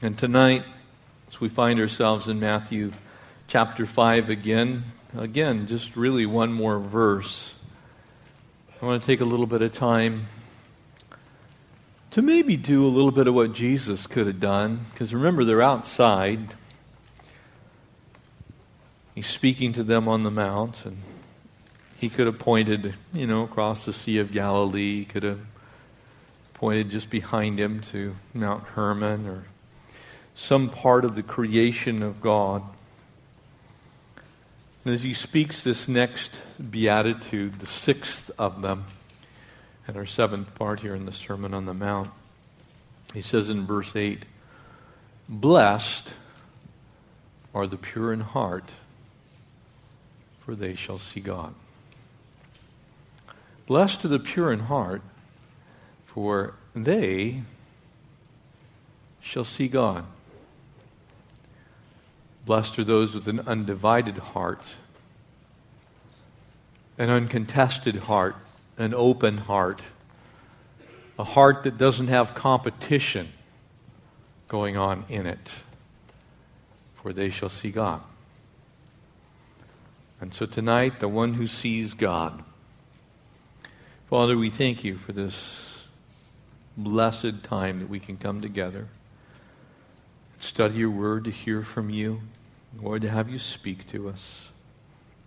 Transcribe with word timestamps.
And 0.00 0.16
tonight, 0.16 0.62
as 1.26 1.40
we 1.40 1.48
find 1.48 1.80
ourselves 1.80 2.28
in 2.28 2.38
Matthew 2.38 2.92
chapter 3.48 3.84
5 3.84 4.30
again, 4.30 4.84
again, 5.16 5.66
just 5.66 5.96
really 5.96 6.24
one 6.24 6.52
more 6.52 6.78
verse, 6.78 7.54
I 8.80 8.86
want 8.86 9.02
to 9.02 9.06
take 9.06 9.20
a 9.20 9.24
little 9.24 9.46
bit 9.46 9.60
of 9.60 9.72
time 9.72 10.28
to 12.12 12.22
maybe 12.22 12.56
do 12.56 12.86
a 12.86 12.86
little 12.86 13.10
bit 13.10 13.26
of 13.26 13.34
what 13.34 13.54
Jesus 13.54 14.06
could 14.06 14.28
have 14.28 14.38
done. 14.38 14.86
Because 14.92 15.12
remember, 15.12 15.44
they're 15.44 15.60
outside. 15.60 16.54
He's 19.16 19.26
speaking 19.26 19.72
to 19.72 19.82
them 19.82 20.06
on 20.06 20.22
the 20.22 20.30
mount, 20.30 20.86
and 20.86 20.98
he 21.96 22.08
could 22.08 22.26
have 22.26 22.38
pointed, 22.38 22.94
you 23.12 23.26
know, 23.26 23.42
across 23.42 23.84
the 23.84 23.92
Sea 23.92 24.18
of 24.18 24.30
Galilee. 24.30 25.00
He 25.00 25.04
could 25.06 25.24
have 25.24 25.40
pointed 26.54 26.88
just 26.88 27.10
behind 27.10 27.58
him 27.58 27.80
to 27.90 28.14
Mount 28.32 28.62
Hermon 28.62 29.26
or 29.26 29.42
some 30.38 30.70
part 30.70 31.04
of 31.04 31.16
the 31.16 31.22
creation 31.22 32.00
of 32.00 32.20
God. 32.20 32.62
And 34.84 34.94
as 34.94 35.02
he 35.02 35.12
speaks 35.12 35.64
this 35.64 35.88
next 35.88 36.40
beatitude, 36.70 37.58
the 37.58 37.66
sixth 37.66 38.30
of 38.38 38.62
them, 38.62 38.84
and 39.88 39.96
our 39.96 40.06
seventh 40.06 40.54
part 40.54 40.78
here 40.78 40.94
in 40.94 41.06
the 41.06 41.12
Sermon 41.12 41.52
on 41.52 41.66
the 41.66 41.74
Mount, 41.74 42.10
he 43.12 43.20
says 43.20 43.50
in 43.50 43.66
verse 43.66 43.96
8, 43.96 44.24
Blessed 45.28 46.14
are 47.52 47.66
the 47.66 47.76
pure 47.76 48.12
in 48.12 48.20
heart, 48.20 48.70
for 50.38 50.54
they 50.54 50.76
shall 50.76 50.98
see 50.98 51.20
God. 51.20 51.52
Blessed 53.66 54.04
are 54.04 54.08
the 54.08 54.20
pure 54.20 54.52
in 54.52 54.60
heart, 54.60 55.02
for 56.06 56.54
they 56.76 57.42
shall 59.20 59.44
see 59.44 59.66
God. 59.66 60.04
Blessed 62.48 62.78
are 62.78 62.84
those 62.84 63.12
with 63.12 63.28
an 63.28 63.40
undivided 63.40 64.16
heart, 64.16 64.76
an 66.96 67.10
uncontested 67.10 67.96
heart, 67.96 68.36
an 68.78 68.94
open 68.94 69.36
heart, 69.36 69.82
a 71.18 71.24
heart 71.24 71.64
that 71.64 71.76
doesn't 71.76 72.08
have 72.08 72.34
competition 72.34 73.28
going 74.48 74.78
on 74.78 75.04
in 75.10 75.26
it, 75.26 75.56
for 76.94 77.12
they 77.12 77.28
shall 77.28 77.50
see 77.50 77.70
God. 77.70 78.00
And 80.18 80.32
so 80.32 80.46
tonight, 80.46 81.00
the 81.00 81.08
one 81.08 81.34
who 81.34 81.46
sees 81.46 81.92
God 81.92 82.42
Father, 84.08 84.38
we 84.38 84.48
thank 84.48 84.84
you 84.84 84.96
for 84.96 85.12
this 85.12 85.86
blessed 86.78 87.44
time 87.44 87.80
that 87.80 87.90
we 87.90 88.00
can 88.00 88.16
come 88.16 88.40
together, 88.40 88.88
study 90.40 90.76
your 90.76 90.88
word, 90.88 91.24
to 91.24 91.30
hear 91.30 91.62
from 91.62 91.90
you, 91.90 92.22
Lord, 92.76 93.02
to 93.02 93.10
have 93.10 93.28
you 93.28 93.38
speak 93.38 93.86
to 93.88 94.08
us. 94.08 94.48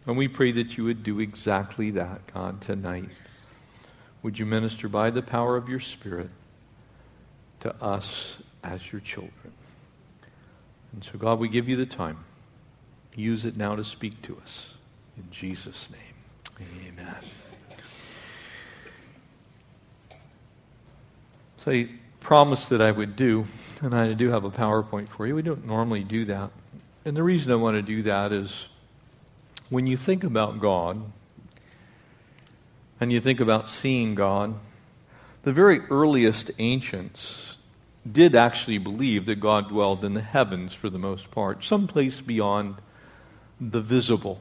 And 0.06 0.18
we 0.18 0.28
pray 0.28 0.52
that 0.54 0.78
you 0.78 0.84
would 0.86 1.04
do 1.04 1.20
exactly 1.20 1.92
that, 1.92 2.34
God, 2.34 2.62
tonight. 2.62 3.10
Would 4.24 4.40
you 4.40 4.46
minister 4.46 4.88
by 4.88 5.10
the 5.10 5.22
power 5.22 5.58
of 5.58 5.70
your 5.70 5.80
Spirit 5.80 6.30
to 7.62 7.76
us 7.84 8.38
as 8.64 8.92
your 8.92 9.02
children? 9.02 9.54
And 10.94 11.04
so, 11.04 11.18
God, 11.18 11.40
we 11.40 11.50
give 11.50 11.70
you 11.70 11.76
the 11.76 11.86
time. 11.86 12.26
Use 13.16 13.46
it 13.46 13.58
now 13.58 13.76
to 13.76 13.84
speak 13.84 14.22
to 14.24 14.38
us. 14.42 14.74
In 15.18 15.30
Jesus' 15.32 15.90
name, 15.92 16.68
amen. 16.88 17.16
So 21.58 21.72
I 21.72 21.90
promised 22.22 22.70
that 22.70 22.82
I 22.82 22.92
would 22.92 23.16
do, 23.16 23.46
and 23.82 23.94
I 23.94 24.14
do 24.14 24.30
have 24.30 24.46
a 24.46 24.50
PowerPoint 24.50 25.10
for 25.10 25.28
you. 25.28 25.36
We 25.36 25.42
don't 25.42 25.66
normally 25.66 26.04
do 26.04 26.26
that. 26.26 26.52
And 27.04 27.18
the 27.18 27.24
reason 27.24 27.52
I 27.52 27.56
want 27.56 27.76
to 27.78 27.82
do 27.82 28.04
that 28.04 28.32
is 28.32 28.68
when 29.70 29.88
you 29.88 29.98
think 29.98 30.24
about 30.24 30.60
God 30.60 31.02
and 33.00 33.12
you 33.12 33.20
think 33.20 33.40
about 33.40 33.68
seeing 33.68 34.14
God, 34.14 34.54
the 35.44 35.54
very 35.54 35.80
earliest 35.90 36.52
ancients 36.60 37.58
did 38.10 38.36
actually 38.36 38.78
believe 38.78 39.26
that 39.26 39.40
God 39.40 39.70
dwelled 39.70 40.04
in 40.04 40.14
the 40.14 40.22
heavens 40.22 40.74
for 40.74 40.90
the 40.90 41.00
most 41.00 41.32
part, 41.32 41.64
someplace 41.64 42.22
beyond 42.22 42.76
the 43.60 43.82
visible, 43.82 44.40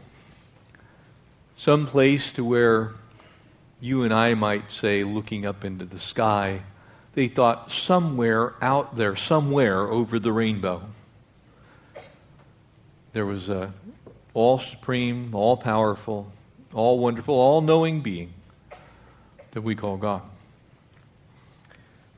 someplace 1.56 2.32
to 2.34 2.44
where 2.44 2.92
you 3.80 4.02
and 4.02 4.12
I 4.12 4.34
might 4.34 4.70
say, 4.70 5.04
looking 5.04 5.46
up 5.46 5.64
into 5.64 5.86
the 5.86 5.98
sky, 5.98 6.62
they 7.14 7.28
thought 7.28 7.70
somewhere 7.70 8.54
out 8.62 8.96
there, 8.96 9.16
somewhere 9.16 9.88
over 9.88 10.18
the 10.18 10.32
rainbow, 10.32 10.82
there 13.12 13.26
was 13.26 13.48
a 13.48 13.72
all 14.34 14.58
supreme, 14.58 15.34
all 15.34 15.56
powerful, 15.56 16.30
all 16.72 16.98
wonderful, 16.98 17.34
all 17.34 17.60
knowing 17.60 18.00
being 18.00 18.32
that 19.50 19.62
we 19.62 19.74
call 19.74 19.96
God. 19.96 20.22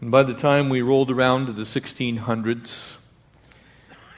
And 0.01 0.11
by 0.11 0.23
the 0.23 0.35
time 0.35 0.69
we 0.69 0.83
rolled 0.83 1.11
around 1.11 1.47
to 1.47 1.53
the 1.53 1.63
1600s, 1.63 2.97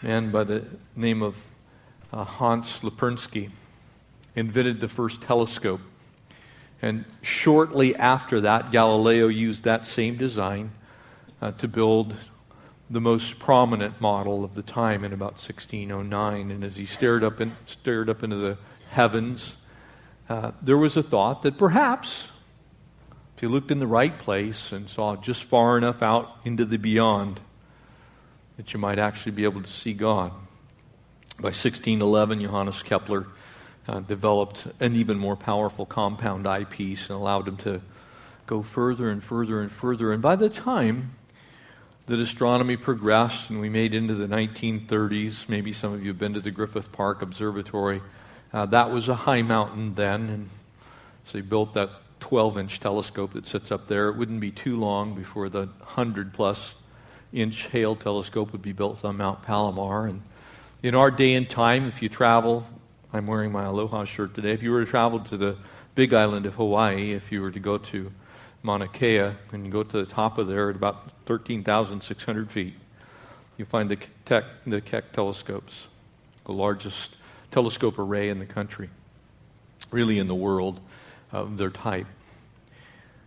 man 0.02 0.30
by 0.30 0.44
the 0.44 0.64
name 0.96 1.22
of 1.22 1.36
uh, 2.12 2.24
Hans 2.24 2.80
Lippershey 2.80 3.50
invented 4.34 4.80
the 4.80 4.88
first 4.88 5.22
telescope. 5.22 5.80
And 6.82 7.04
shortly 7.22 7.94
after 7.94 8.40
that, 8.40 8.72
Galileo 8.72 9.28
used 9.28 9.62
that 9.64 9.86
same 9.86 10.16
design 10.16 10.72
uh, 11.40 11.52
to 11.52 11.68
build 11.68 12.14
the 12.90 13.00
most 13.00 13.38
prominent 13.38 14.00
model 14.00 14.44
of 14.44 14.54
the 14.54 14.62
time 14.62 15.04
in 15.04 15.12
about 15.12 15.32
1609. 15.32 16.50
And 16.50 16.64
as 16.64 16.76
he 16.76 16.86
stared 16.86 17.24
up, 17.24 17.40
in, 17.40 17.56
stared 17.66 18.10
up 18.10 18.22
into 18.22 18.36
the 18.36 18.58
heavens, 18.90 19.56
uh, 20.28 20.52
there 20.62 20.76
was 20.76 20.96
a 20.96 21.02
thought 21.02 21.42
that 21.42 21.58
perhaps 21.58 22.28
if 23.34 23.40
he 23.40 23.46
looked 23.46 23.70
in 23.70 23.78
the 23.78 23.86
right 23.86 24.16
place 24.16 24.70
and 24.70 24.88
saw 24.88 25.16
just 25.16 25.44
far 25.44 25.76
enough 25.76 26.02
out 26.02 26.36
into 26.44 26.64
the 26.64 26.76
beyond, 26.76 27.40
that 28.56 28.72
you 28.72 28.78
might 28.78 28.98
actually 28.98 29.32
be 29.32 29.44
able 29.44 29.62
to 29.62 29.70
see 29.70 29.92
God. 29.92 30.30
By 31.38 31.48
1611, 31.48 32.42
Johannes 32.42 32.82
Kepler 32.82 33.26
uh, 33.88 34.00
developed 34.00 34.68
an 34.78 34.94
even 34.94 35.18
more 35.18 35.34
powerful 35.34 35.84
compound 35.84 36.46
eyepiece 36.46 37.10
and 37.10 37.18
allowed 37.18 37.48
him 37.48 37.56
to 37.58 37.80
go 38.46 38.62
further 38.62 39.10
and 39.10 39.22
further 39.22 39.60
and 39.60 39.72
further. 39.72 40.12
And 40.12 40.22
by 40.22 40.36
the 40.36 40.48
time 40.48 41.16
that 42.06 42.20
astronomy 42.20 42.76
progressed 42.76 43.50
and 43.50 43.60
we 43.60 43.68
made 43.68 43.94
into 43.94 44.14
the 44.14 44.26
1930s, 44.26 45.48
maybe 45.48 45.72
some 45.72 45.92
of 45.92 46.02
you 46.02 46.08
have 46.08 46.18
been 46.18 46.34
to 46.34 46.40
the 46.40 46.50
Griffith 46.50 46.92
Park 46.92 47.22
Observatory, 47.22 48.02
uh, 48.52 48.66
that 48.66 48.90
was 48.90 49.08
a 49.08 49.14
high 49.14 49.42
mountain 49.42 49.94
then. 49.94 50.28
And 50.28 50.50
so 51.24 51.38
they 51.38 51.42
built 51.42 51.74
that 51.74 51.90
12 52.20 52.58
inch 52.58 52.80
telescope 52.80 53.32
that 53.32 53.46
sits 53.46 53.72
up 53.72 53.86
there. 53.86 54.08
It 54.08 54.16
wouldn't 54.16 54.40
be 54.40 54.50
too 54.50 54.78
long 54.78 55.14
before 55.14 55.48
the 55.48 55.66
100 55.66 56.32
plus 56.32 56.74
inch 57.32 57.66
Hale 57.68 57.96
telescope 57.96 58.52
would 58.52 58.62
be 58.62 58.72
built 58.72 59.04
on 59.04 59.16
Mount 59.16 59.42
Palomar. 59.42 60.06
And 60.06 60.22
in 60.82 60.94
our 60.94 61.10
day 61.10 61.34
and 61.34 61.48
time, 61.48 61.86
if 61.86 62.02
you 62.02 62.08
travel 62.08 62.66
I'm 63.14 63.28
wearing 63.28 63.52
my 63.52 63.62
Aloha 63.62 64.06
shirt 64.06 64.34
today. 64.34 64.50
If 64.50 64.64
you 64.64 64.72
were 64.72 64.84
to 64.84 64.90
travel 64.90 65.20
to 65.20 65.36
the 65.36 65.56
big 65.94 66.12
island 66.12 66.46
of 66.46 66.56
Hawaii, 66.56 67.12
if 67.12 67.30
you 67.30 67.42
were 67.42 67.52
to 67.52 67.60
go 67.60 67.78
to 67.78 68.10
Mauna 68.64 68.88
Kea 68.88 69.30
and 69.52 69.64
you 69.64 69.70
go 69.70 69.84
to 69.84 70.04
the 70.04 70.06
top 70.06 70.38
of 70.38 70.48
there 70.48 70.70
at 70.70 70.74
about 70.74 71.12
13,600 71.26 72.50
feet, 72.50 72.74
you 73.56 73.64
find 73.64 73.88
the 73.88 73.96
Keck, 74.24 74.44
the 74.66 74.80
Keck 74.80 75.12
telescopes, 75.12 75.86
the 76.44 76.52
largest 76.52 77.14
telescope 77.52 77.96
array 77.96 78.28
in 78.28 78.40
the 78.40 78.46
country, 78.46 78.90
really 79.92 80.18
in 80.18 80.26
the 80.26 80.34
world 80.34 80.80
of 81.30 81.58
their 81.58 81.70
type. 81.70 82.08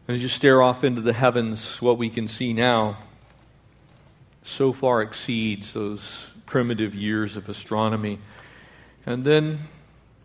And 0.10 0.16
as 0.16 0.22
you 0.22 0.28
stare 0.28 0.62
off 0.62 0.84
into 0.84 1.00
the 1.00 1.14
heavens, 1.14 1.82
what 1.82 1.98
we 1.98 2.10
can 2.10 2.28
see 2.28 2.52
now 2.52 2.98
so 4.44 4.74
far 4.74 5.02
exceeds 5.02 5.72
those 5.72 6.28
primitive 6.46 6.94
years 6.94 7.38
of 7.38 7.48
astronomy. 7.48 8.20
And 9.06 9.24
then 9.24 9.60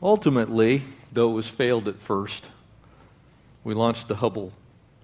Ultimately, 0.02 0.82
though 1.12 1.30
it 1.30 1.34
was 1.34 1.46
failed 1.46 1.86
at 1.86 2.00
first, 2.00 2.46
we 3.62 3.72
launched 3.72 4.08
the 4.08 4.16
Hubble 4.16 4.52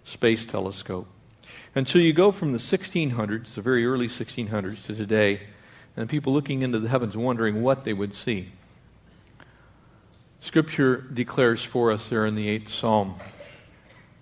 Space 0.09 0.47
Telescope. 0.47 1.07
And 1.75 1.87
so 1.87 1.99
you 1.99 2.15
go 2.15 2.33
from 2.33 2.53
the 2.53 2.59
1600s, 2.59 3.55
the 3.55 3.61
very 3.61 3.85
early 3.85 4.09
1600s, 4.09 4.83
to 4.87 4.95
today, 4.95 5.43
and 5.97 6.09
people 6.09 6.33
looking 6.33 6.63
into 6.63 6.79
the 6.79 6.89
heavens 6.89 7.17
wondering 7.17 7.63
what 7.63 7.85
they 7.85 7.93
would 7.93 8.15
see. 8.15 8.53
Scripture 10.41 10.97
declares 10.97 11.63
for 11.63 11.93
us 11.93 12.09
there 12.09 12.25
in 12.25 12.37
the 12.37 12.49
eighth 12.49 12.71
psalm 12.71 13.17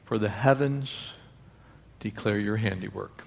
For 0.05 0.19
the 0.19 0.29
heavens 0.29 1.13
declare 2.01 2.39
your 2.39 2.57
handiwork. 2.57 3.25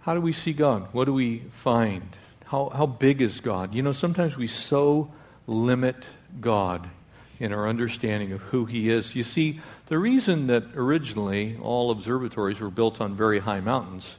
How 0.00 0.14
do 0.14 0.20
we 0.20 0.32
see 0.32 0.52
God? 0.52 0.88
What 0.92 1.04
do 1.04 1.12
we 1.12 1.40
find? 1.50 2.16
How, 2.46 2.70
how 2.70 2.86
big 2.86 3.20
is 3.20 3.40
God? 3.40 3.74
You 3.74 3.82
know, 3.82 3.92
sometimes 3.92 4.36
we 4.36 4.46
so 4.46 5.12
limit 5.46 6.06
God 6.40 6.88
in 7.38 7.52
our 7.52 7.68
understanding 7.68 8.32
of 8.32 8.40
who 8.42 8.64
He 8.64 8.90
is. 8.90 9.14
You 9.14 9.24
see, 9.24 9.60
the 9.86 9.98
reason 9.98 10.46
that 10.46 10.64
originally 10.74 11.56
all 11.60 11.90
observatories 11.90 12.60
were 12.60 12.70
built 12.70 13.00
on 13.00 13.14
very 13.14 13.40
high 13.40 13.60
mountains 13.60 14.18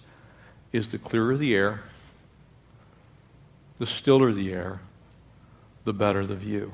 is 0.72 0.90
the 0.90 0.98
clearer 0.98 1.38
the 1.38 1.56
air, 1.56 1.82
the 3.80 3.86
stiller 3.86 4.32
the 4.32 4.54
air, 4.54 4.82
the 5.86 5.94
better 5.94 6.26
the 6.26 6.36
view. 6.36 6.74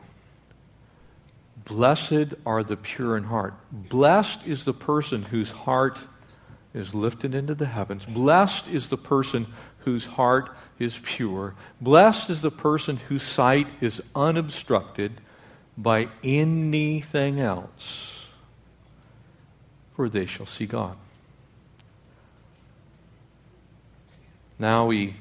Blessed 1.66 2.34
are 2.46 2.64
the 2.64 2.76
pure 2.76 3.16
in 3.16 3.26
heart. 3.26 3.54
Blessed 3.72 4.48
is 4.48 4.66
the 4.66 4.74
person 4.74 5.24
whose 5.24 5.52
heart 5.52 6.00
is 6.74 6.94
lifted 6.94 7.36
into 7.36 7.56
the 7.56 7.68
heavens. 7.68 8.06
Blessed 8.06 8.68
is 8.68 8.90
the 8.90 8.98
person 8.98 9.48
whose 9.80 10.06
heart 10.06 10.50
is 10.80 11.00
pure. 11.04 11.56
Blessed 11.80 12.30
is 12.30 12.42
the 12.42 12.52
person 12.52 12.98
whose 12.98 13.24
sight 13.24 13.68
is 13.80 14.02
unobstructed 14.16 15.22
by 15.78 16.08
anything 16.24 17.40
else, 17.40 18.28
for 19.96 20.10
they 20.10 20.26
shall 20.26 20.46
see 20.46 20.66
God. 20.66 20.98
Now 24.60 24.86
we 24.86 25.16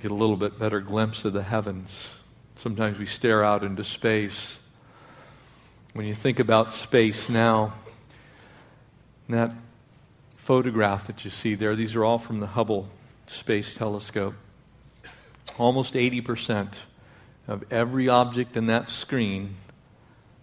get 0.00 0.10
a 0.10 0.14
little 0.14 0.36
bit 0.36 0.58
better 0.58 0.80
glimpse 0.80 1.24
of 1.24 1.32
the 1.32 1.42
heavens. 1.42 2.20
Sometimes 2.56 2.98
we 2.98 3.06
stare 3.06 3.44
out 3.44 3.62
into 3.62 3.84
space. 3.84 4.60
When 5.94 6.06
you 6.06 6.14
think 6.14 6.40
about 6.40 6.72
space 6.72 7.28
now, 7.28 7.74
that 9.28 9.54
photograph 10.36 11.06
that 11.06 11.24
you 11.24 11.30
see 11.30 11.54
there, 11.54 11.76
these 11.76 11.94
are 11.94 12.04
all 12.04 12.18
from 12.18 12.40
the 12.40 12.48
Hubble 12.48 12.88
Space 13.26 13.74
Telescope. 13.74 14.34
Almost 15.58 15.94
80% 15.94 16.74
of 17.46 17.64
every 17.70 18.08
object 18.08 18.56
in 18.56 18.66
that 18.66 18.90
screen 18.90 19.56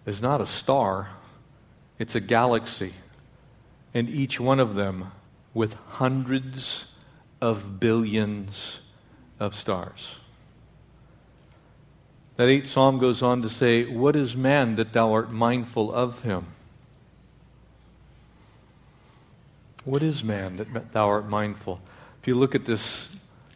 is 0.06 0.22
not 0.22 0.40
a 0.40 0.46
star, 0.46 1.10
it's 1.98 2.14
a 2.14 2.20
galaxy. 2.20 2.94
And 3.92 4.08
each 4.08 4.38
one 4.38 4.60
of 4.60 4.74
them 4.74 5.12
with 5.52 5.74
hundreds 5.88 6.86
of 7.40 7.80
billions 7.80 8.80
of 9.38 9.54
stars. 9.54 10.16
That 12.36 12.48
eighth 12.48 12.70
psalm 12.70 12.98
goes 12.98 13.22
on 13.22 13.42
to 13.42 13.48
say, 13.48 13.84
What 13.84 14.16
is 14.16 14.36
man 14.36 14.76
that 14.76 14.92
thou 14.92 15.12
art 15.12 15.30
mindful 15.30 15.92
of 15.92 16.20
him? 16.20 16.46
What 19.84 20.02
is 20.02 20.22
man 20.22 20.56
that 20.56 20.92
thou 20.92 21.08
art 21.08 21.28
mindful? 21.28 21.80
If 22.20 22.28
you 22.28 22.34
look 22.34 22.54
at 22.54 22.64
this 22.64 23.08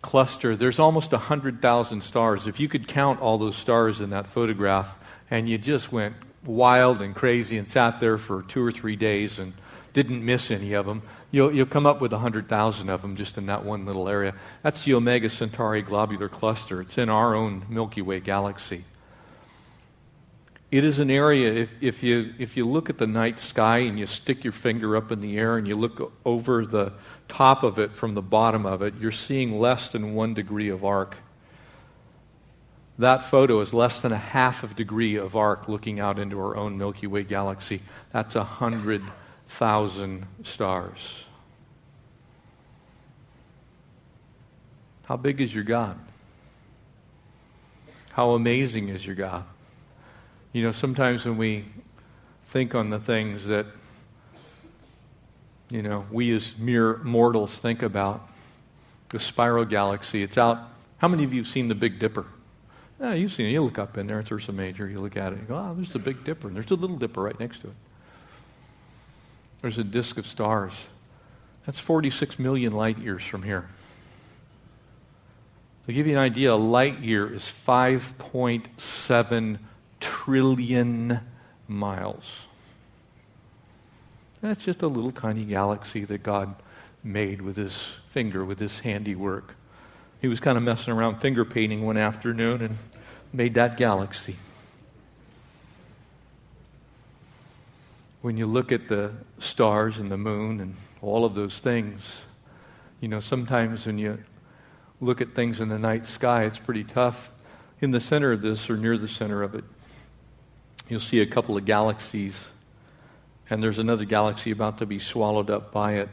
cluster, 0.03 0.57
there's 0.57 0.79
almost 0.79 1.13
100,000 1.13 2.03
stars. 2.03 2.47
If 2.47 2.61
you 2.61 2.69
could 2.69 2.89
count 2.89 3.21
all 3.21 3.39
those 3.39 3.57
stars 3.57 4.01
in 4.01 4.11
that 4.11 4.27
photograph 4.27 4.99
and 5.31 5.49
you 5.49 5.59
just 5.59 5.93
went 5.93 6.17
wild 6.45 7.03
and 7.03 7.15
crazy 7.15 7.59
and 7.59 7.67
sat 7.67 8.01
there 8.01 8.19
for 8.19 8.43
two 8.43 8.63
or 8.63 8.71
three 8.71 8.97
days 8.97 9.39
and 9.39 9.55
didn't 9.93 10.25
miss 10.25 10.51
any 10.51 10.73
of 10.73 10.87
them, 10.87 11.03
you'll, 11.31 11.55
you'll 11.55 11.67
come 11.67 11.87
up 11.87 12.01
with 12.01 12.13
100,000 12.13 12.89
of 12.89 13.03
them 13.03 13.17
just 13.17 13.39
in 13.39 13.47
that 13.47 13.65
one 13.65 13.87
little 13.87 14.09
area. 14.09 14.35
That's 14.63 14.85
the 14.85 14.95
Omega 14.95 15.31
Centauri 15.31 15.83
globular 15.83 16.29
cluster. 16.29 16.81
It's 16.81 16.99
in 16.99 17.09
our 17.09 17.35
own 17.35 17.65
Milky 17.69 18.03
Way 18.03 18.21
galaxy. 18.21 18.85
It 20.71 20.85
is 20.85 20.99
an 20.99 21.09
area, 21.09 21.53
if, 21.53 21.73
if, 21.81 22.03
you, 22.03 22.35
if 22.39 22.57
you 22.57 22.69
look 22.69 22.91
at 22.91 22.99
the 22.99 23.07
night 23.07 23.39
sky 23.39 23.79
and 23.79 23.97
you 23.97 24.07
stick 24.07 24.43
your 24.43 24.53
finger 24.53 24.97
up 24.97 25.13
in 25.13 25.21
the 25.21 25.39
air 25.39 25.57
and 25.57 25.69
you 25.69 25.77
look 25.77 26.13
over 26.25 26.67
the 26.67 26.93
top 27.29 27.63
of 27.63 27.79
it 27.79 27.93
from 27.93 28.15
the 28.15 28.23
bottom 28.23 28.67
of 28.67 28.83
it, 28.83 28.95
you're 28.99 29.13
seeing 29.13 29.61
less 29.61 29.91
than 29.91 30.15
one 30.15 30.35
degree 30.35 30.69
of 30.69 30.85
arc. 30.85 31.17
That 32.99 33.25
photo 33.25 33.61
is 33.61 33.75
less 33.75 34.01
than 34.01 34.13
a 34.13 34.19
half 34.19 34.63
of 34.63 34.77
degree 34.77 35.17
of 35.17 35.35
arc 35.35 35.69
looking 35.69 35.99
out 35.99 36.19
into 36.19 36.39
our 36.39 36.57
own 36.57 36.79
Milky 36.79 37.07
Way 37.07 37.25
galaxy. 37.25 37.83
That's 38.13 38.37
a 38.37 38.45
hundred 38.45 39.03
thousand 39.49 40.27
stars. 40.45 41.25
How 45.07 45.17
big 45.17 45.41
is 45.41 45.55
your 45.55 45.65
God? 45.65 45.99
How 48.13 48.31
amazing 48.31 48.89
is 48.89 49.05
your 49.05 49.17
God? 49.17 49.45
You 50.53 50.63
know, 50.63 50.71
sometimes 50.71 51.25
when 51.25 51.37
we 51.37 51.65
think 52.47 52.77
on 52.77 52.91
the 52.91 53.01
things 53.01 53.47
that, 53.47 53.67
you 55.69 55.83
know, 55.83 56.07
we 56.13 56.35
as 56.35 56.57
mere 56.57 56.99
mortals 56.99 57.59
think 57.59 57.83
about, 57.83 58.29
the 59.09 59.19
spiral 59.19 59.65
galaxy, 59.65 60.23
it's 60.23 60.39
out. 60.39 60.59
How 60.99 61.09
many 61.09 61.25
of 61.25 61.35
you 61.35 61.43
have 61.43 61.51
seen 61.51 61.67
the 61.67 61.75
Big 61.75 61.99
Dipper? 61.99 62.25
Yeah, 63.01 63.15
you've 63.15 63.33
seen 63.33 63.47
it. 63.47 63.51
You 63.51 63.63
look 63.63 63.79
up 63.79 63.99
in 63.99 64.07
there, 64.07 64.21
it's 64.21 64.31
Ursa 64.31 64.53
Major. 64.53 64.89
You 64.89 65.01
look 65.01 65.17
at 65.17 65.33
it, 65.33 65.41
you 65.41 65.47
go, 65.47 65.57
oh, 65.57 65.75
there's 65.75 65.91
the 65.91 65.99
Big 65.99 66.25
Dipper, 66.25 66.49
and 66.49 66.57
there's 66.57 66.71
a 66.71 66.75
Little 66.75 66.97
Dipper 66.97 67.23
right 67.23 67.39
next 67.39 67.61
to 67.61 67.69
it. 67.69 67.75
There's 69.61 69.79
a 69.79 69.85
disk 69.85 70.19
of 70.19 70.27
stars. 70.27 70.89
That's 71.67 71.79
46 71.79 72.39
million 72.39 72.73
light 72.73 72.99
years 72.99 73.25
from 73.25 73.43
here. 73.43 73.69
To 75.87 75.93
give 75.93 76.07
you 76.07 76.13
an 76.13 76.19
idea, 76.19 76.53
a 76.53 76.55
light 76.55 77.01
year 77.01 77.33
is 77.33 77.43
5.7 77.43 79.59
trillion 80.01 81.21
miles. 81.67 82.47
That's 84.41 84.65
just 84.65 84.83
a 84.83 84.89
little 84.89 85.11
tiny 85.11 85.45
galaxy 85.45 86.05
that 86.05 86.23
God 86.23 86.55
made 87.03 87.41
with 87.41 87.57
his 87.57 87.97
finger, 88.11 88.45
with 88.45 88.59
his 88.59 88.81
handiwork. 88.81 89.55
He 90.25 90.29
was 90.29 90.41
kind 90.41 90.57
of 90.57 90.65
messing 90.65 90.95
around 90.95 91.21
finger 91.21 91.45
painting 91.45 91.85
one 91.85 91.99
afternoon 91.99 92.63
and 92.63 92.79
made 93.31 93.53
that 93.57 93.77
galaxy. 93.77 94.37
When 98.23 98.39
you 98.39 98.47
look 98.47 98.73
at 98.73 98.89
the 98.89 99.13
stars 99.39 99.99
and 99.99 100.11
the 100.11 100.17
moon 100.17 100.61
and 100.63 100.77
all 101.03 101.27
of 101.27 101.35
those 101.35 101.59
things, 101.59 102.23
you 103.03 103.09
know, 103.09 103.21
sometimes 103.21 103.85
when 103.85 103.99
you 103.99 104.17
look 104.99 105.21
at 105.21 105.35
things 105.35 105.61
in 105.61 105.69
the 105.69 105.79
night 105.79 106.07
sky, 106.07 106.45
it's 106.45 106.59
pretty 106.59 106.85
tough. 106.85 107.31
In 107.83 107.91
the 107.91 108.01
center 108.01 108.33
of 108.33 108.41
this, 108.41 108.71
or 108.71 108.79
near 108.79 108.97
the 108.97 109.09
center 109.09 109.43
of 109.43 109.55
it, 109.55 109.65
you'll 110.89 111.01
see 111.01 111.21
a 111.21 111.27
couple 111.27 111.59
of 111.59 111.67
galaxies, 111.67 112.47
and 113.51 113.63
there's 113.63 113.79
another 113.79 114.07
galaxy 114.07 114.53
about 114.53 114.79
to 114.79 114.87
be 114.87 114.99
swallowed 114.99 115.51
up 115.51 115.71
by 115.71 115.97
it. 115.97 116.09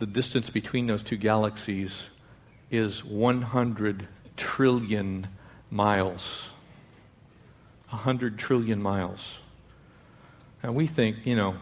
The 0.00 0.06
distance 0.06 0.50
between 0.50 0.88
those 0.88 1.04
two 1.04 1.16
galaxies 1.16 2.10
is 2.70 3.04
100 3.04 4.08
trillion 4.36 5.26
miles. 5.70 6.50
100 7.88 8.38
trillion 8.38 8.82
miles. 8.82 9.38
And 10.62 10.74
we 10.74 10.86
think, 10.86 11.24
you 11.24 11.36
know, 11.36 11.56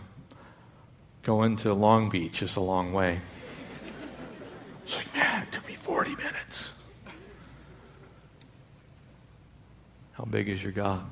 going 1.22 1.56
to 1.58 1.74
Long 1.74 2.08
Beach 2.08 2.42
is 2.42 2.56
a 2.56 2.60
long 2.60 2.92
way. 2.92 3.20
It's 4.84 4.96
like, 4.96 5.14
man, 5.14 5.42
it 5.42 5.52
took 5.52 5.66
me 5.66 5.74
40 5.74 6.16
minutes. 6.16 6.70
How 10.12 10.24
big 10.24 10.48
is 10.48 10.62
your 10.62 10.72
God? 10.72 11.04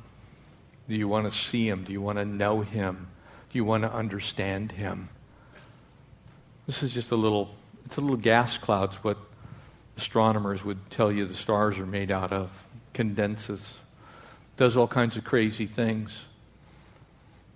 Do 0.88 0.94
you 0.94 1.08
want 1.08 1.30
to 1.30 1.37
see 1.37 1.68
him? 1.68 1.84
Do 1.84 1.92
you 1.92 2.00
want 2.00 2.18
to 2.18 2.25
know 2.25 2.61
him? 2.61 3.08
Do 3.50 3.58
you 3.58 3.64
want 3.64 3.82
to 3.82 3.92
understand 3.92 4.72
him? 4.72 5.08
This 6.66 6.82
is 6.82 6.92
just 6.92 7.11
a 7.11 7.16
little, 7.16 7.54
it's 7.84 7.96
a 7.96 8.00
little 8.00 8.16
gas 8.16 8.58
cloud. 8.58 8.90
It's 8.90 9.04
what 9.04 9.18
astronomers 9.96 10.64
would 10.64 10.90
tell 10.90 11.12
you 11.12 11.26
the 11.26 11.34
stars 11.34 11.78
are 11.78 11.87
made 11.87 12.11
out 12.11 12.32
of. 12.32 12.50
Condenses. 12.94 13.78
Does 14.56 14.76
all 14.76 14.88
kinds 14.88 15.16
of 15.16 15.25
crazy 15.25 15.66
things. 15.66 16.26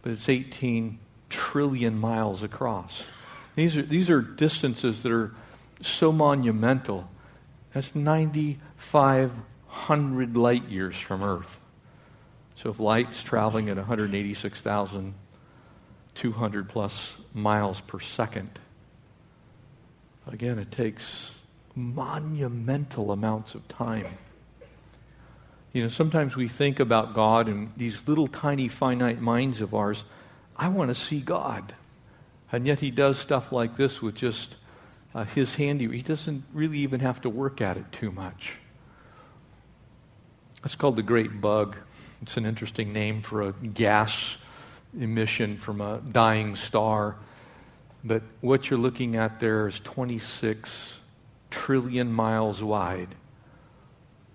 But 0.03 0.13
it's 0.13 0.29
18 0.29 0.99
trillion 1.29 1.99
miles 1.99 2.43
across. 2.43 3.11
These 3.55 3.77
are, 3.77 3.83
these 3.83 4.09
are 4.11 4.21
distances 4.21 5.03
that 5.03 5.13
are 5.13 5.33
so 5.83 6.11
monumental. 6.13 7.09
That's 7.73 7.95
9,500 7.95 10.37
light 10.37 10.69
years 10.69 10.97
from 10.97 11.23
Earth. 11.23 11.61
So 12.57 12.71
if 12.71 12.81
light's 12.81 13.23
traveling 13.23 13.69
at 13.69 13.77
186,200 13.77 16.69
plus 16.69 17.17
miles 17.35 17.81
per 17.83 18.01
second, 18.01 18.59
again, 20.27 20.59
it 20.59 20.73
takes 20.73 21.36
monumental 21.77 23.13
amounts 23.13 23.55
of 23.55 23.69
time. 23.69 24.07
You 25.73 25.83
know, 25.83 25.89
sometimes 25.89 26.35
we 26.35 26.49
think 26.49 26.81
about 26.81 27.15
God 27.15 27.49
in 27.49 27.71
these 27.77 28.09
little 28.09 28.27
tiny 28.27 28.67
finite 28.67 29.21
minds 29.21 29.61
of 29.61 29.75
ours. 29.75 30.05
I 30.57 30.69
want 30.69 30.89
to 30.89 30.95
see 30.95 31.21
God. 31.21 31.75
And 32.51 32.67
yet 32.67 32.81
he 32.81 32.91
does 32.91 33.19
stuff 33.19 33.53
like 33.53 33.77
this 33.77 34.01
with 34.01 34.15
just 34.15 34.57
uh, 35.15 35.25
his 35.25 35.57
handy. 35.57 35.87
He 35.89 36.03
doesn't 36.03 36.45
really 36.55 36.79
even 36.79 37.01
have 37.01 37.21
to 37.23 37.29
work 37.29 37.61
at 37.61 37.77
it 37.77 37.93
too 37.93 38.11
much. 38.11 38.53
It's 40.65 40.75
called 40.75 40.97
the 40.97 41.03
great 41.03 41.41
bug. 41.41 41.77
It's 42.23 42.39
an 42.39 42.47
interesting 42.47 42.95
name 42.95 43.21
for 43.21 43.43
a 43.43 43.53
gas 43.53 44.39
emission 44.99 45.59
from 45.59 45.83
a 45.83 45.99
dying 45.99 46.57
star. 46.57 47.17
But 48.03 48.23
what 48.41 48.71
you're 48.71 48.79
looking 48.79 49.17
at 49.17 49.41
there 49.41 49.69
is 49.69 49.79
26 49.81 51.01
trillion 51.51 52.13
miles 52.13 52.63
wide. 52.63 53.15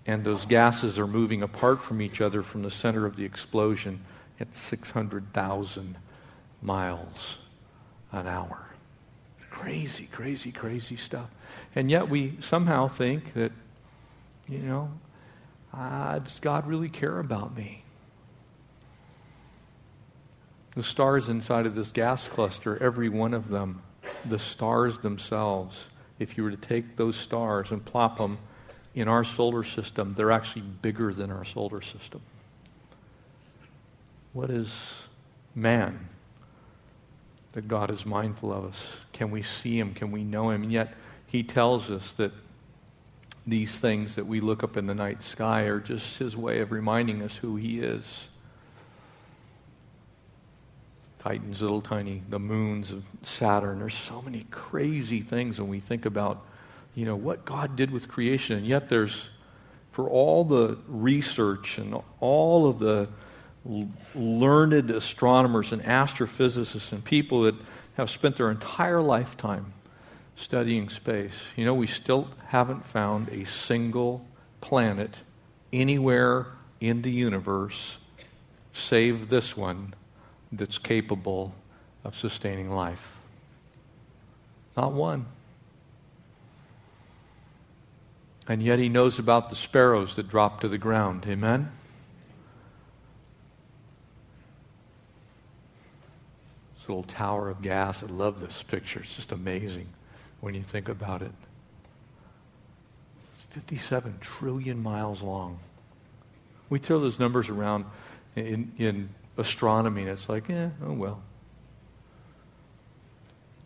And 0.06 0.24
those 0.24 0.46
gases 0.46 0.98
are 0.98 1.06
moving 1.06 1.42
apart 1.42 1.80
from 1.80 2.02
each 2.02 2.20
other 2.20 2.42
from 2.42 2.62
the 2.62 2.70
center 2.70 3.06
of 3.06 3.16
the 3.16 3.24
explosion 3.24 4.04
at 4.40 4.54
600,000 4.54 5.96
miles 6.60 7.36
an 8.10 8.26
hour. 8.26 8.66
crazy, 9.50 10.08
crazy, 10.10 10.50
crazy 10.50 10.96
stuff. 10.96 11.28
And 11.74 11.90
yet 11.90 12.08
we 12.08 12.36
somehow 12.40 12.88
think 12.88 13.34
that, 13.34 13.52
you 14.48 14.58
know, 14.58 14.90
ah, 15.72 16.18
does 16.18 16.40
God 16.40 16.66
really 16.66 16.88
care 16.88 17.18
about 17.18 17.56
me? 17.56 17.84
The 20.74 20.82
stars 20.82 21.28
inside 21.28 21.66
of 21.66 21.74
this 21.74 21.92
gas 21.92 22.26
cluster, 22.26 22.82
every 22.82 23.08
one 23.08 23.34
of 23.34 23.50
them, 23.50 23.82
the 24.24 24.38
stars 24.38 24.98
themselves, 24.98 25.90
if 26.22 26.36
you 26.36 26.44
were 26.44 26.50
to 26.50 26.56
take 26.56 26.96
those 26.96 27.16
stars 27.16 27.70
and 27.70 27.84
plop 27.84 28.18
them 28.18 28.38
in 28.94 29.08
our 29.08 29.24
solar 29.24 29.64
system, 29.64 30.14
they're 30.16 30.32
actually 30.32 30.62
bigger 30.62 31.12
than 31.12 31.30
our 31.30 31.44
solar 31.44 31.82
system. 31.82 32.20
What 34.32 34.50
is 34.50 34.70
man 35.54 36.08
that 37.52 37.68
God 37.68 37.90
is 37.90 38.06
mindful 38.06 38.52
of 38.52 38.64
us? 38.64 38.96
Can 39.12 39.30
we 39.30 39.42
see 39.42 39.78
him? 39.78 39.94
Can 39.94 40.10
we 40.10 40.24
know 40.24 40.50
him? 40.50 40.62
And 40.62 40.72
yet, 40.72 40.94
he 41.26 41.42
tells 41.42 41.90
us 41.90 42.12
that 42.12 42.32
these 43.46 43.78
things 43.78 44.14
that 44.14 44.26
we 44.26 44.40
look 44.40 44.62
up 44.62 44.76
in 44.76 44.86
the 44.86 44.94
night 44.94 45.22
sky 45.22 45.62
are 45.62 45.80
just 45.80 46.18
his 46.18 46.36
way 46.36 46.60
of 46.60 46.70
reminding 46.72 47.22
us 47.22 47.36
who 47.36 47.56
he 47.56 47.80
is. 47.80 48.28
Titan's 51.22 51.62
little 51.62 51.80
tiny, 51.80 52.22
the 52.28 52.38
moons 52.38 52.90
of 52.90 53.04
Saturn. 53.22 53.78
There's 53.78 53.94
so 53.94 54.22
many 54.22 54.46
crazy 54.50 55.20
things 55.20 55.60
when 55.60 55.68
we 55.68 55.78
think 55.78 56.04
about, 56.04 56.44
you 56.94 57.04
know, 57.04 57.14
what 57.14 57.44
God 57.44 57.76
did 57.76 57.92
with 57.92 58.08
creation. 58.08 58.56
And 58.56 58.66
yet 58.66 58.88
there's, 58.88 59.30
for 59.92 60.08
all 60.08 60.44
the 60.44 60.78
research 60.88 61.78
and 61.78 61.96
all 62.18 62.68
of 62.68 62.80
the 62.80 63.08
learned 64.16 64.90
astronomers 64.90 65.72
and 65.72 65.82
astrophysicists 65.82 66.90
and 66.90 67.04
people 67.04 67.42
that 67.42 67.54
have 67.94 68.10
spent 68.10 68.36
their 68.36 68.50
entire 68.50 69.00
lifetime 69.00 69.72
studying 70.34 70.88
space, 70.88 71.40
you 71.54 71.64
know, 71.64 71.74
we 71.74 71.86
still 71.86 72.28
haven't 72.48 72.84
found 72.86 73.28
a 73.28 73.44
single 73.44 74.26
planet 74.60 75.14
anywhere 75.72 76.46
in 76.80 77.02
the 77.02 77.12
universe 77.12 77.98
save 78.72 79.28
this 79.28 79.56
one 79.56 79.94
that's 80.52 80.78
capable 80.78 81.54
of 82.04 82.16
sustaining 82.16 82.70
life. 82.70 83.16
Not 84.76 84.92
one. 84.92 85.26
And 88.48 88.62
yet 88.62 88.78
he 88.78 88.88
knows 88.88 89.18
about 89.18 89.50
the 89.50 89.56
sparrows 89.56 90.16
that 90.16 90.28
drop 90.28 90.60
to 90.60 90.68
the 90.68 90.78
ground. 90.78 91.24
Amen? 91.26 91.70
This 96.76 96.88
little 96.88 97.04
tower 97.04 97.48
of 97.48 97.62
gas. 97.62 98.02
I 98.02 98.06
love 98.06 98.40
this 98.40 98.62
picture. 98.62 99.00
It's 99.00 99.14
just 99.14 99.32
amazing 99.32 99.86
when 100.40 100.54
you 100.54 100.62
think 100.62 100.88
about 100.88 101.22
it. 101.22 101.32
57 103.50 104.18
trillion 104.20 104.82
miles 104.82 105.22
long. 105.22 105.58
We 106.68 106.78
throw 106.78 106.98
those 106.98 107.18
numbers 107.18 107.48
around 107.48 107.84
in, 108.34 108.72
in 108.78 109.10
astronomy, 109.36 110.02
and 110.02 110.10
it's 110.10 110.28
like, 110.28 110.48
eh, 110.50 110.68
oh 110.84 110.92
well. 110.92 111.22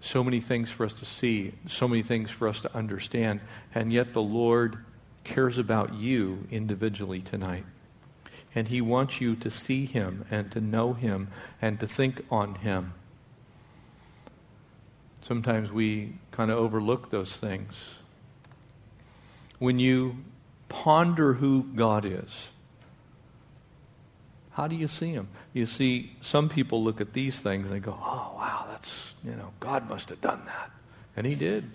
So 0.01 0.23
many 0.23 0.41
things 0.41 0.71
for 0.71 0.85
us 0.85 0.93
to 0.95 1.05
see, 1.05 1.55
so 1.67 1.89
many 1.89 2.03
things 2.03 2.31
for 2.31 2.47
us 2.47 2.61
to 2.61 2.75
understand, 2.75 3.41
and 3.75 3.93
yet 3.93 4.13
the 4.13 4.23
Lord 4.23 4.79
cares 5.25 5.59
about 5.59 5.95
you 5.95 6.47
individually 6.51 7.21
tonight. 7.21 7.65
And 8.55 8.69
He 8.69 8.81
wants 8.81 9.21
you 9.21 9.35
to 9.37 9.51
see 9.51 9.85
Him 9.85 10.25
and 10.31 10.51
to 10.53 10.61
know 10.61 10.93
Him 10.93 11.29
and 11.61 11.81
to 11.81 11.87
think 11.87 12.25
on 12.31 12.55
Him. 12.57 12.95
Sometimes 15.23 15.73
we 15.73 16.15
kind 16.31 16.51
of 16.53 16.59
overlook 16.59 17.11
those 17.11 17.33
things. 17.33 17.75
When 19.59 19.79
you 19.81 20.19
ponder 20.69 21.35
who 21.35 21.65
God 21.75 22.05
is, 22.05 22.51
how 24.57 24.67
do 24.67 24.75
you 24.75 24.89
see 24.89 25.11
him? 25.11 25.29
You 25.53 25.67
see, 25.67 26.17
some 26.23 26.49
people 26.49 26.83
look 26.83 27.03
at 27.03 27.13
these 27.13 27.39
things 27.39 27.67
and 27.67 27.75
they 27.75 27.79
go, 27.79 27.93
oh, 27.93 28.33
wow, 28.39 28.65
that's, 28.71 29.15
you 29.23 29.33
know, 29.33 29.51
God 29.61 29.87
must 29.87 30.09
have 30.09 30.23
done 30.23 30.47
that. 30.47 30.71
And 31.15 31.27
he 31.27 31.35
did. 31.35 31.71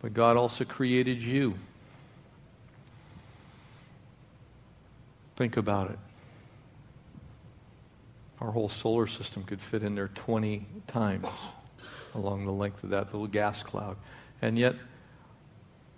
But 0.00 0.14
God 0.14 0.36
also 0.36 0.64
created 0.64 1.20
you. 1.20 1.54
Think 5.34 5.56
about 5.56 5.90
it. 5.90 5.98
Our 8.40 8.52
whole 8.52 8.68
solar 8.68 9.08
system 9.08 9.42
could 9.42 9.60
fit 9.60 9.82
in 9.82 9.96
there 9.96 10.12
20 10.14 10.64
times 10.86 11.26
along 12.14 12.46
the 12.46 12.52
length 12.52 12.84
of 12.84 12.90
that 12.90 13.06
little 13.06 13.26
gas 13.26 13.64
cloud. 13.64 13.96
And 14.40 14.56
yet, 14.56 14.76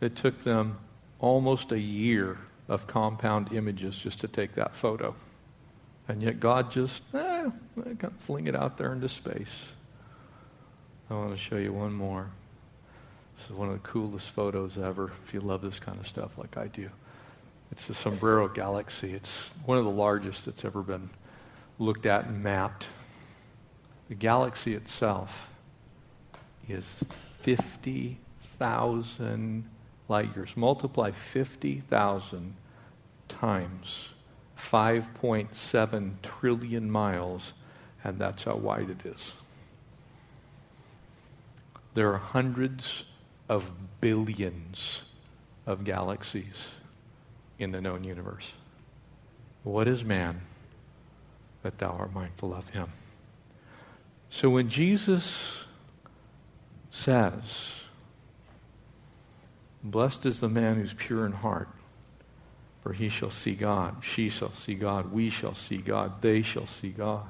it 0.00 0.17
took 0.17 0.43
them 0.43 0.79
almost 1.21 1.71
a 1.71 1.79
year 1.79 2.38
of 2.68 2.87
compound 2.87 3.52
images 3.52 3.99
just 3.99 4.20
to 4.20 4.28
take 4.28 4.54
that 4.54 4.75
photo. 4.75 5.14
And 6.08 6.23
yet 6.23 6.40
God 6.40 6.70
just, 6.70 7.02
eh, 7.14 7.50
fling 8.20 8.46
it 8.46 8.54
out 8.54 8.76
there 8.76 8.92
into 8.92 9.08
space. 9.08 9.73
I 11.11 11.14
want 11.14 11.32
to 11.32 11.37
show 11.37 11.56
you 11.56 11.73
one 11.73 11.92
more. 11.92 12.28
This 13.37 13.46
is 13.46 13.52
one 13.52 13.68
of 13.68 13.75
the 13.75 13.88
coolest 13.88 14.30
photos 14.30 14.78
ever, 14.78 15.12
if 15.26 15.35
you 15.35 15.40
love 15.40 15.62
this 15.62 15.78
kind 15.78 16.00
of 16.00 16.08
stuff 16.08 16.38
like 16.38 16.56
I 16.56 16.68
do. 16.68 16.88
It's 17.70 17.87
the 17.87 17.94
Sombrero 17.94 18.49
Galaxy. 18.49 19.14
It's 19.14 19.52
one 19.64 19.78
of 19.78 19.85
the 19.85 19.90
largest 19.90 20.46
that's 20.46 20.64
ever 20.64 20.82
been 20.82 21.11
looked 21.78 22.06
at 22.06 22.25
and 22.26 22.42
mapped. 22.42 22.88
The 24.08 24.14
galaxy 24.14 24.75
itself 24.75 25.50
is 26.68 27.04
50,000 27.42 29.68
light 30.08 30.34
years. 30.34 30.56
Multiply 30.56 31.10
50,000 31.10 32.54
times 33.28 34.10
5.7 34.56 36.12
trillion 36.22 36.90
miles, 36.90 37.52
and 38.02 38.18
that's 38.18 38.44
how 38.44 38.56
wide 38.56 38.90
it 38.90 39.06
is. 39.06 39.32
There 41.94 42.12
are 42.12 42.18
hundreds 42.18 43.04
of 43.48 43.72
billions 44.00 45.02
of 45.66 45.84
galaxies 45.84 46.68
in 47.58 47.72
the 47.72 47.80
known 47.80 48.04
universe. 48.04 48.52
What 49.62 49.88
is 49.88 50.04
man 50.04 50.42
that 51.62 51.78
thou 51.78 51.90
art 51.90 52.12
mindful 52.12 52.54
of 52.54 52.68
him? 52.70 52.92
So 54.30 54.50
when 54.50 54.68
Jesus 54.68 55.64
says, 56.90 57.82
Blessed 59.87 60.26
is 60.26 60.40
the 60.40 60.49
man 60.49 60.75
who's 60.75 60.95
pure 60.95 61.25
in 61.25 61.31
heart, 61.31 61.69
for 62.83 62.93
he 62.93 63.09
shall 63.09 63.31
see 63.31 63.55
God. 63.55 63.99
She 64.02 64.28
shall 64.28 64.52
see 64.52 64.75
God. 64.75 65.12
We 65.12 65.31
shall 65.31 65.55
see 65.55 65.76
God. 65.76 66.23
They 66.23 66.43
shall 66.43 66.66
see 66.66 66.88
God. 66.88 67.25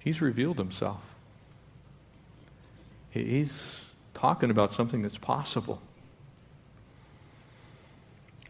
He's 0.00 0.20
revealed 0.20 0.58
himself. 0.58 1.00
He's 3.10 3.84
talking 4.12 4.50
about 4.50 4.74
something 4.74 5.02
that's 5.02 5.18
possible. 5.18 5.80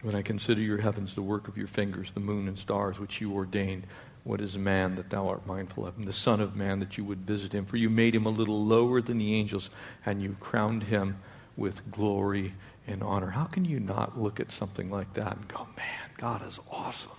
When 0.01 0.15
I 0.15 0.23
consider 0.23 0.61
your 0.61 0.79
heavens, 0.79 1.13
the 1.13 1.21
work 1.21 1.47
of 1.47 1.55
your 1.55 1.67
fingers, 1.67 2.11
the 2.11 2.19
moon 2.19 2.47
and 2.47 2.57
stars 2.57 2.99
which 2.99 3.21
you 3.21 3.31
ordained, 3.31 3.83
what 4.25 4.41
is 4.41 4.57
man 4.57 4.95
that 4.95 5.11
thou 5.11 5.29
art 5.29 5.45
mindful 5.45 5.85
of 5.85 5.95
him? 5.95 6.05
The 6.05 6.11
Son 6.11 6.41
of 6.41 6.55
Man 6.55 6.79
that 6.79 6.97
you 6.97 7.05
would 7.05 7.19
visit 7.19 7.53
him. 7.53 7.63
For 7.63 7.77
you 7.77 7.91
made 7.91 8.15
him 8.15 8.25
a 8.25 8.29
little 8.29 8.65
lower 8.65 8.99
than 8.99 9.19
the 9.19 9.35
angels, 9.35 9.69
and 10.03 10.21
you 10.21 10.35
crowned 10.39 10.83
him 10.83 11.19
with 11.55 11.89
glory 11.91 12.55
and 12.87 13.03
honor. 13.03 13.29
How 13.29 13.45
can 13.45 13.65
you 13.65 13.79
not 13.79 14.19
look 14.19 14.39
at 14.39 14.51
something 14.51 14.89
like 14.89 15.13
that 15.13 15.37
and 15.37 15.47
go, 15.47 15.67
man, 15.77 16.09
God 16.17 16.45
is 16.45 16.59
awesome? 16.71 17.11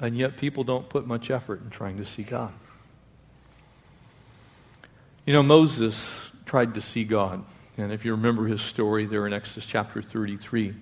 And 0.00 0.16
yet 0.16 0.38
people 0.38 0.64
don't 0.64 0.88
put 0.88 1.06
much 1.06 1.30
effort 1.30 1.62
in 1.62 1.68
trying 1.68 1.98
to 1.98 2.04
see 2.06 2.22
God. 2.22 2.54
You 5.26 5.34
know, 5.34 5.42
Moses 5.42 6.32
tried 6.46 6.74
to 6.74 6.80
see 6.80 7.04
God. 7.04 7.44
And 7.76 7.92
if 7.92 8.06
you 8.06 8.12
remember 8.12 8.46
his 8.46 8.62
story 8.62 9.04
there 9.04 9.26
in 9.26 9.34
Exodus 9.34 9.66
chapter 9.66 10.00
33, 10.00 10.74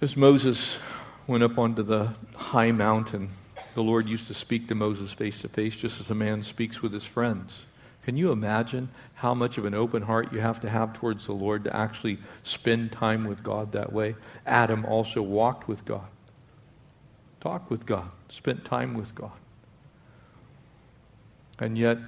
as 0.00 0.16
Moses 0.16 0.78
went 1.26 1.42
up 1.42 1.58
onto 1.58 1.82
the 1.82 2.14
high 2.34 2.72
mountain, 2.72 3.30
the 3.74 3.82
Lord 3.82 4.08
used 4.08 4.26
to 4.28 4.34
speak 4.34 4.68
to 4.68 4.74
Moses 4.74 5.12
face 5.12 5.40
to 5.42 5.48
face, 5.48 5.76
just 5.76 6.00
as 6.00 6.10
a 6.10 6.14
man 6.14 6.42
speaks 6.42 6.80
with 6.80 6.92
his 6.92 7.04
friends. 7.04 7.66
Can 8.04 8.16
you 8.16 8.30
imagine 8.30 8.88
how 9.14 9.34
much 9.34 9.58
of 9.58 9.64
an 9.64 9.74
open 9.74 10.02
heart 10.02 10.32
you 10.32 10.40
have 10.40 10.60
to 10.60 10.70
have 10.70 10.92
towards 10.92 11.26
the 11.26 11.32
Lord 11.32 11.64
to 11.64 11.76
actually 11.76 12.18
spend 12.44 12.92
time 12.92 13.24
with 13.24 13.42
God 13.42 13.72
that 13.72 13.92
way? 13.92 14.14
Adam 14.46 14.84
also 14.84 15.20
walked 15.20 15.66
with 15.66 15.84
God, 15.84 16.06
talked 17.40 17.68
with 17.68 17.84
God, 17.84 18.08
spent 18.28 18.64
time 18.64 18.94
with 18.94 19.14
God. 19.14 19.32
And 21.58 21.76
yet, 21.76 21.98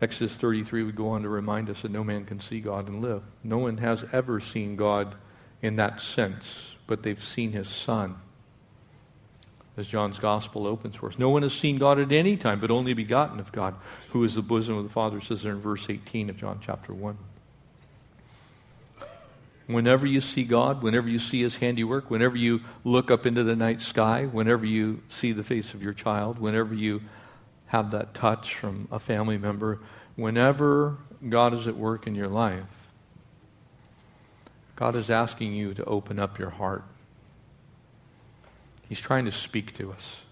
Exodus 0.00 0.34
33 0.34 0.82
would 0.82 0.96
go 0.96 1.10
on 1.10 1.22
to 1.22 1.28
remind 1.28 1.70
us 1.70 1.82
that 1.82 1.92
no 1.92 2.02
man 2.02 2.24
can 2.24 2.40
see 2.40 2.60
God 2.60 2.88
and 2.88 3.00
live. 3.00 3.22
No 3.44 3.58
one 3.58 3.78
has 3.78 4.04
ever 4.12 4.40
seen 4.40 4.74
God 4.74 5.14
in 5.60 5.76
that 5.76 6.00
sense 6.00 6.74
but 6.92 7.02
they've 7.02 7.24
seen 7.24 7.52
his 7.52 7.70
son. 7.70 8.16
as 9.78 9.86
John's 9.86 10.18
gospel 10.18 10.66
opens 10.66 10.96
for 10.96 11.08
us. 11.08 11.18
No 11.18 11.30
one 11.30 11.40
has 11.40 11.54
seen 11.54 11.78
God 11.78 11.98
at 11.98 12.12
any 12.12 12.36
time, 12.36 12.60
but 12.60 12.70
only 12.70 12.92
begotten 12.92 13.40
of 13.40 13.50
God, 13.50 13.74
who 14.10 14.22
is 14.24 14.34
the 14.34 14.42
bosom 14.42 14.76
of 14.76 14.84
the 14.84 14.90
Father, 14.90 15.18
says 15.22 15.42
there 15.42 15.52
in 15.52 15.60
verse 15.62 15.88
18 15.88 16.28
of 16.28 16.36
John 16.36 16.60
chapter 16.60 16.92
1. 16.92 17.16
Whenever 19.68 20.04
you 20.04 20.20
see 20.20 20.44
God, 20.44 20.82
whenever 20.82 21.08
you 21.08 21.18
see 21.18 21.40
His 21.40 21.56
handiwork, 21.56 22.10
whenever 22.10 22.36
you 22.36 22.60
look 22.84 23.10
up 23.10 23.24
into 23.24 23.42
the 23.42 23.56
night 23.56 23.80
sky, 23.80 24.26
whenever 24.26 24.66
you 24.66 25.00
see 25.08 25.32
the 25.32 25.42
face 25.42 25.72
of 25.72 25.82
your 25.82 25.94
child, 25.94 26.38
whenever 26.38 26.74
you 26.74 27.00
have 27.68 27.90
that 27.92 28.12
touch 28.12 28.54
from 28.54 28.86
a 28.92 28.98
family 28.98 29.38
member, 29.38 29.80
whenever 30.14 30.98
God 31.26 31.54
is 31.54 31.66
at 31.66 31.78
work 31.78 32.06
in 32.06 32.14
your 32.14 32.28
life, 32.28 32.81
God 34.82 34.96
is 34.96 35.10
asking 35.10 35.52
you 35.54 35.74
to 35.74 35.84
open 35.84 36.18
up 36.18 36.40
your 36.40 36.50
heart 36.50 36.82
He's 38.88 39.00
trying 39.00 39.26
to 39.26 39.30
speak 39.30 39.74
to 39.74 39.92
us. 39.92 40.24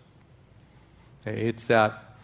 It's 1.25 1.67
that 1.67 2.17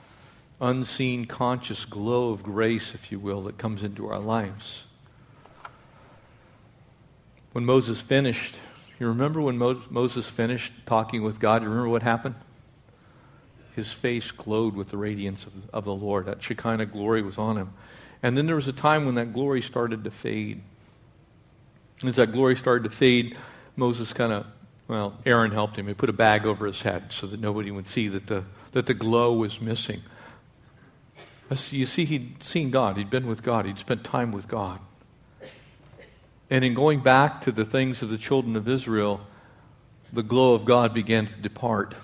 unseen, 0.60 1.26
conscious 1.26 1.84
glow 1.84 2.30
of 2.30 2.42
grace, 2.42 2.94
if 2.94 3.12
you 3.12 3.20
will, 3.20 3.42
that 3.44 3.58
comes 3.58 3.84
into 3.84 4.08
our 4.08 4.18
lives. 4.18 4.82
When 7.52 7.64
Moses 7.64 8.00
finished, 8.00 8.58
you 8.98 9.06
remember 9.06 9.40
when 9.40 9.56
Mo- 9.56 9.84
Moses 9.88 10.28
finished 10.28 10.72
talking 10.84 11.22
with 11.22 11.38
God? 11.38 11.62
You 11.62 11.68
remember 11.68 11.90
what 11.90 12.02
happened? 12.02 12.34
His 13.76 13.92
face 13.92 14.32
glowed 14.32 14.74
with 14.74 14.88
the 14.88 14.96
radiance 14.96 15.46
of, 15.46 15.52
of 15.72 15.84
the 15.84 15.94
Lord. 15.94 16.26
That 16.26 16.42
Shekinah 16.42 16.86
glory 16.86 17.22
was 17.22 17.38
on 17.38 17.56
him. 17.56 17.72
And 18.20 18.36
then 18.36 18.46
there 18.46 18.56
was 18.56 18.66
a 18.66 18.72
time 18.72 19.06
when 19.06 19.14
that 19.14 19.32
glory 19.32 19.62
started 19.62 20.02
to 20.02 20.10
fade. 20.10 20.62
As 22.04 22.16
that 22.16 22.32
glory 22.32 22.56
started 22.56 22.90
to 22.90 22.94
fade, 22.94 23.36
Moses 23.76 24.12
kind 24.12 24.32
of 24.32 24.46
well, 24.88 25.18
Aaron 25.26 25.50
helped 25.50 25.76
him. 25.76 25.88
He 25.88 25.94
put 25.94 26.10
a 26.10 26.12
bag 26.12 26.46
over 26.46 26.66
his 26.66 26.82
head 26.82 27.06
so 27.10 27.26
that 27.26 27.40
nobody 27.40 27.70
would 27.70 27.88
see 27.88 28.08
that 28.08 28.28
the, 28.28 28.44
that 28.72 28.86
the 28.86 28.94
glow 28.94 29.32
was 29.32 29.60
missing. 29.60 30.02
You 31.70 31.86
see, 31.86 32.04
he'd 32.04 32.42
seen 32.42 32.70
God. 32.70 32.96
He'd 32.96 33.10
been 33.10 33.26
with 33.26 33.42
God. 33.42 33.66
He'd 33.66 33.78
spent 33.78 34.04
time 34.04 34.32
with 34.32 34.46
God. 34.48 34.80
And 36.50 36.64
in 36.64 36.74
going 36.74 37.00
back 37.00 37.42
to 37.42 37.52
the 37.52 37.64
things 37.64 38.02
of 38.02 38.10
the 38.10 38.18
children 38.18 38.54
of 38.54 38.68
Israel, 38.68 39.20
the 40.12 40.22
glow 40.22 40.54
of 40.54 40.64
God 40.64 40.94
began 40.94 41.26
to 41.26 41.34
depart. 41.34 41.94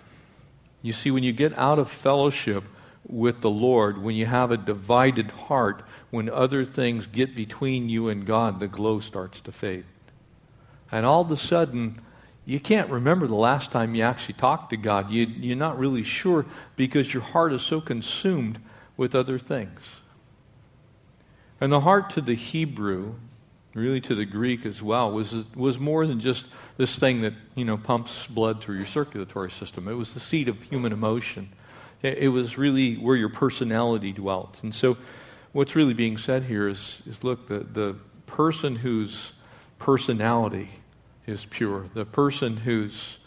You 0.81 0.93
see, 0.93 1.13
when 1.13 1.23
you 1.23 1.33
get 1.33 1.57
out 1.57 1.79
of 1.79 1.89
fellowship 1.89 2.65
with 3.07 3.41
the 3.41 3.51
Lord, 3.51 4.03
when 4.03 4.15
you 4.15 4.27
have 4.27 4.51
a 4.51 4.57
divided 4.57 5.31
heart, 5.33 5.83
when 6.11 6.29
other 6.29 6.65
things 6.65 7.07
get 7.07 7.35
between 7.35 7.89
you 7.89 8.09
and 8.09 8.27
God, 8.27 8.61
the 8.61 8.69
glow 8.69 9.01
starts 9.01 9.41
to 9.43 9.53
fade. 9.53 9.85
And 10.91 11.05
all 11.05 11.23
of 11.23 11.31
a 11.31 11.37
sudden, 11.37 12.01
you 12.45 12.61
can't 12.61 12.91
remember 12.91 13.27
the 13.27 13.35
last 13.35 13.71
time 13.71 13.95
you 13.95 14.03
actually 14.03 14.35
talked 14.35 14.71
to 14.71 14.77
God. 14.77 15.11
You, 15.11 15.27
you're 15.27 15.57
not 15.57 15.79
really 15.79 16.03
sure 16.03 16.45
because 16.77 17.13
your 17.13 17.23
heart 17.23 17.53
is 17.53 17.63
so 17.63 17.81
consumed 17.81 18.59
with 18.97 19.15
other 19.15 19.39
things. 19.39 19.81
And 21.61 21.73
the 21.73 21.81
heart 21.81 22.11
to 22.11 22.21
the 22.21 22.35
Hebrew, 22.35 23.15
really 23.75 24.01
to 24.03 24.15
the 24.15 24.25
Greek 24.25 24.67
as 24.67 24.83
well, 24.83 25.13
was, 25.13 25.45
was 25.55 25.79
more 25.79 26.07
than 26.07 26.21
just 26.21 26.47
this 26.77 26.99
thing 26.99 27.23
that 27.23 27.35
you 27.55 27.65
know 27.65 27.77
pumps 27.77 28.27
blood 28.27 28.61
through 28.61 28.77
your 28.77 28.87
circulatory 28.87 29.51
system. 29.51 29.87
It 29.87 29.95
was 29.95 30.13
the 30.13 30.21
seat 30.21 30.49
of 30.49 30.61
human 30.63 30.93
emotion. 30.93 31.53
It, 32.03 32.29
was 32.29 32.59
really 32.59 32.95
where 32.95 33.15
your 33.15 33.29
personality 33.29 34.13
dwelt. 34.13 34.59
And 34.63 34.75
so, 34.75 34.97
what's 35.53 35.77
really 35.77 35.95
being 35.95 36.19
said 36.19 36.45
here 36.45 36.69
is, 36.69 37.01
is 37.07 37.23
look, 37.23 37.47
the, 37.47 37.61
the 37.61 37.97
person 38.27 38.77
whose 38.77 39.33
personality 39.79 40.71
is 41.27 41.45
pure, 41.45 41.87
the 41.95 42.05
person 42.05 42.57
whose 42.59 43.19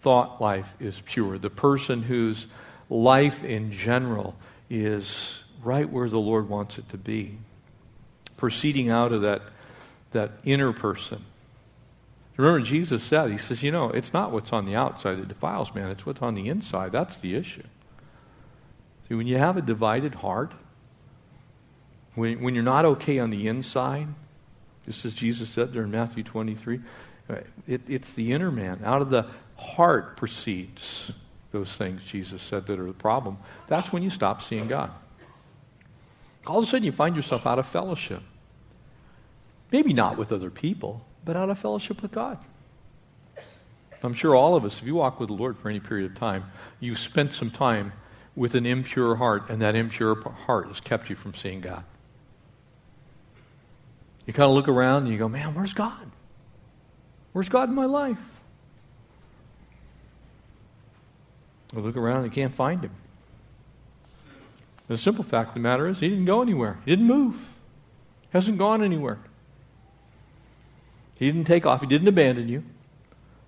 thought 0.00 0.40
life 0.40 0.74
is 0.80 1.02
pure, 1.04 1.38
the 1.38 1.50
person 1.50 2.04
whose 2.04 2.46
life 2.88 3.44
in 3.44 3.72
general 3.72 4.36
is 4.70 5.42
right 5.62 5.88
where 5.88 6.08
the 6.08 6.18
Lord 6.18 6.48
wants 6.48 6.78
it 6.78 6.88
to 6.90 6.98
be, 6.98 7.38
proceeding 8.36 8.90
out 8.90 9.12
of 9.12 9.22
that, 9.22 9.42
that 10.12 10.32
inner 10.44 10.72
person. 10.72 11.24
Remember, 12.36 12.60
Jesus 12.66 13.02
said, 13.02 13.30
He 13.30 13.38
says, 13.38 13.62
you 13.62 13.70
know, 13.70 13.90
it's 13.90 14.12
not 14.12 14.32
what's 14.32 14.52
on 14.52 14.66
the 14.66 14.74
outside 14.74 15.18
that 15.18 15.28
defiles 15.28 15.74
man, 15.74 15.90
it's 15.90 16.04
what's 16.04 16.22
on 16.22 16.34
the 16.34 16.48
inside. 16.48 16.92
That's 16.92 17.16
the 17.16 17.34
issue. 17.34 17.62
See, 19.08 19.14
when 19.14 19.26
you 19.26 19.38
have 19.38 19.56
a 19.56 19.62
divided 19.62 20.16
heart, 20.16 20.52
when, 22.14 22.40
when 22.40 22.54
you're 22.54 22.64
not 22.64 22.84
okay 22.84 23.18
on 23.18 23.30
the 23.30 23.48
inside, 23.48 24.08
just 24.86 25.04
as 25.04 25.14
Jesus 25.14 25.50
said 25.50 25.72
there 25.72 25.82
in 25.82 25.90
Matthew 25.90 26.22
23, 26.22 26.80
uh, 27.28 27.36
it, 27.66 27.82
it's 27.88 28.12
the 28.12 28.32
inner 28.32 28.50
man. 28.50 28.80
Out 28.84 29.02
of 29.02 29.10
the 29.10 29.26
heart 29.56 30.16
proceeds 30.16 31.12
those 31.52 31.76
things 31.76 32.04
Jesus 32.04 32.42
said 32.42 32.66
that 32.66 32.78
are 32.78 32.86
the 32.86 32.92
problem. 32.92 33.38
That's 33.66 33.92
when 33.92 34.02
you 34.02 34.10
stop 34.10 34.42
seeing 34.42 34.66
God. 34.66 34.90
All 36.46 36.58
of 36.58 36.64
a 36.64 36.66
sudden, 36.66 36.84
you 36.84 36.92
find 36.92 37.16
yourself 37.16 37.46
out 37.46 37.58
of 37.58 37.66
fellowship. 37.66 38.22
Maybe 39.72 39.92
not 39.92 40.18
with 40.18 40.30
other 40.30 40.50
people, 40.50 41.06
but 41.24 41.36
out 41.36 41.48
of 41.48 41.58
fellowship 41.58 42.02
with 42.02 42.12
God. 42.12 42.38
I'm 44.02 44.12
sure 44.12 44.34
all 44.34 44.54
of 44.54 44.66
us, 44.66 44.80
if 44.80 44.86
you 44.86 44.96
walk 44.96 45.18
with 45.18 45.30
the 45.30 45.34
Lord 45.34 45.56
for 45.56 45.70
any 45.70 45.80
period 45.80 46.10
of 46.10 46.18
time, 46.18 46.44
you've 46.78 46.98
spent 46.98 47.32
some 47.32 47.50
time 47.50 47.92
with 48.36 48.54
an 48.54 48.66
impure 48.66 49.16
heart, 49.16 49.44
and 49.48 49.62
that 49.62 49.74
impure 49.74 50.20
heart 50.46 50.68
has 50.68 50.80
kept 50.80 51.08
you 51.08 51.16
from 51.16 51.34
seeing 51.34 51.60
God. 51.60 51.84
You 54.26 54.32
kind 54.32 54.48
of 54.48 54.54
look 54.54 54.68
around 54.68 55.04
and 55.04 55.12
you 55.12 55.18
go, 55.18 55.28
man, 55.28 55.54
where's 55.54 55.72
God? 55.72 56.10
Where's 57.32 57.48
God 57.48 57.68
in 57.68 57.74
my 57.74 57.84
life? 57.84 58.18
You 61.74 61.80
look 61.80 61.96
around 61.96 62.24
and 62.24 62.26
you 62.26 62.30
can't 62.30 62.54
find 62.54 62.82
him. 62.82 62.92
The 64.86 64.96
simple 64.96 65.24
fact 65.24 65.48
of 65.48 65.54
the 65.54 65.60
matter 65.60 65.88
is, 65.88 66.00
he 66.00 66.08
didn't 66.08 66.26
go 66.26 66.42
anywhere. 66.42 66.78
He 66.84 66.92
didn't 66.92 67.06
move. 67.06 67.36
He 67.36 68.28
Hasn't 68.32 68.58
gone 68.58 68.82
anywhere. 68.82 69.18
He 71.14 71.26
didn't 71.26 71.46
take 71.46 71.64
off. 71.64 71.80
He 71.80 71.86
didn't 71.86 72.08
abandon 72.08 72.48
you. 72.48 72.64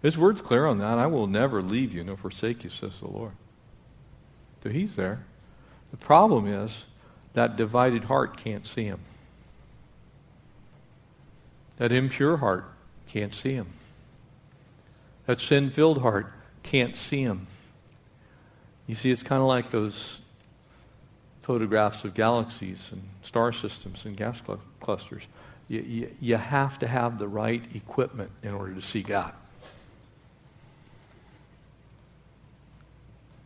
His 0.03 0.17
word's 0.17 0.41
clear 0.41 0.67
on 0.67 0.79
that. 0.79 0.99
I 0.99 1.07
will 1.07 1.27
never 1.27 1.63
leave 1.63 1.93
you 1.93 2.05
nor 2.05 2.17
forsake 2.17 2.65
you, 2.65 2.71
says 2.71 3.01
the 3.01 3.09
Lord. 3.09 3.33
So 4.67 4.73
he's 4.73 4.97
there. 4.97 5.21
The 5.93 5.97
problem 5.97 6.49
is 6.49 6.87
that 7.35 7.55
divided 7.55 8.03
heart 8.03 8.37
can't 8.37 8.67
see 8.67 8.83
him. 8.83 8.99
That 11.77 11.93
impure 11.93 12.39
heart 12.39 12.65
can't 13.07 13.33
see 13.33 13.53
him. 13.53 13.69
That 15.27 15.41
sin 15.41 15.71
filled 15.71 16.03
heart 16.03 16.33
can't 16.65 16.97
see 16.97 17.23
him. 17.23 17.47
You 18.89 18.97
see, 18.97 19.13
it's 19.13 19.23
kind 19.23 19.41
of 19.41 19.47
like 19.47 19.71
those 19.71 20.19
photographs 21.43 22.03
of 22.03 22.15
galaxies 22.15 22.89
and 22.91 23.05
star 23.23 23.53
systems 23.53 24.05
and 24.05 24.17
gas 24.17 24.43
cl- 24.45 24.61
clusters. 24.81 25.29
You, 25.69 25.81
you, 25.83 26.17
you 26.21 26.37
have 26.39 26.81
to 26.81 26.89
have 26.89 27.21
the 27.21 27.29
right 27.29 27.63
equipment 27.73 28.33
in 28.43 28.53
order 28.53 28.75
to 28.75 28.83
see 28.83 29.05
God. 29.05 29.33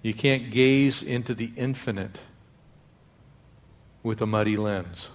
You 0.02 0.14
can't 0.14 0.50
gaze 0.50 1.02
into 1.02 1.34
the 1.34 1.52
infinite 1.56 2.20
with 4.02 4.22
a 4.22 4.26
muddy 4.26 4.56
lens. 4.56 5.10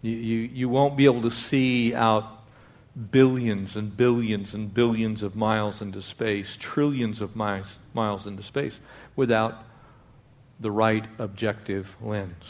You, 0.00 0.12
you, 0.12 0.38
you 0.52 0.68
won't 0.68 0.96
be 0.96 1.04
able 1.04 1.22
to 1.22 1.30
see 1.30 1.94
out 1.94 2.24
billions 3.10 3.76
and 3.76 3.96
billions 3.96 4.54
and 4.54 4.72
billions 4.72 5.22
of 5.22 5.34
miles 5.34 5.80
into 5.80 6.02
space, 6.02 6.56
trillions 6.58 7.20
of 7.20 7.34
miles, 7.34 7.78
miles 7.94 8.26
into 8.26 8.42
space, 8.42 8.78
without 9.16 9.64
the 10.60 10.70
right 10.70 11.04
objective 11.18 11.96
lens. 12.00 12.44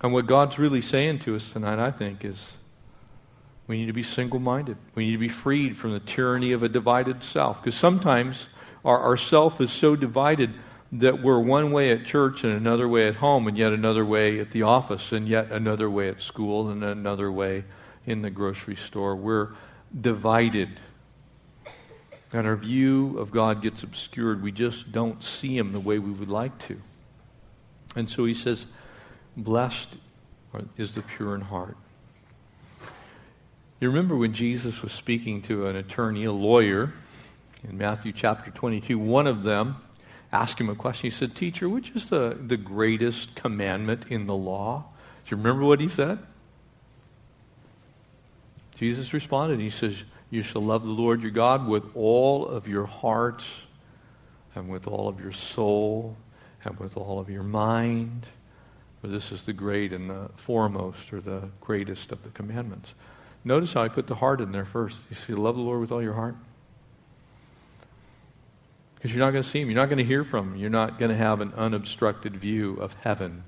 And 0.00 0.12
what 0.12 0.26
God's 0.26 0.58
really 0.58 0.80
saying 0.80 1.20
to 1.20 1.36
us 1.36 1.52
tonight, 1.52 1.78
I 1.78 1.90
think, 1.90 2.24
is 2.24 2.54
we 3.70 3.78
need 3.78 3.86
to 3.86 3.92
be 3.92 4.02
single 4.02 4.40
minded. 4.40 4.76
We 4.96 5.06
need 5.06 5.12
to 5.12 5.18
be 5.18 5.28
freed 5.28 5.76
from 5.76 5.92
the 5.92 6.00
tyranny 6.00 6.50
of 6.50 6.64
a 6.64 6.68
divided 6.68 7.22
self. 7.22 7.62
Because 7.62 7.76
sometimes 7.76 8.48
our, 8.84 8.98
our 8.98 9.16
self 9.16 9.60
is 9.60 9.70
so 9.70 9.94
divided 9.94 10.52
that 10.90 11.22
we're 11.22 11.38
one 11.38 11.70
way 11.70 11.92
at 11.92 12.04
church 12.04 12.42
and 12.42 12.52
another 12.52 12.88
way 12.88 13.06
at 13.06 13.14
home, 13.14 13.46
and 13.46 13.56
yet 13.56 13.72
another 13.72 14.04
way 14.04 14.40
at 14.40 14.50
the 14.50 14.62
office, 14.62 15.12
and 15.12 15.28
yet 15.28 15.52
another 15.52 15.88
way 15.88 16.08
at 16.08 16.20
school, 16.20 16.68
and 16.68 16.82
another 16.82 17.30
way 17.30 17.62
in 18.06 18.22
the 18.22 18.30
grocery 18.30 18.74
store. 18.74 19.14
We're 19.14 19.50
divided. 19.98 20.70
And 22.32 22.48
our 22.48 22.56
view 22.56 23.18
of 23.18 23.30
God 23.30 23.62
gets 23.62 23.84
obscured. 23.84 24.42
We 24.42 24.50
just 24.50 24.90
don't 24.90 25.22
see 25.22 25.56
Him 25.56 25.70
the 25.70 25.78
way 25.78 26.00
we 26.00 26.10
would 26.10 26.28
like 26.28 26.58
to. 26.66 26.82
And 27.94 28.10
so 28.10 28.24
He 28.24 28.34
says, 28.34 28.66
Blessed 29.36 29.90
is 30.76 30.90
the 30.90 31.02
pure 31.02 31.36
in 31.36 31.42
heart. 31.42 31.76
You 33.80 33.88
remember 33.88 34.14
when 34.14 34.34
Jesus 34.34 34.82
was 34.82 34.92
speaking 34.92 35.40
to 35.42 35.66
an 35.66 35.74
attorney, 35.74 36.24
a 36.24 36.32
lawyer, 36.32 36.92
in 37.66 37.78
Matthew 37.78 38.12
chapter 38.12 38.50
22, 38.50 38.98
one 38.98 39.26
of 39.26 39.42
them 39.42 39.76
asked 40.30 40.60
him 40.60 40.68
a 40.68 40.74
question. 40.74 41.10
He 41.10 41.16
said, 41.16 41.34
Teacher, 41.34 41.66
which 41.66 41.90
is 41.92 42.06
the, 42.06 42.38
the 42.38 42.58
greatest 42.58 43.34
commandment 43.34 44.04
in 44.10 44.26
the 44.26 44.36
law? 44.36 44.84
Do 45.24 45.30
you 45.30 45.38
remember 45.38 45.64
what 45.64 45.80
he 45.80 45.88
said? 45.88 46.18
Jesus 48.76 49.14
responded. 49.14 49.60
He 49.60 49.70
says, 49.70 50.04
You 50.28 50.42
shall 50.42 50.62
love 50.62 50.82
the 50.82 50.90
Lord 50.90 51.22
your 51.22 51.30
God 51.30 51.66
with 51.66 51.96
all 51.96 52.46
of 52.46 52.68
your 52.68 52.84
heart 52.84 53.42
and 54.54 54.68
with 54.68 54.86
all 54.86 55.08
of 55.08 55.20
your 55.20 55.32
soul 55.32 56.16
and 56.64 56.78
with 56.78 56.98
all 56.98 57.18
of 57.18 57.30
your 57.30 57.42
mind. 57.42 58.26
For 59.00 59.06
this 59.06 59.32
is 59.32 59.44
the 59.44 59.54
great 59.54 59.94
and 59.94 60.10
the 60.10 60.28
foremost 60.36 61.14
or 61.14 61.22
the 61.22 61.48
greatest 61.62 62.12
of 62.12 62.22
the 62.24 62.28
commandments. 62.30 62.92
Notice 63.44 63.72
how 63.72 63.82
I 63.82 63.88
put 63.88 64.06
the 64.06 64.16
heart 64.16 64.40
in 64.40 64.52
there 64.52 64.64
first. 64.64 64.98
You 65.08 65.16
see, 65.16 65.32
love 65.32 65.56
the 65.56 65.62
Lord 65.62 65.80
with 65.80 65.92
all 65.92 66.02
your 66.02 66.14
heart. 66.14 66.36
Because 68.94 69.14
you're 69.14 69.24
not 69.24 69.30
going 69.30 69.42
to 69.42 69.48
see 69.48 69.60
him. 69.62 69.70
You're 69.70 69.80
not 69.80 69.88
going 69.88 69.98
to 69.98 70.04
hear 70.04 70.24
from 70.24 70.52
him. 70.52 70.56
You're 70.58 70.68
not 70.68 70.98
going 70.98 71.10
to 71.10 71.16
have 71.16 71.40
an 71.40 71.54
unobstructed 71.56 72.36
view 72.36 72.74
of 72.74 72.94
heaven 73.02 73.44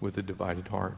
with 0.00 0.18
a 0.18 0.22
divided 0.22 0.68
heart. 0.68 0.96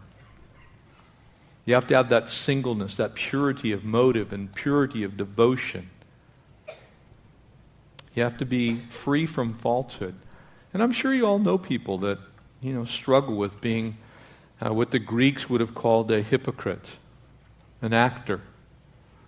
You 1.67 1.75
have 1.75 1.87
to 1.89 1.97
have 1.97 2.09
that 2.09 2.31
singleness, 2.31 2.95
that 2.95 3.15
purity 3.15 3.73
of 3.73 3.85
motive 3.85 4.33
and 4.33 4.53
purity 4.53 5.05
of 5.05 5.17
devotion. 5.17 5.91
You 8.15 8.23
have 8.23 8.39
to 8.39 8.47
be 8.47 8.77
free 8.89 9.27
from 9.27 9.55
falsehood. 9.55 10.15
And 10.73 10.83
I'm 10.83 10.93
sure 10.93 11.13
you 11.13 11.27
all 11.27 11.39
know 11.39 11.59
people 11.59 11.99
that, 11.99 12.19
you 12.61 12.73
know, 12.73 12.85
struggle 12.85 13.37
with 13.37 13.61
being 13.61 13.99
uh, 14.65 14.73
what 14.73 14.91
the 14.91 14.99
Greeks 14.99 15.49
would 15.49 15.61
have 15.61 15.75
called 15.75 16.11
a 16.11 16.23
hypocrite, 16.23 16.97
an 17.83 17.93
actor. 17.93 18.41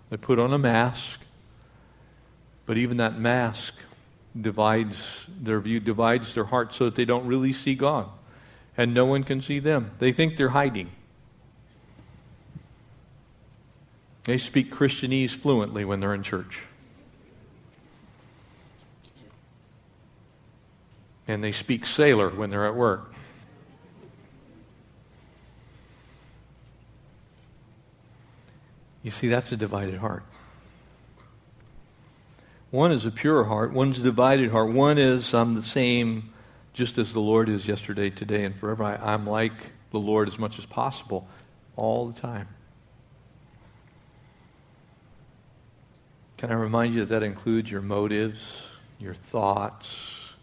They 0.09 0.17
put 0.17 0.39
on 0.39 0.53
a 0.53 0.57
mask, 0.57 1.19
but 2.65 2.77
even 2.77 2.97
that 2.97 3.17
mask 3.17 3.73
divides 4.39 5.25
their 5.41 5.59
view, 5.59 5.79
divides 5.79 6.33
their 6.33 6.45
heart 6.45 6.73
so 6.73 6.85
that 6.85 6.95
they 6.95 7.05
don't 7.05 7.25
really 7.25 7.53
see 7.53 7.75
God. 7.75 8.09
And 8.75 8.93
no 8.93 9.05
one 9.05 9.23
can 9.23 9.41
see 9.41 9.59
them. 9.59 9.91
They 9.99 10.11
think 10.11 10.37
they're 10.37 10.49
hiding. 10.49 10.89
They 14.23 14.37
speak 14.37 14.73
Christianese 14.73 15.31
fluently 15.31 15.85
when 15.85 15.99
they're 15.99 16.13
in 16.13 16.23
church. 16.23 16.63
And 21.27 21.43
they 21.43 21.51
speak 21.51 21.85
sailor 21.85 22.29
when 22.29 22.49
they're 22.49 22.65
at 22.65 22.75
work. 22.75 23.12
You 29.03 29.11
see, 29.11 29.27
that's 29.27 29.51
a 29.51 29.57
divided 29.57 29.97
heart. 29.99 30.23
One 32.71 32.91
is 32.91 33.05
a 33.05 33.11
pure 33.11 33.43
heart, 33.43 33.71
one's 33.71 33.99
a 33.99 34.03
divided 34.03 34.49
heart. 34.49 34.71
One 34.71 34.97
is, 34.97 35.33
I'm 35.33 35.53
the 35.53 35.61
same 35.61 36.33
just 36.73 36.97
as 36.97 37.13
the 37.13 37.19
Lord 37.19 37.49
is 37.49 37.67
yesterday, 37.67 38.09
today, 38.09 38.45
and 38.45 38.55
forever. 38.55 38.83
I, 38.83 39.13
am 39.13 39.27
like 39.27 39.53
the 39.91 39.99
Lord 39.99 40.27
as 40.27 40.39
much 40.39 40.57
as 40.57 40.65
possible 40.65 41.27
all 41.75 42.07
the 42.07 42.19
time. 42.19 42.47
Can 46.37 46.49
I 46.49 46.55
remind 46.55 46.95
you 46.95 47.01
that 47.01 47.09
that 47.09 47.23
includes 47.23 47.69
your 47.69 47.81
motives, 47.81 48.39
your 48.99 49.13
thoughts, 49.13 50.33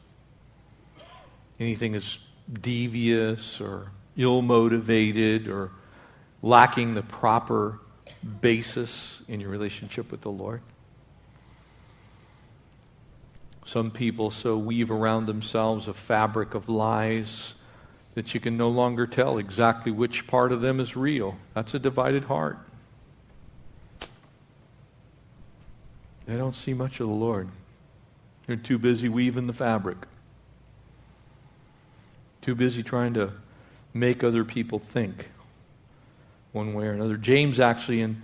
anything 1.59 1.93
that's 1.93 2.19
devious 2.53 3.61
or 3.61 3.91
ill 4.17 4.41
motivated 4.41 5.49
or 5.49 5.73
lacking 6.43 6.95
the 6.95 7.03
proper 7.03 7.81
basis 8.41 9.23
in 9.29 9.41
your 9.41 9.51
relationship 9.51 10.11
with 10.11 10.21
the 10.23 10.31
Lord? 10.31 10.63
Some 13.67 13.91
people 13.91 14.31
so 14.31 14.57
weave 14.57 14.91
around 14.91 15.27
themselves 15.27 15.87
a 15.87 15.95
fabric 15.95 16.55
of 16.55 16.69
lies 16.69 17.55
that 18.15 18.35
you 18.35 18.41
can 18.41 18.57
no 18.57 18.69
longer 18.69 19.07
tell 19.07 19.39
exactly 19.39 19.93
which 19.93 20.27
part 20.27 20.51
of 20.51 20.61
them 20.61 20.81
is 20.81 20.97
real. 20.97 21.37
That's 21.55 21.75
a 21.75 21.79
divided 21.79 22.25
heart. 22.25 22.59
They 26.27 26.37
don't 26.37 26.57
see 26.57 26.75
much 26.75 27.01
of 27.01 27.09
the 27.09 27.15
Lord. 27.15 27.49
They're 28.47 28.57
too 28.57 28.79
busy 28.79 29.09
weaving 29.09 29.47
the 29.47 29.53
fabric, 29.53 29.99
too 32.43 32.55
busy 32.55 32.83
trying 32.83 33.15
to 33.15 33.33
make 33.95 34.25
other 34.25 34.45
people 34.45 34.79
think 34.79 35.29
one 36.53 36.75
way 36.75 36.87
or 36.87 36.93
another. 36.93 37.17
James, 37.17 37.61
actually, 37.61 38.01
in 38.01 38.23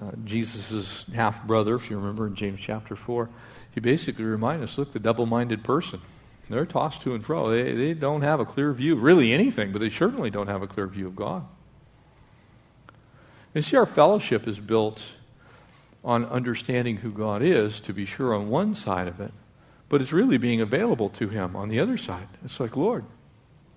uh, 0.00 0.12
Jesus' 0.24 1.04
half 1.14 1.44
brother, 1.44 1.74
if 1.74 1.90
you 1.90 1.96
remember 1.96 2.26
in 2.26 2.34
James 2.34 2.60
chapter 2.60 2.96
4, 2.96 3.28
he 3.70 3.80
basically 3.80 4.24
reminds 4.24 4.64
us 4.64 4.78
look, 4.78 4.92
the 4.92 4.98
double 4.98 5.26
minded 5.26 5.64
person, 5.64 6.00
they're 6.48 6.66
tossed 6.66 7.00
to 7.02 7.14
and 7.14 7.24
fro. 7.24 7.50
They, 7.50 7.72
they 7.72 7.94
don't 7.94 8.22
have 8.22 8.38
a 8.38 8.44
clear 8.44 8.72
view, 8.72 8.96
really 8.96 9.32
anything, 9.32 9.72
but 9.72 9.80
they 9.80 9.88
certainly 9.88 10.28
don't 10.28 10.48
have 10.48 10.62
a 10.62 10.66
clear 10.66 10.86
view 10.86 11.06
of 11.06 11.16
God. 11.16 11.46
And 13.54 13.64
see, 13.64 13.76
our 13.76 13.86
fellowship 13.86 14.46
is 14.46 14.58
built 14.58 15.00
on 16.04 16.24
understanding 16.26 16.98
who 16.98 17.10
God 17.10 17.42
is, 17.42 17.80
to 17.82 17.92
be 17.92 18.04
sure, 18.04 18.34
on 18.34 18.48
one 18.48 18.74
side 18.74 19.08
of 19.08 19.20
it, 19.20 19.32
but 19.88 20.02
it's 20.02 20.12
really 20.12 20.36
being 20.36 20.60
available 20.60 21.08
to 21.10 21.28
Him 21.28 21.54
on 21.54 21.68
the 21.68 21.80
other 21.80 21.96
side. 21.96 22.28
It's 22.44 22.60
like, 22.60 22.76
Lord, 22.76 23.04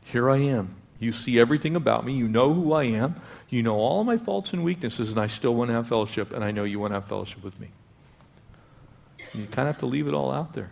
here 0.01 0.29
I 0.29 0.37
am. 0.37 0.75
You 0.99 1.11
see 1.11 1.39
everything 1.39 1.75
about 1.75 2.05
me. 2.05 2.13
You 2.13 2.27
know 2.27 2.53
who 2.53 2.73
I 2.73 2.85
am. 2.85 3.19
You 3.49 3.63
know 3.63 3.75
all 3.75 4.03
my 4.03 4.17
faults 4.17 4.53
and 4.53 4.63
weaknesses, 4.63 5.11
and 5.11 5.19
I 5.19 5.27
still 5.27 5.53
want 5.53 5.69
to 5.69 5.73
have 5.73 5.87
fellowship, 5.87 6.31
and 6.31 6.43
I 6.43 6.51
know 6.51 6.63
you 6.63 6.79
want 6.79 6.91
to 6.91 6.95
have 6.95 7.07
fellowship 7.07 7.43
with 7.43 7.59
me. 7.59 7.69
You 9.33 9.45
kind 9.47 9.67
of 9.67 9.75
have 9.75 9.79
to 9.79 9.85
leave 9.85 10.07
it 10.07 10.13
all 10.13 10.31
out 10.31 10.53
there. 10.53 10.71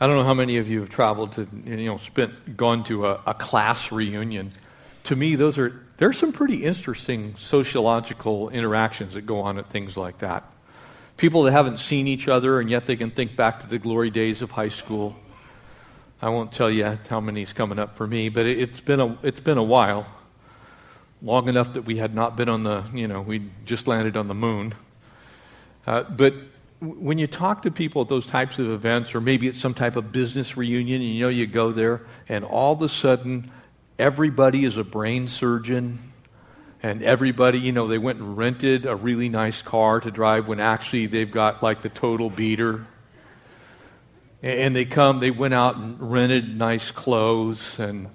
I 0.00 0.06
don't 0.06 0.16
know 0.16 0.24
how 0.24 0.34
many 0.34 0.58
of 0.58 0.68
you 0.68 0.80
have 0.80 0.90
traveled 0.90 1.32
to, 1.32 1.48
you 1.64 1.86
know, 1.86 1.98
spent, 1.98 2.56
gone 2.56 2.84
to 2.84 3.06
a, 3.06 3.20
a 3.26 3.34
class 3.34 3.90
reunion. 3.90 4.52
To 5.04 5.16
me, 5.16 5.36
those 5.36 5.58
are, 5.58 5.80
there's 5.96 6.18
some 6.18 6.32
pretty 6.32 6.64
interesting 6.64 7.34
sociological 7.38 8.50
interactions 8.50 9.14
that 9.14 9.24
go 9.24 9.40
on 9.40 9.56
at 9.58 9.70
things 9.70 9.96
like 9.96 10.18
that. 10.18 10.44
People 11.16 11.44
that 11.44 11.52
haven't 11.52 11.78
seen 11.78 12.06
each 12.06 12.28
other 12.28 12.60
and 12.60 12.68
yet 12.68 12.84
they 12.84 12.96
can 12.96 13.10
think 13.10 13.36
back 13.36 13.60
to 13.60 13.66
the 13.66 13.78
glory 13.78 14.10
days 14.10 14.42
of 14.42 14.50
high 14.50 14.68
school. 14.68 15.16
I 16.20 16.30
won't 16.30 16.52
tell 16.52 16.70
you 16.70 16.98
how 17.08 17.20
many's 17.20 17.52
coming 17.52 17.78
up 17.78 17.94
for 17.96 18.06
me, 18.06 18.30
but 18.30 18.46
it, 18.46 18.70
has 18.70 18.80
been 18.80 19.00
a, 19.00 19.18
it's 19.22 19.40
been 19.40 19.58
a 19.58 19.62
while. 19.62 20.06
Long 21.20 21.48
enough 21.48 21.74
that 21.74 21.82
we 21.82 21.96
had 21.96 22.14
not 22.14 22.36
been 22.36 22.48
on 22.48 22.62
the, 22.62 22.84
you 22.94 23.06
know, 23.06 23.20
we 23.20 23.50
just 23.64 23.86
landed 23.86 24.16
on 24.16 24.28
the 24.28 24.34
moon. 24.34 24.74
Uh, 25.86 26.02
but 26.04 26.34
when 26.80 27.18
you 27.18 27.26
talk 27.26 27.62
to 27.62 27.70
people 27.70 28.02
at 28.02 28.08
those 28.08 28.26
types 28.26 28.58
of 28.58 28.70
events, 28.70 29.14
or 29.14 29.20
maybe 29.20 29.48
it's 29.48 29.60
some 29.60 29.74
type 29.74 29.96
of 29.96 30.12
business 30.12 30.56
reunion, 30.56 31.00
and 31.00 31.10
you 31.10 31.20
know 31.20 31.28
you 31.28 31.46
go 31.46 31.72
there, 31.72 32.02
and 32.28 32.44
all 32.44 32.72
of 32.72 32.82
a 32.82 32.88
sudden 32.88 33.50
everybody 33.98 34.64
is 34.64 34.76
a 34.76 34.84
brain 34.84 35.28
surgeon, 35.28 35.98
and 36.82 37.02
everybody, 37.02 37.58
you 37.58 37.72
know, 37.72 37.88
they 37.88 37.98
went 37.98 38.20
and 38.20 38.36
rented 38.36 38.86
a 38.86 38.94
really 38.94 39.28
nice 39.28 39.62
car 39.62 40.00
to 40.00 40.10
drive 40.10 40.48
when 40.48 40.60
actually 40.60 41.06
they've 41.06 41.30
got 41.30 41.62
like 41.62 41.82
the 41.82 41.88
total 41.88 42.30
beater. 42.30 42.86
And 44.42 44.76
they 44.76 44.84
come, 44.84 45.20
they 45.20 45.30
went 45.30 45.54
out 45.54 45.76
and 45.76 46.12
rented 46.12 46.56
nice 46.56 46.90
clothes, 46.90 47.78
and, 47.78 48.08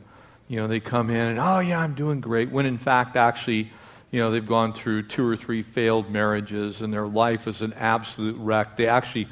you 0.48 0.58
know, 0.58 0.68
they 0.68 0.80
come 0.80 1.10
in 1.10 1.30
and, 1.30 1.40
oh, 1.40 1.60
yeah, 1.60 1.80
I'm 1.80 1.96
doing 1.96 2.22
great. 2.22 2.52
When 2.52 2.66
in 2.66 2.78
fact, 2.78 3.16
actually, 3.16 3.72
you 4.12 4.20
know, 4.20 4.30
they've 4.30 4.46
gone 4.46 4.74
through 4.74 5.04
two 5.04 5.26
or 5.26 5.36
three 5.36 5.64
failed 5.64 6.12
marriages 6.12 6.82
and 6.82 6.94
their 6.94 7.08
life 7.08 7.48
is 7.48 7.62
an 7.62 7.74
absolute 7.74 8.36
wreck. 8.38 8.78
They 8.78 8.88
actually, 8.88 9.30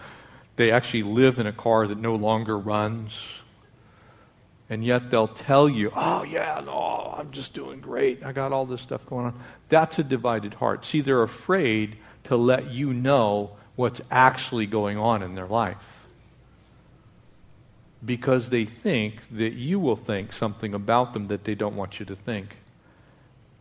they 0.55 0.71
actually 0.71 1.03
live 1.03 1.37
in 1.37 1.47
a 1.47 1.53
car 1.53 1.85
that 1.85 1.97
no 1.97 2.15
longer 2.15 2.57
runs. 2.57 3.21
And 4.69 4.85
yet 4.85 5.11
they'll 5.11 5.27
tell 5.27 5.67
you, 5.67 5.91
oh, 5.95 6.23
yeah, 6.23 6.61
no, 6.65 7.15
I'm 7.17 7.31
just 7.31 7.53
doing 7.53 7.81
great. 7.81 8.23
I 8.23 8.31
got 8.31 8.53
all 8.53 8.65
this 8.65 8.81
stuff 8.81 9.05
going 9.05 9.25
on. 9.25 9.43
That's 9.67 9.99
a 9.99 10.03
divided 10.03 10.53
heart. 10.53 10.85
See, 10.85 11.01
they're 11.01 11.23
afraid 11.23 11.97
to 12.25 12.37
let 12.37 12.71
you 12.71 12.93
know 12.93 13.51
what's 13.75 13.99
actually 14.09 14.65
going 14.65 14.97
on 14.97 15.23
in 15.23 15.35
their 15.35 15.47
life 15.47 15.98
because 18.03 18.49
they 18.49 18.65
think 18.65 19.21
that 19.31 19.53
you 19.53 19.79
will 19.79 19.95
think 19.95 20.31
something 20.31 20.73
about 20.73 21.13
them 21.13 21.27
that 21.27 21.43
they 21.43 21.55
don't 21.55 21.75
want 21.75 21.99
you 21.99 22.05
to 22.05 22.15
think. 22.15 22.57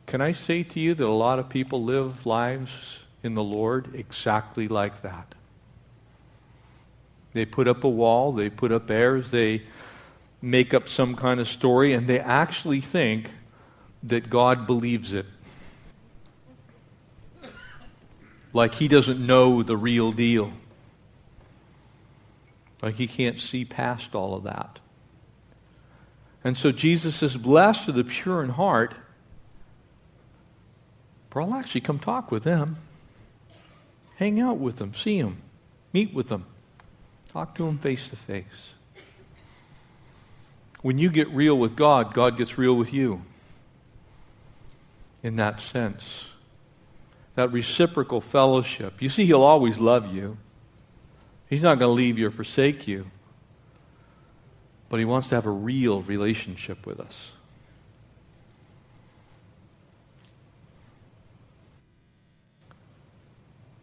Can 0.07 0.21
I 0.21 0.33
say 0.33 0.63
to 0.63 0.81
you 0.81 0.95
that 0.95 1.07
a 1.07 1.09
lot 1.09 1.39
of 1.39 1.49
people 1.49 1.83
live 1.83 2.25
lives 2.25 3.01
in 3.23 3.35
the 3.35 3.43
Lord 3.43 3.95
exactly 3.95 4.69
like 4.69 5.03
that? 5.03 5.35
They 7.33 7.45
put 7.45 7.69
up 7.69 7.85
a 7.85 7.89
wall, 7.89 8.33
they 8.33 8.49
put 8.49 8.73
up 8.73 8.91
airs, 8.91 9.31
they 9.31 9.63
make 10.41 10.73
up 10.73 10.89
some 10.89 11.15
kind 11.15 11.41
of 11.41 11.49
story, 11.49 11.93
and 11.93 12.07
they 12.07 12.21
actually 12.21 12.81
think 12.81 13.31
that 14.03 14.31
God 14.31 14.67
believes 14.67 15.13
it. 15.13 15.27
Like 18.53 18.75
he 18.75 18.89
doesn't 18.89 19.25
know 19.25 19.63
the 19.63 19.77
real 19.77 20.13
deal. 20.13 20.53
Like 22.83 22.97
he 22.97 23.07
can't 23.07 23.41
see 23.41 23.65
past 23.65 24.15
all 24.15 24.35
of 24.35 24.45
that. 24.45 24.79
And 26.45 26.57
so 26.57 26.71
Jesus 26.71 27.17
says, 27.17 27.37
Blessed 27.37 27.89
are 27.89 27.93
the 27.93 28.05
pure 28.05 28.43
in 28.43 28.51
heart 28.51 28.95
or 31.39 31.43
I'll 31.43 31.55
actually 31.55 31.83
come 31.83 32.01
talk 32.01 32.33
with 32.33 32.43
them, 32.43 32.79
hang 34.17 34.41
out 34.41 34.59
with 34.59 34.79
them, 34.79 34.93
see 34.93 35.23
them, 35.23 35.41
meet 35.93 36.13
with 36.13 36.31
them, 36.31 36.47
talk 37.33 37.55
to 37.55 37.65
them 37.65 37.79
face 37.79 38.09
to 38.09 38.17
face. 38.17 38.73
When 40.83 40.99
you 40.99 41.11
get 41.11 41.29
real 41.31 41.57
with 41.57 41.77
God, 41.77 42.13
God 42.13 42.37
gets 42.37 42.59
real 42.59 42.75
with 42.75 42.93
you 42.93 43.23
in 45.23 45.37
that 45.37 45.61
sense. 45.61 46.25
that 47.37 47.53
reciprocal 47.53 48.21
fellowship. 48.21 49.01
You 49.01 49.09
see, 49.09 49.25
He'll 49.25 49.45
always 49.45 49.79
love 49.79 50.13
you, 50.13 50.39
He's 51.49 51.63
not 51.63 51.79
going 51.79 51.89
to 51.89 51.95
leave 51.95 52.19
you 52.19 52.29
or 52.29 52.31
forsake 52.31 52.87
you. 52.87 53.11
But 54.89 54.99
He 54.99 55.05
wants 55.05 55.29
to 55.29 55.35
have 55.35 55.47
a 55.47 55.51
real 55.51 56.03
relationship 56.03 56.87
with 56.87 57.01
us. 57.01 57.33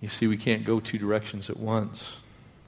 You 0.02 0.08
see, 0.08 0.28
we 0.28 0.38
can't 0.38 0.66
go 0.66 0.80
two 0.80 1.00
directions 1.00 1.50
at 1.50 1.58
once. 1.58 2.18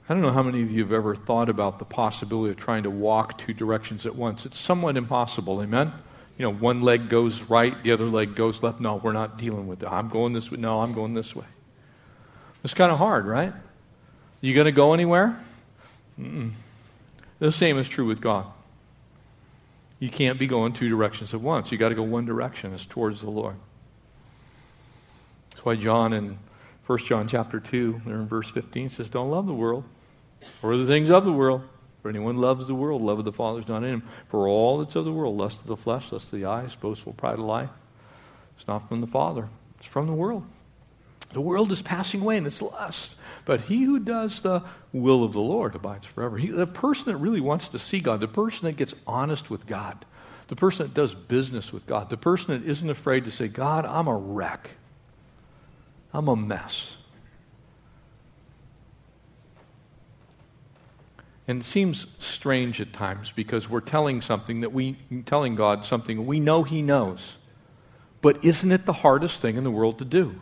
I 0.08 0.14
don't 0.14 0.22
know 0.22 0.32
how 0.32 0.42
many 0.42 0.62
of 0.62 0.72
you 0.72 0.82
have 0.82 0.92
ever 0.92 1.14
thought 1.14 1.48
about 1.48 1.78
the 1.78 1.84
possibility 1.84 2.50
of 2.50 2.56
trying 2.56 2.82
to 2.84 2.90
walk 2.90 3.38
two 3.38 3.52
directions 3.52 4.06
at 4.06 4.16
once. 4.16 4.46
It's 4.46 4.58
somewhat 4.58 4.96
impossible, 4.96 5.62
amen? 5.62 5.92
You 6.38 6.44
know, 6.44 6.52
one 6.52 6.82
leg 6.82 7.08
goes 7.08 7.42
right, 7.42 7.80
the 7.82 7.92
other 7.92 8.06
leg 8.06 8.34
goes 8.34 8.62
left. 8.62 8.80
No, 8.80 8.96
we're 8.96 9.12
not 9.12 9.38
dealing 9.38 9.66
with 9.66 9.80
that. 9.80 9.92
I'm 9.92 10.08
going 10.08 10.32
this 10.32 10.50
way. 10.50 10.58
No, 10.58 10.80
I'm 10.80 10.92
going 10.92 11.14
this 11.14 11.36
way. 11.36 11.44
It's 12.64 12.74
kind 12.74 12.90
of 12.90 12.98
hard, 12.98 13.26
right? 13.26 13.52
You 14.40 14.54
going 14.54 14.66
to 14.66 14.72
go 14.72 14.94
anywhere? 14.94 15.40
Mm-mm. 16.18 16.52
The 17.38 17.52
same 17.52 17.78
is 17.78 17.88
true 17.88 18.06
with 18.06 18.20
God. 18.20 18.46
You 20.00 20.10
can't 20.10 20.38
be 20.38 20.46
going 20.46 20.72
two 20.72 20.88
directions 20.88 21.34
at 21.34 21.40
once. 21.40 21.72
You 21.72 21.78
got 21.78 21.88
to 21.88 21.94
go 21.94 22.02
one 22.02 22.24
direction. 22.24 22.72
It's 22.72 22.86
towards 22.86 23.20
the 23.20 23.30
Lord. 23.30 23.56
That's 25.50 25.64
why 25.64 25.76
John 25.76 26.12
in 26.12 26.38
1 26.86 26.98
John 27.00 27.28
chapter 27.28 27.60
2, 27.60 28.02
there 28.06 28.16
in 28.16 28.26
verse 28.26 28.48
15, 28.50 28.90
says, 28.90 29.10
Don't 29.10 29.30
love 29.30 29.46
the 29.46 29.52
world 29.52 29.84
or 30.62 30.76
the 30.76 30.86
things 30.86 31.10
of 31.10 31.24
the 31.24 31.32
world. 31.32 31.62
For 32.00 32.08
anyone 32.08 32.36
loves 32.36 32.66
the 32.66 32.74
world, 32.74 33.02
love 33.02 33.18
of 33.18 33.24
the 33.24 33.32
Father 33.32 33.60
is 33.60 33.68
not 33.68 33.82
in 33.82 33.90
him. 33.90 34.02
For 34.28 34.46
all 34.46 34.78
that's 34.78 34.94
of 34.94 35.04
the 35.04 35.12
world, 35.12 35.36
lust 35.36 35.60
of 35.60 35.66
the 35.66 35.76
flesh, 35.76 36.12
lust 36.12 36.26
of 36.26 36.38
the 36.38 36.44
eyes, 36.44 36.76
boastful 36.76 37.12
pride 37.12 37.34
of 37.34 37.40
life, 37.40 37.70
it's 38.56 38.68
not 38.68 38.88
from 38.88 39.00
the 39.00 39.06
Father, 39.06 39.48
it's 39.78 39.86
from 39.86 40.06
the 40.06 40.12
world. 40.12 40.44
The 41.30 41.40
world 41.40 41.72
is 41.72 41.82
passing 41.82 42.22
away 42.22 42.38
and 42.38 42.46
it's 42.46 42.62
lust. 42.62 43.14
But 43.44 43.62
he 43.62 43.82
who 43.84 43.98
does 43.98 44.40
the 44.40 44.62
will 44.92 45.24
of 45.24 45.32
the 45.32 45.40
Lord 45.40 45.74
abides 45.74 46.06
forever. 46.06 46.38
He, 46.38 46.48
the 46.48 46.66
person 46.66 47.06
that 47.06 47.18
really 47.18 47.40
wants 47.40 47.68
to 47.68 47.78
see 47.78 48.00
God, 48.00 48.20
the 48.20 48.28
person 48.28 48.64
that 48.64 48.76
gets 48.76 48.94
honest 49.06 49.50
with 49.50 49.66
God, 49.66 50.06
the 50.48 50.56
person 50.56 50.86
that 50.86 50.94
does 50.94 51.14
business 51.14 51.72
with 51.72 51.86
God, 51.86 52.08
the 52.08 52.16
person 52.16 52.58
that 52.58 52.68
isn't 52.68 52.88
afraid 52.88 53.24
to 53.24 53.30
say, 53.30 53.48
God, 53.48 53.84
I'm 53.84 54.08
a 54.08 54.16
wreck. 54.16 54.70
I'm 56.12 56.28
a 56.28 56.36
mess. 56.36 56.96
And 61.46 61.62
it 61.62 61.64
seems 61.64 62.06
strange 62.18 62.80
at 62.80 62.92
times 62.92 63.32
because 63.34 63.68
we're 63.68 63.80
telling 63.80 64.20
something 64.20 64.60
that 64.60 64.72
we 64.72 64.98
telling 65.24 65.54
God 65.54 65.84
something 65.84 66.26
we 66.26 66.40
know 66.40 66.62
he 66.62 66.82
knows. 66.82 67.38
But 68.20 68.44
isn't 68.44 68.70
it 68.70 68.84
the 68.84 68.92
hardest 68.92 69.40
thing 69.40 69.56
in 69.56 69.64
the 69.64 69.70
world 69.70 69.98
to 69.98 70.04
do? 70.04 70.40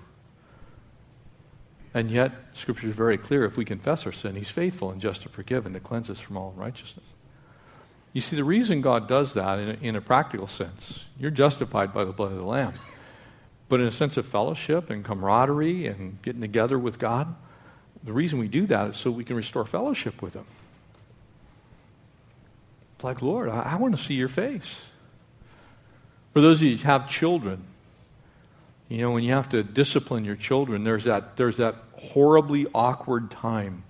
And 1.97 2.11
yet, 2.11 2.33
Scripture 2.53 2.89
is 2.89 2.95
very 2.95 3.17
clear 3.17 3.47
if 3.47 3.57
we 3.57 3.65
confess 3.65 4.05
our 4.05 4.13
sin, 4.13 4.37
He's 4.37 4.51
faithful 4.51 4.91
and 4.91 5.01
just 5.01 5.23
to 5.23 5.31
forgive 5.31 5.65
and 5.65 5.75
to 5.75 5.81
cleanse 5.81 6.11
us 6.11 6.21
from 6.21 6.37
all 6.37 6.51
unrighteousness. 6.55 7.07
You 8.13 8.21
see, 8.21 8.37
the 8.37 8.45
reason 8.45 8.83
God 8.83 9.09
does 9.09 9.33
that 9.33 9.59
in 9.59 9.71
a, 9.71 9.73
in 9.81 9.97
a 9.97 10.03
practical 10.03 10.47
sense, 10.47 11.07
you're 11.19 11.31
justified 11.31 11.95
by 11.95 12.05
the 12.05 12.13
blood 12.13 12.33
of 12.33 12.37
the 12.37 12.47
Lamb. 12.47 12.75
But 13.71 13.81
in 13.81 13.87
a 13.87 13.91
sense 13.91 14.19
of 14.19 14.27
fellowship 14.27 14.91
and 14.91 15.07
camaraderie 15.07 15.87
and 15.87 16.21
getting 16.21 16.43
together 16.43 16.79
with 16.79 16.99
God, 16.99 17.35
the 18.05 18.13
reason 18.13 18.39
we 18.39 18.49
do 18.49 18.67
that 18.67 18.91
is 18.91 18.99
so 18.99 19.11
we 19.11 19.25
can 19.25 19.35
restore 19.35 19.65
fellowship 19.65 20.21
with 20.21 20.35
Him. 20.35 20.45
It's 22.97 23.05
like, 23.05 23.23
Lord, 23.23 23.49
I, 23.49 23.63
I 23.63 23.77
want 23.77 23.97
to 23.97 24.05
see 24.05 24.13
your 24.13 24.29
face. 24.29 24.91
For 26.35 26.43
those 26.43 26.59
of 26.59 26.65
you 26.65 26.77
who 26.77 26.85
have 26.85 27.09
children, 27.09 27.65
you 28.89 28.99
know, 28.99 29.11
when 29.11 29.25
you 29.25 29.33
have 29.33 29.49
to 29.51 29.63
discipline 29.63 30.25
your 30.25 30.37
children, 30.37 30.85
there's 30.85 31.05
that, 31.05 31.37
there's 31.37 31.57
that 31.57 31.77
horribly 31.93 32.67
awkward 32.75 33.31
time 33.31 33.85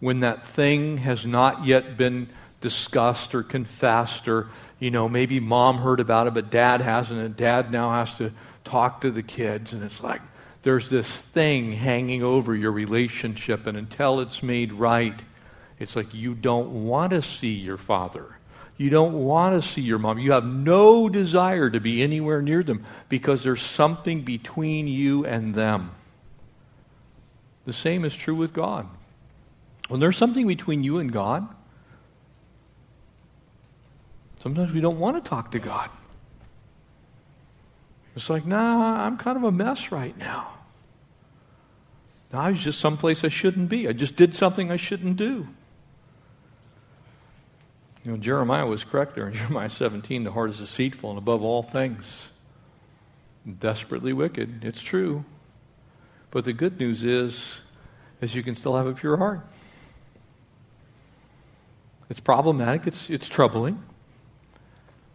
when 0.00 0.20
that 0.20 0.46
thing 0.46 0.98
has 0.98 1.24
not 1.24 1.64
yet 1.64 1.96
been 1.96 2.28
discussed 2.60 3.34
or 3.34 3.42
confessed, 3.42 4.28
or, 4.28 4.48
you 4.78 4.90
know, 4.90 5.08
maybe 5.08 5.40
mom 5.40 5.78
heard 5.78 6.00
about 6.00 6.26
it, 6.26 6.34
but 6.34 6.50
dad 6.50 6.80
hasn't, 6.80 7.20
and 7.20 7.36
dad 7.36 7.70
now 7.70 7.90
has 7.90 8.14
to 8.16 8.32
talk 8.64 9.00
to 9.00 9.10
the 9.10 9.22
kids, 9.22 9.72
and 9.72 9.82
it's 9.82 10.02
like 10.02 10.20
there's 10.62 10.88
this 10.90 11.08
thing 11.08 11.72
hanging 11.72 12.22
over 12.22 12.54
your 12.54 12.70
relationship, 12.70 13.66
and 13.66 13.76
until 13.76 14.20
it's 14.20 14.42
made 14.42 14.72
right, 14.72 15.18
it's 15.78 15.96
like 15.96 16.14
you 16.14 16.34
don't 16.34 16.86
want 16.86 17.10
to 17.10 17.22
see 17.22 17.54
your 17.54 17.76
father. 17.76 18.36
You 18.76 18.90
don't 18.90 19.24
want 19.24 19.60
to 19.60 19.68
see 19.68 19.82
your 19.82 19.98
mom. 19.98 20.18
You 20.18 20.32
have 20.32 20.44
no 20.44 21.08
desire 21.08 21.70
to 21.70 21.80
be 21.80 22.02
anywhere 22.02 22.42
near 22.42 22.62
them 22.62 22.84
because 23.08 23.44
there's 23.44 23.62
something 23.62 24.22
between 24.22 24.86
you 24.86 25.24
and 25.24 25.54
them. 25.54 25.92
The 27.64 27.72
same 27.72 28.04
is 28.04 28.14
true 28.14 28.34
with 28.34 28.52
God. 28.52 28.88
When 29.88 30.00
there's 30.00 30.16
something 30.16 30.46
between 30.46 30.82
you 30.82 30.98
and 30.98 31.12
God, 31.12 31.46
sometimes 34.42 34.72
we 34.72 34.80
don't 34.80 34.98
want 34.98 35.22
to 35.22 35.28
talk 35.28 35.52
to 35.52 35.58
God. 35.58 35.90
It's 38.16 38.28
like, 38.28 38.46
nah, 38.46 39.06
I'm 39.06 39.16
kind 39.16 39.36
of 39.36 39.44
a 39.44 39.52
mess 39.52 39.92
right 39.92 40.16
now. 40.18 40.54
I 42.32 42.50
was 42.50 42.60
just 42.60 42.80
someplace 42.80 43.24
I 43.24 43.28
shouldn't 43.28 43.68
be. 43.68 43.86
I 43.86 43.92
just 43.92 44.16
did 44.16 44.34
something 44.34 44.70
I 44.70 44.76
shouldn't 44.76 45.16
do. 45.16 45.48
You 48.04 48.12
know, 48.12 48.16
Jeremiah 48.16 48.66
was 48.66 48.84
correct 48.84 49.14
there 49.14 49.28
in 49.28 49.34
Jeremiah 49.34 49.70
17 49.70 50.24
the 50.24 50.32
heart 50.32 50.50
is 50.50 50.58
deceitful 50.58 51.10
and 51.10 51.18
above 51.18 51.42
all 51.42 51.62
things, 51.62 52.30
desperately 53.58 54.12
wicked. 54.12 54.64
It's 54.64 54.80
true. 54.80 55.24
But 56.30 56.44
the 56.44 56.52
good 56.52 56.80
news 56.80 57.04
is, 57.04 57.60
is 58.20 58.34
you 58.34 58.42
can 58.42 58.54
still 58.54 58.76
have 58.76 58.86
a 58.86 58.94
pure 58.94 59.18
heart. 59.18 59.40
It's 62.08 62.20
problematic, 62.20 62.86
it's, 62.86 63.08
it's 63.08 63.28
troubling. 63.28 63.82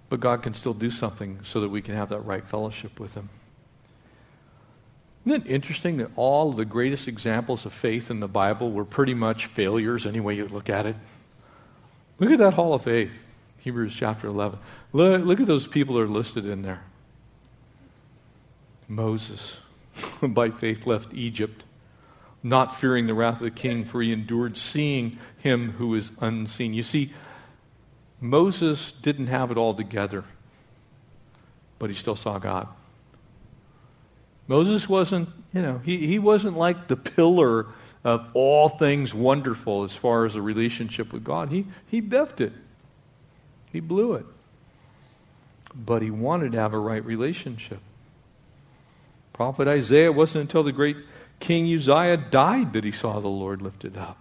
But 0.09 0.19
God 0.19 0.41
can 0.41 0.53
still 0.53 0.73
do 0.73 0.89
something 0.89 1.39
so 1.43 1.59
that 1.61 1.69
we 1.69 1.81
can 1.81 1.95
have 1.95 2.09
that 2.09 2.21
right 2.21 2.47
fellowship 2.47 2.99
with 2.99 3.15
Him. 3.15 3.29
Isn't 5.25 5.45
it 5.45 5.51
interesting 5.51 5.97
that 5.97 6.11
all 6.15 6.51
of 6.51 6.55
the 6.57 6.63
greatest 6.63 7.07
examples 7.09 7.65
of 7.65 7.73
faith 7.73 8.09
in 8.09 8.21
the 8.21 8.29
Bible 8.29 8.71
were 8.71 8.85
pretty 8.85 9.13
much 9.13 9.47
failures, 9.47 10.07
any 10.07 10.21
way 10.21 10.35
you 10.35 10.47
look 10.47 10.69
at 10.69 10.85
it? 10.85 10.95
Look 12.19 12.31
at 12.31 12.39
that 12.39 12.53
hall 12.55 12.73
of 12.73 12.83
faith, 12.83 13.13
Hebrews 13.59 13.93
chapter 13.95 14.27
11. 14.27 14.59
Look, 14.91 15.25
look 15.25 15.39
at 15.39 15.45
those 15.45 15.67
people 15.67 15.95
that 15.95 16.01
are 16.01 16.07
listed 16.07 16.45
in 16.45 16.63
there. 16.63 16.81
Moses, 18.87 19.57
by 20.21 20.49
faith, 20.49 20.87
left 20.87 21.13
Egypt, 21.13 21.63
not 22.41 22.75
fearing 22.75 23.07
the 23.07 23.13
wrath 23.13 23.35
of 23.35 23.41
the 23.41 23.51
king, 23.51 23.85
for 23.85 24.01
he 24.01 24.11
endured 24.11 24.57
seeing 24.57 25.19
him 25.37 25.73
who 25.73 25.93
is 25.93 26.11
unseen. 26.19 26.73
You 26.73 26.83
see, 26.83 27.13
Moses 28.19 28.93
didn't 28.93 29.27
have 29.27 29.51
it 29.51 29.57
all 29.57 29.73
together, 29.73 30.23
but 31.77 31.89
he 31.89 31.95
still 31.95 32.15
saw 32.15 32.39
God. 32.39 32.67
Moses 34.47 34.87
wasn't, 34.87 35.29
you 35.53 35.61
know, 35.61 35.81
he, 35.83 36.07
he 36.07 36.17
wasn't 36.17 36.57
like 36.57 36.87
the 36.87 36.95
pillar 36.95 37.67
of 38.07 38.25
all 38.33 38.69
things 38.69 39.13
wonderful 39.13 39.83
as 39.83 39.93
far 39.93 40.25
as 40.25 40.35
a 40.35 40.41
relationship 40.41 41.11
with 41.11 41.25
God. 41.25 41.49
He, 41.49 41.67
he 41.87 41.99
biffed 41.99 42.39
it, 42.39 42.53
he 43.71 43.81
blew 43.81 44.13
it. 44.13 44.25
But 45.75 46.01
he 46.01 46.09
wanted 46.09 46.53
to 46.53 46.57
have 46.57 46.73
a 46.73 46.79
right 46.79 47.03
relationship. 47.05 47.79
Prophet 49.33 49.67
Isaiah 49.67 50.11
wasn't 50.11 50.43
until 50.43 50.63
the 50.63 50.71
great 50.71 50.97
King 51.39 51.71
Uzziah 51.75 52.17
died 52.17 52.73
that 52.73 52.83
he 52.83 52.91
saw 52.91 53.19
the 53.19 53.27
Lord 53.27 53.61
lifted 53.61 53.97
up. 53.97 54.17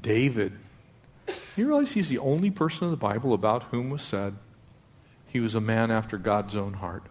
David 0.00 0.52
you 1.56 1.66
realize 1.66 1.92
he's 1.92 2.08
the 2.08 2.18
only 2.18 2.52
person 2.52 2.84
in 2.84 2.92
the 2.92 2.96
Bible 2.96 3.34
about 3.34 3.64
whom 3.64 3.90
was 3.90 4.02
said 4.02 4.36
he 5.26 5.40
was 5.40 5.56
a 5.56 5.60
man 5.60 5.90
after 5.90 6.16
God's 6.16 6.54
own 6.54 6.74
heart? 6.74 7.02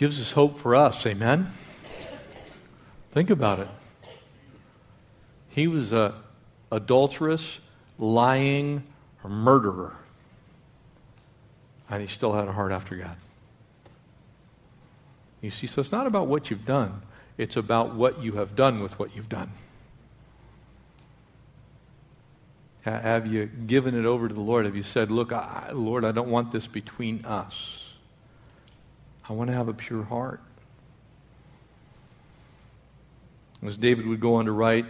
Gives 0.00 0.18
us 0.18 0.32
hope 0.32 0.56
for 0.56 0.74
us, 0.74 1.04
amen? 1.04 1.52
Think 3.12 3.28
about 3.28 3.58
it. 3.58 3.68
He 5.50 5.68
was 5.68 5.92
a 5.92 6.14
adulterous, 6.72 7.58
lying 7.98 8.82
murderer. 9.22 9.94
And 11.90 12.00
he 12.00 12.08
still 12.08 12.32
had 12.32 12.48
a 12.48 12.52
heart 12.52 12.72
after 12.72 12.96
God. 12.96 13.14
You 15.42 15.50
see, 15.50 15.66
so 15.66 15.82
it's 15.82 15.92
not 15.92 16.06
about 16.06 16.28
what 16.28 16.48
you've 16.48 16.64
done, 16.64 17.02
it's 17.36 17.58
about 17.58 17.94
what 17.94 18.22
you 18.22 18.32
have 18.36 18.56
done 18.56 18.80
with 18.80 18.98
what 18.98 19.14
you've 19.14 19.28
done. 19.28 19.52
Have 22.86 23.26
you 23.26 23.44
given 23.44 23.94
it 23.94 24.06
over 24.06 24.28
to 24.28 24.34
the 24.34 24.40
Lord? 24.40 24.64
Have 24.64 24.76
you 24.76 24.82
said, 24.82 25.10
Look, 25.10 25.30
I, 25.30 25.72
Lord, 25.74 26.06
I 26.06 26.12
don't 26.12 26.30
want 26.30 26.52
this 26.52 26.66
between 26.66 27.22
us? 27.26 27.89
I 29.30 29.32
want 29.32 29.48
to 29.48 29.54
have 29.54 29.68
a 29.68 29.72
pure 29.72 30.02
heart. 30.02 30.40
As 33.64 33.76
David 33.76 34.08
would 34.08 34.18
go 34.18 34.34
on 34.34 34.46
to 34.46 34.52
write, 34.52 34.86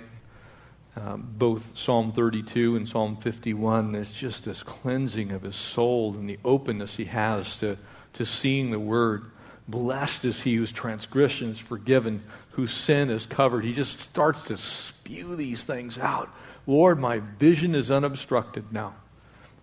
um, 0.96 1.34
both 1.36 1.76
Psalm 1.76 2.12
32 2.12 2.74
and 2.74 2.88
Psalm 2.88 3.18
51, 3.18 3.94
it's 3.94 4.14
just 4.14 4.46
this 4.46 4.62
cleansing 4.62 5.30
of 5.32 5.42
his 5.42 5.56
soul 5.56 6.14
and 6.14 6.26
the 6.26 6.38
openness 6.42 6.96
he 6.96 7.04
has 7.04 7.58
to, 7.58 7.76
to 8.14 8.24
seeing 8.24 8.70
the 8.70 8.78
word. 8.80 9.30
Blessed 9.68 10.24
is 10.24 10.40
he 10.40 10.54
whose 10.54 10.72
transgression 10.72 11.50
is 11.50 11.58
forgiven, 11.58 12.22
whose 12.52 12.72
sin 12.72 13.10
is 13.10 13.26
covered. 13.26 13.62
He 13.62 13.74
just 13.74 14.00
starts 14.00 14.44
to 14.44 14.56
spew 14.56 15.36
these 15.36 15.64
things 15.64 15.98
out. 15.98 16.30
Lord, 16.66 16.98
my 16.98 17.18
vision 17.18 17.74
is 17.74 17.90
unobstructed 17.90 18.72
now. 18.72 18.94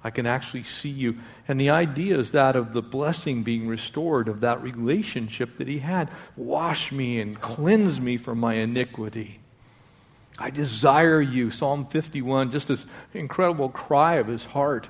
I 0.08 0.10
can 0.10 0.26
actually 0.26 0.64
see 0.64 0.88
you. 0.88 1.18
And 1.50 1.60
the 1.60 1.70
idea 1.70 2.18
is 2.18 2.32
that 2.32 2.56
of 2.56 2.72
the 2.72 2.82
blessing 2.82 3.44
being 3.44 3.68
restored, 3.68 4.30
of 4.30 4.40
that 4.40 4.64
relationship 4.64 5.58
that 5.58 5.68
he 5.68 5.80
had. 5.80 6.10
Wash 6.38 6.94
me 6.94 7.20
and 7.20 7.38
cleanse 7.38 8.00
me 8.00 8.16
from 8.16 8.40
my 8.40 8.54
iniquity. 8.54 9.42
I 10.40 10.50
desire 10.50 11.20
you. 11.20 11.52
Psalm 11.52 11.88
51, 11.88 12.52
just 12.52 12.70
this 12.70 12.86
incredible 13.14 13.68
cry 13.68 14.16
of 14.16 14.28
his 14.28 14.46
heart. 14.46 14.88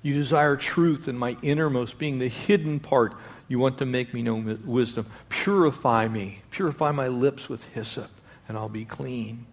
You 0.00 0.14
desire 0.14 0.56
truth 0.56 1.06
in 1.06 1.18
my 1.18 1.36
innermost 1.42 1.98
being, 1.98 2.18
the 2.18 2.28
hidden 2.28 2.80
part. 2.80 3.12
You 3.46 3.58
want 3.58 3.76
to 3.76 3.84
make 3.84 4.14
me 4.14 4.22
know 4.22 4.56
wisdom. 4.64 5.04
Purify 5.28 6.08
me. 6.08 6.40
Purify 6.50 6.92
my 6.92 7.08
lips 7.08 7.50
with 7.50 7.62
hyssop, 7.74 8.10
and 8.48 8.56
I'll 8.56 8.70
be 8.70 8.86
clean. 8.86 9.44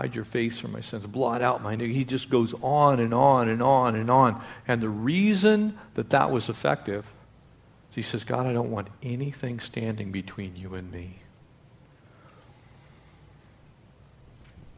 Hide 0.00 0.14
your 0.14 0.24
face 0.24 0.58
from 0.58 0.72
my 0.72 0.80
sins. 0.80 1.06
Blot 1.06 1.42
out 1.42 1.62
my 1.62 1.74
iniquity. 1.74 1.92
He 1.92 2.04
just 2.06 2.30
goes 2.30 2.54
on 2.62 3.00
and 3.00 3.12
on 3.12 3.50
and 3.50 3.62
on 3.62 3.94
and 3.94 4.10
on. 4.10 4.42
And 4.66 4.80
the 4.80 4.88
reason 4.88 5.78
that 5.92 6.08
that 6.08 6.30
was 6.30 6.48
effective 6.48 7.04
is 7.90 7.96
he 7.96 8.00
says, 8.00 8.24
God, 8.24 8.46
I 8.46 8.54
don't 8.54 8.70
want 8.70 8.88
anything 9.02 9.60
standing 9.60 10.10
between 10.10 10.56
you 10.56 10.74
and 10.74 10.90
me. 10.90 11.18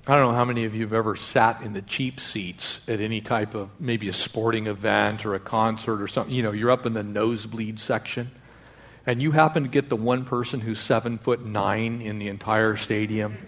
I 0.08 0.16
don't 0.16 0.32
know 0.32 0.34
how 0.34 0.44
many 0.44 0.64
of 0.64 0.74
you 0.74 0.82
have 0.82 0.92
ever 0.92 1.14
sat 1.14 1.62
in 1.62 1.72
the 1.72 1.82
cheap 1.82 2.18
seats 2.18 2.80
at 2.88 3.00
any 3.00 3.20
type 3.20 3.54
of 3.54 3.70
maybe 3.78 4.08
a 4.08 4.12
sporting 4.12 4.66
event 4.66 5.24
or 5.24 5.36
a 5.36 5.40
concert 5.40 6.02
or 6.02 6.08
something. 6.08 6.34
You 6.34 6.42
know, 6.42 6.50
you're 6.50 6.72
up 6.72 6.84
in 6.84 6.94
the 6.94 7.04
nosebleed 7.04 7.78
section, 7.78 8.32
and 9.06 9.22
you 9.22 9.30
happen 9.30 9.62
to 9.62 9.68
get 9.68 9.88
the 9.88 9.94
one 9.94 10.24
person 10.24 10.58
who's 10.58 10.80
seven 10.80 11.18
foot 11.18 11.46
nine 11.46 12.02
in 12.02 12.18
the 12.18 12.26
entire 12.26 12.76
stadium, 12.76 13.38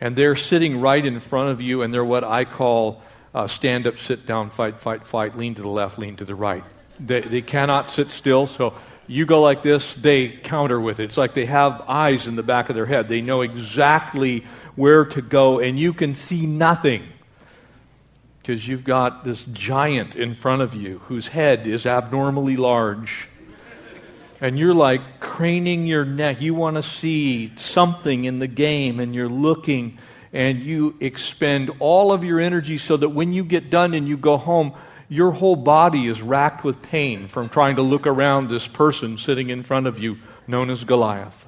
and 0.00 0.16
they're 0.16 0.36
sitting 0.36 0.80
right 0.80 1.04
in 1.04 1.20
front 1.20 1.50
of 1.50 1.60
you, 1.60 1.82
and 1.82 1.92
they're 1.92 2.04
what 2.04 2.24
I 2.24 2.44
call 2.44 3.02
uh, 3.34 3.46
stand 3.46 3.86
up, 3.86 3.98
sit 3.98 4.26
down, 4.26 4.50
fight, 4.50 4.80
fight, 4.80 5.06
fight, 5.06 5.36
lean 5.36 5.54
to 5.56 5.62
the 5.62 5.68
left, 5.68 5.98
lean 5.98 6.16
to 6.16 6.24
the 6.24 6.34
right. 6.34 6.64
They, 6.98 7.20
they 7.20 7.42
cannot 7.42 7.90
sit 7.90 8.10
still, 8.10 8.46
so 8.46 8.74
you 9.06 9.26
go 9.26 9.40
like 9.40 9.62
this, 9.62 9.94
they 9.94 10.28
counter 10.28 10.80
with 10.80 11.00
it. 11.00 11.04
It's 11.04 11.16
like 11.16 11.34
they 11.34 11.46
have 11.46 11.82
eyes 11.86 12.26
in 12.26 12.36
the 12.36 12.42
back 12.42 12.68
of 12.68 12.74
their 12.74 12.86
head. 12.86 13.08
They 13.08 13.20
know 13.20 13.42
exactly 13.42 14.44
where 14.74 15.04
to 15.04 15.22
go, 15.22 15.60
and 15.60 15.78
you 15.78 15.92
can 15.92 16.14
see 16.14 16.46
nothing 16.46 17.04
because 18.40 18.66
you've 18.66 18.84
got 18.84 19.24
this 19.24 19.44
giant 19.52 20.14
in 20.14 20.34
front 20.34 20.62
of 20.62 20.74
you 20.74 21.00
whose 21.06 21.28
head 21.28 21.66
is 21.66 21.84
abnormally 21.84 22.56
large. 22.56 23.28
And 24.40 24.58
you're 24.58 24.74
like 24.74 25.20
craning 25.20 25.86
your 25.86 26.04
neck. 26.04 26.40
You 26.40 26.54
want 26.54 26.76
to 26.76 26.82
see 26.82 27.52
something 27.56 28.24
in 28.24 28.38
the 28.38 28.46
game, 28.46 29.00
and 29.00 29.14
you're 29.14 29.28
looking, 29.28 29.98
and 30.32 30.60
you 30.60 30.96
expend 31.00 31.70
all 31.78 32.12
of 32.12 32.22
your 32.22 32.40
energy 32.40 32.76
so 32.76 32.96
that 32.96 33.08
when 33.08 33.32
you 33.32 33.44
get 33.44 33.70
done 33.70 33.94
and 33.94 34.06
you 34.06 34.16
go 34.16 34.36
home, 34.36 34.74
your 35.08 35.30
whole 35.30 35.56
body 35.56 36.06
is 36.06 36.20
racked 36.20 36.64
with 36.64 36.82
pain 36.82 37.28
from 37.28 37.48
trying 37.48 37.76
to 37.76 37.82
look 37.82 38.06
around 38.06 38.48
this 38.48 38.66
person 38.66 39.16
sitting 39.18 39.50
in 39.50 39.62
front 39.62 39.86
of 39.86 39.98
you, 39.98 40.18
known 40.46 40.68
as 40.68 40.84
Goliath. 40.84 41.46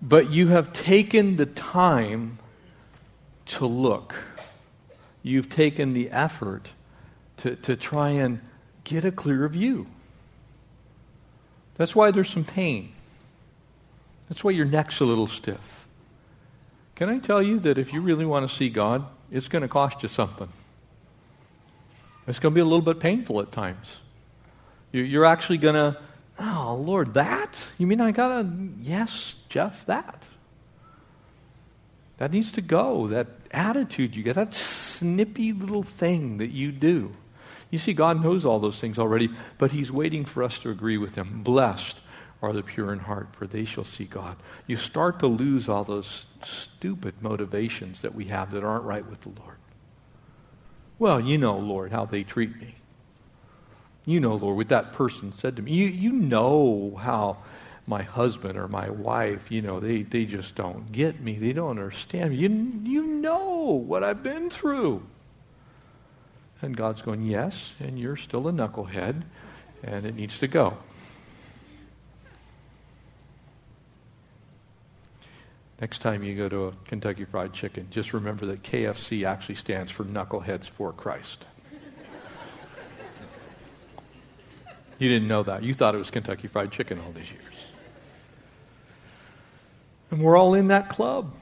But 0.00 0.30
you 0.30 0.48
have 0.48 0.72
taken 0.72 1.36
the 1.36 1.46
time 1.46 2.38
to 3.46 3.66
look. 3.66 4.14
You've 5.22 5.48
taken 5.50 5.92
the 5.92 6.10
effort 6.10 6.72
to, 7.38 7.56
to 7.56 7.74
try 7.74 8.10
and 8.10 8.40
get 8.88 9.04
a 9.04 9.12
clear 9.12 9.46
view. 9.48 9.86
That's 11.76 11.94
why 11.94 12.10
there's 12.10 12.30
some 12.30 12.44
pain. 12.44 12.92
That's 14.28 14.42
why 14.42 14.50
your 14.50 14.66
neck's 14.66 15.00
a 15.00 15.04
little 15.04 15.28
stiff. 15.28 15.86
Can 16.96 17.08
I 17.08 17.18
tell 17.18 17.42
you 17.42 17.60
that 17.60 17.78
if 17.78 17.92
you 17.92 18.00
really 18.00 18.26
want 18.26 18.48
to 18.48 18.54
see 18.54 18.68
God, 18.68 19.06
it's 19.30 19.48
going 19.48 19.62
to 19.62 19.68
cost 19.68 20.02
you 20.02 20.08
something. 20.08 20.48
It's 22.26 22.38
going 22.38 22.52
to 22.52 22.54
be 22.54 22.60
a 22.60 22.64
little 22.64 22.82
bit 22.82 22.98
painful 22.98 23.40
at 23.40 23.52
times. 23.52 23.98
You're 24.90 25.24
actually 25.24 25.58
going 25.58 25.74
to, 25.74 25.98
oh, 26.40 26.82
Lord, 26.82 27.14
that? 27.14 27.62
You 27.78 27.86
mean 27.86 28.00
I 28.00 28.10
got 28.10 28.28
to, 28.28 28.48
yes, 28.80 29.36
Jeff, 29.48 29.86
that. 29.86 30.24
That 32.16 32.32
needs 32.32 32.50
to 32.52 32.60
go. 32.60 33.06
That 33.06 33.28
attitude 33.50 34.16
you 34.16 34.22
get, 34.22 34.34
that 34.34 34.54
snippy 34.54 35.52
little 35.52 35.84
thing 35.84 36.38
that 36.38 36.50
you 36.50 36.72
do. 36.72 37.12
You 37.70 37.78
see, 37.78 37.92
God 37.92 38.22
knows 38.22 38.46
all 38.46 38.58
those 38.58 38.80
things 38.80 38.98
already, 38.98 39.30
but 39.58 39.72
He's 39.72 39.92
waiting 39.92 40.24
for 40.24 40.42
us 40.42 40.58
to 40.60 40.70
agree 40.70 40.96
with 40.96 41.14
Him. 41.16 41.42
Blessed 41.42 42.00
are 42.40 42.52
the 42.52 42.62
pure 42.62 42.92
in 42.92 43.00
heart, 43.00 43.28
for 43.32 43.46
they 43.46 43.64
shall 43.64 43.84
see 43.84 44.04
God. 44.04 44.36
You 44.66 44.76
start 44.76 45.18
to 45.20 45.26
lose 45.26 45.68
all 45.68 45.84
those 45.84 46.26
stupid 46.44 47.14
motivations 47.20 48.00
that 48.02 48.14
we 48.14 48.26
have 48.26 48.52
that 48.52 48.64
aren't 48.64 48.84
right 48.84 49.08
with 49.08 49.22
the 49.22 49.30
Lord. 49.40 49.56
Well, 50.98 51.20
you 51.20 51.38
know, 51.38 51.58
Lord, 51.58 51.92
how 51.92 52.04
they 52.04 52.22
treat 52.22 52.56
me. 52.60 52.76
You 54.04 54.20
know, 54.20 54.36
Lord, 54.36 54.56
what 54.56 54.68
that 54.68 54.92
person 54.92 55.32
said 55.32 55.56
to 55.56 55.62
me. 55.62 55.72
You, 55.72 55.86
you 55.86 56.12
know 56.12 56.98
how 57.00 57.38
my 57.86 58.02
husband 58.02 58.58
or 58.58 58.68
my 58.68 58.88
wife, 58.90 59.50
you 59.50 59.62
know, 59.62 59.80
they, 59.80 60.02
they 60.02 60.24
just 60.24 60.54
don't 60.54 60.90
get 60.92 61.20
me. 61.20 61.36
They 61.36 61.52
don't 61.52 61.70
understand 61.70 62.30
me. 62.30 62.36
You, 62.36 62.48
you 62.84 63.02
know 63.06 63.82
what 63.86 64.04
I've 64.04 64.22
been 64.22 64.50
through. 64.50 65.06
And 66.60 66.76
God's 66.76 67.02
going, 67.02 67.22
Yes, 67.22 67.74
and 67.78 67.98
you're 67.98 68.16
still 68.16 68.48
a 68.48 68.52
knucklehead, 68.52 69.22
and 69.82 70.06
it 70.06 70.14
needs 70.14 70.38
to 70.40 70.48
go. 70.48 70.78
Next 75.80 76.00
time 76.00 76.24
you 76.24 76.34
go 76.34 76.48
to 76.48 76.64
a 76.66 76.72
Kentucky 76.86 77.24
Fried 77.24 77.52
Chicken, 77.52 77.86
just 77.90 78.12
remember 78.12 78.46
that 78.46 78.62
KFC 78.64 79.24
actually 79.24 79.54
stands 79.54 79.92
for 79.92 80.04
Knuckleheads 80.04 80.68
for 80.68 80.92
Christ. 80.92 81.46
you 84.98 85.08
didn't 85.08 85.28
know 85.28 85.44
that. 85.44 85.62
You 85.62 85.74
thought 85.74 85.94
it 85.94 85.98
was 85.98 86.10
Kentucky 86.10 86.48
Fried 86.48 86.72
Chicken 86.72 87.00
all 87.00 87.12
these 87.12 87.30
years. 87.30 87.44
And 90.10 90.20
we're 90.20 90.36
all 90.36 90.54
in 90.54 90.68
that 90.68 90.88
club. 90.88 91.32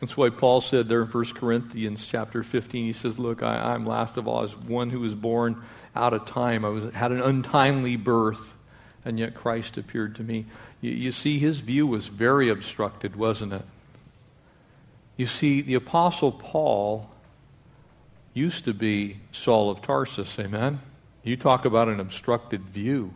That's 0.00 0.16
why 0.16 0.30
Paul 0.30 0.62
said 0.62 0.88
there 0.88 1.02
in 1.02 1.08
1 1.08 1.24
Corinthians 1.34 2.06
chapter 2.06 2.42
15, 2.42 2.86
he 2.86 2.92
says, 2.92 3.18
Look, 3.18 3.42
I, 3.42 3.74
am 3.74 3.86
last 3.86 4.16
of 4.16 4.26
all 4.26 4.42
as 4.42 4.56
one 4.56 4.90
who 4.90 5.00
was 5.00 5.14
born 5.14 5.62
out 5.94 6.14
of 6.14 6.24
time. 6.24 6.64
I 6.64 6.70
was, 6.70 6.94
had 6.94 7.12
an 7.12 7.20
untimely 7.20 7.96
birth 7.96 8.54
and 9.04 9.18
yet 9.18 9.34
Christ 9.34 9.78
appeared 9.78 10.14
to 10.16 10.22
me. 10.22 10.46
You, 10.80 10.90
you, 10.92 11.12
see, 11.12 11.38
his 11.38 11.60
view 11.60 11.86
was 11.86 12.06
very 12.06 12.48
obstructed, 12.48 13.16
wasn't 13.16 13.52
it? 13.52 13.64
You 15.16 15.26
see, 15.26 15.62
the 15.62 15.74
Apostle 15.74 16.32
Paul 16.32 17.10
used 18.34 18.64
to 18.64 18.74
be 18.74 19.18
Saul 19.32 19.70
of 19.70 19.82
Tarsus, 19.82 20.38
amen? 20.38 20.80
You 21.22 21.36
talk 21.36 21.64
about 21.64 21.88
an 21.88 22.00
obstructed 22.00 22.62
view. 22.62 23.12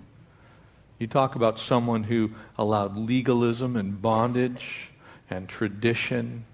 You 0.98 1.06
talk 1.06 1.34
about 1.34 1.58
someone 1.58 2.04
who 2.04 2.32
allowed 2.56 2.96
legalism 2.96 3.76
and 3.76 4.00
bondage 4.00 4.90
and 5.30 5.48
tradition 5.48 6.44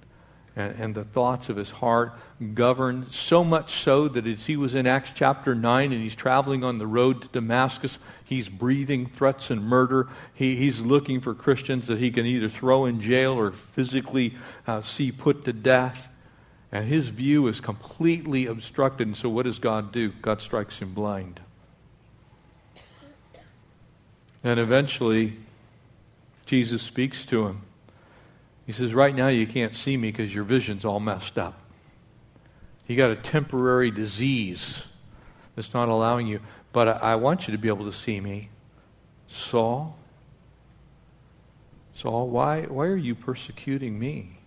and, 0.57 0.81
and, 0.81 0.95
the 0.95 1.05
thoughts 1.05 1.49
of 1.49 1.57
his 1.57 1.71
heart 1.71 2.13
governed 2.55 3.13
so 3.13 3.45
much 3.45 3.83
so 3.83 4.09
that 4.09 4.27
as 4.27 4.47
he 4.47 4.57
was 4.57 4.75
in 4.75 4.87
Acts 4.87 5.13
chapter 5.15 5.55
9 5.55 5.93
and 5.93 6.03
he's 6.03 6.17
traveling 6.17 6.65
on 6.65 6.79
the 6.79 6.87
road 6.87 7.23
to 7.23 7.29
Damascus, 7.29 7.99
he's 8.25 8.49
breathing 8.49 9.07
threats 9.07 9.51
and 9.51 9.63
murder. 9.63 10.09
He, 10.35 10.57
he's 10.57 10.81
looking 10.81 11.21
for 11.21 11.35
Christians 11.35 11.87
that 11.87 11.99
he 11.99 12.11
can 12.11 12.27
either 12.27 12.49
throw 12.49 12.85
in 12.85 13.01
jail 13.01 13.33
or 13.33 13.53
physically 13.53 14.35
uh, 14.67 14.83
see 14.83 15.13
put 15.13 15.45
to 15.45 15.53
death. 15.53 16.13
And 16.73 16.87
his 16.87 17.09
view 17.09 17.47
is 17.47 17.61
completely 17.61 18.47
obstructed. 18.47 19.07
And 19.07 19.17
so, 19.17 19.29
what 19.29 19.45
does 19.45 19.59
God 19.59 19.93
do? 19.93 20.11
God 20.23 20.41
strikes 20.41 20.79
him 20.79 20.95
blind. 20.95 21.41
And 24.43 24.59
eventually, 24.59 25.37
Jesus 26.47 26.83
speaks 26.83 27.25
to 27.27 27.47
him. 27.47 27.63
He 28.71 28.75
says, 28.75 28.95
Right 28.95 29.17
now 29.17 29.27
you 29.27 29.49
can't 29.49 29.75
see 29.75 29.97
me 29.97 30.13
because 30.13 30.33
your 30.33 30.45
vision's 30.45 30.85
all 30.85 31.01
messed 31.01 31.37
up. 31.37 31.61
You 32.87 32.95
got 32.95 33.11
a 33.11 33.17
temporary 33.17 33.91
disease 33.91 34.85
that's 35.57 35.75
not 35.75 35.89
allowing 35.89 36.29
you, 36.29 36.39
but 36.73 36.87
I, 36.87 36.93
I 36.93 37.15
want 37.17 37.49
you 37.49 37.53
to 37.53 37.59
be 37.59 37.67
able 37.67 37.87
to 37.87 37.93
see 37.93 38.21
me. 38.21 38.49
Saul, 39.27 39.99
Saul, 41.95 42.29
why, 42.29 42.63
why 42.63 42.87
are 42.87 42.97
you 42.97 43.17
persecuting 43.17 43.99
me? 43.99 44.39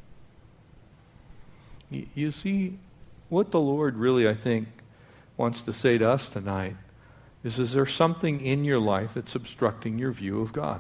You, 1.90 2.08
you 2.16 2.32
see, 2.32 2.80
what 3.28 3.52
the 3.52 3.60
Lord 3.60 3.98
really, 3.98 4.26
I 4.26 4.36
think, 4.36 4.70
wants 5.36 5.62
to 5.64 5.74
say 5.74 5.98
to 5.98 6.10
us 6.10 6.30
tonight 6.30 6.78
is 7.44 7.60
is 7.60 7.74
there 7.74 7.86
something 7.86 8.40
in 8.40 8.64
your 8.64 8.80
life 8.80 9.16
that's 9.16 9.36
obstructing 9.36 10.00
your 10.00 10.14
view 10.14 10.40
of 10.40 10.54
God? 10.54 10.80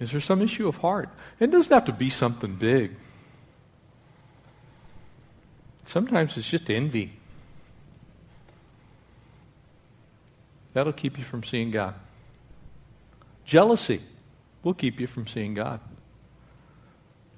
Is 0.00 0.12
there 0.12 0.20
some 0.20 0.42
issue 0.42 0.68
of 0.68 0.78
heart? 0.78 1.08
It 1.40 1.50
doesn't 1.50 1.72
have 1.72 1.84
to 1.86 1.92
be 1.92 2.10
something 2.10 2.54
big. 2.54 2.94
Sometimes 5.84 6.36
it's 6.36 6.48
just 6.48 6.70
envy. 6.70 7.12
That'll 10.74 10.92
keep 10.92 11.18
you 11.18 11.24
from 11.24 11.42
seeing 11.42 11.70
God. 11.70 11.94
Jealousy 13.44 14.02
will 14.62 14.74
keep 14.74 15.00
you 15.00 15.06
from 15.06 15.26
seeing 15.26 15.54
God. 15.54 15.80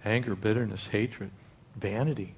Anger, 0.05 0.35
bitterness, 0.35 0.89
hatred, 0.89 1.31
vanity. 1.77 2.35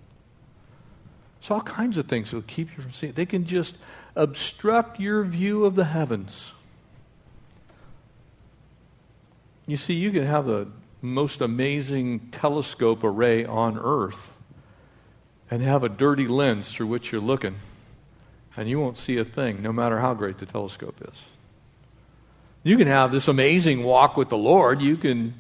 It's 1.41 1.51
all 1.51 1.63
kinds 1.63 1.97
of 1.97 2.07
things 2.07 2.31
that 2.31 2.37
will 2.37 2.43
keep 2.43 2.77
you 2.77 2.83
from 2.83 2.93
seeing. 2.93 3.15
They 3.15 3.27
can 3.27 3.47
just 3.47 3.77
obstruct 4.15 5.01
your 5.01 5.25
view 5.25 5.65
of 5.65 5.75
the 5.75 5.87
heavens. 5.87 6.53
You 9.67 9.77
see, 9.77 9.95
you 9.95 10.11
can 10.11 10.25
have 10.25 10.47
the 10.47 10.69
most 11.01 11.41
amazing 11.41 12.31
telescope 12.31 13.05
array 13.05 13.45
on 13.45 13.79
Earth 13.79 14.31
and 15.51 15.63
have 15.63 15.83
a 15.83 15.89
dirty 15.89 16.27
lens 16.27 16.71
through 16.71 16.87
which 16.87 17.13
you're 17.13 17.21
looking, 17.21 17.57
and 18.57 18.69
you 18.69 18.81
won't 18.81 18.97
see 18.97 19.19
a 19.19 19.25
thing, 19.25 19.63
no 19.63 19.73
matter 19.73 20.01
how 20.01 20.15
great 20.15 20.39
the 20.39 20.47
telescope 20.47 20.97
is. 21.13 21.25
You 22.63 22.77
can 22.77 22.87
have 22.87 23.13
this 23.13 23.29
amazing 23.29 23.83
walk 23.83 24.17
with 24.17 24.29
the 24.29 24.37
Lord. 24.37 24.81
You 24.81 24.97
can, 24.97 25.35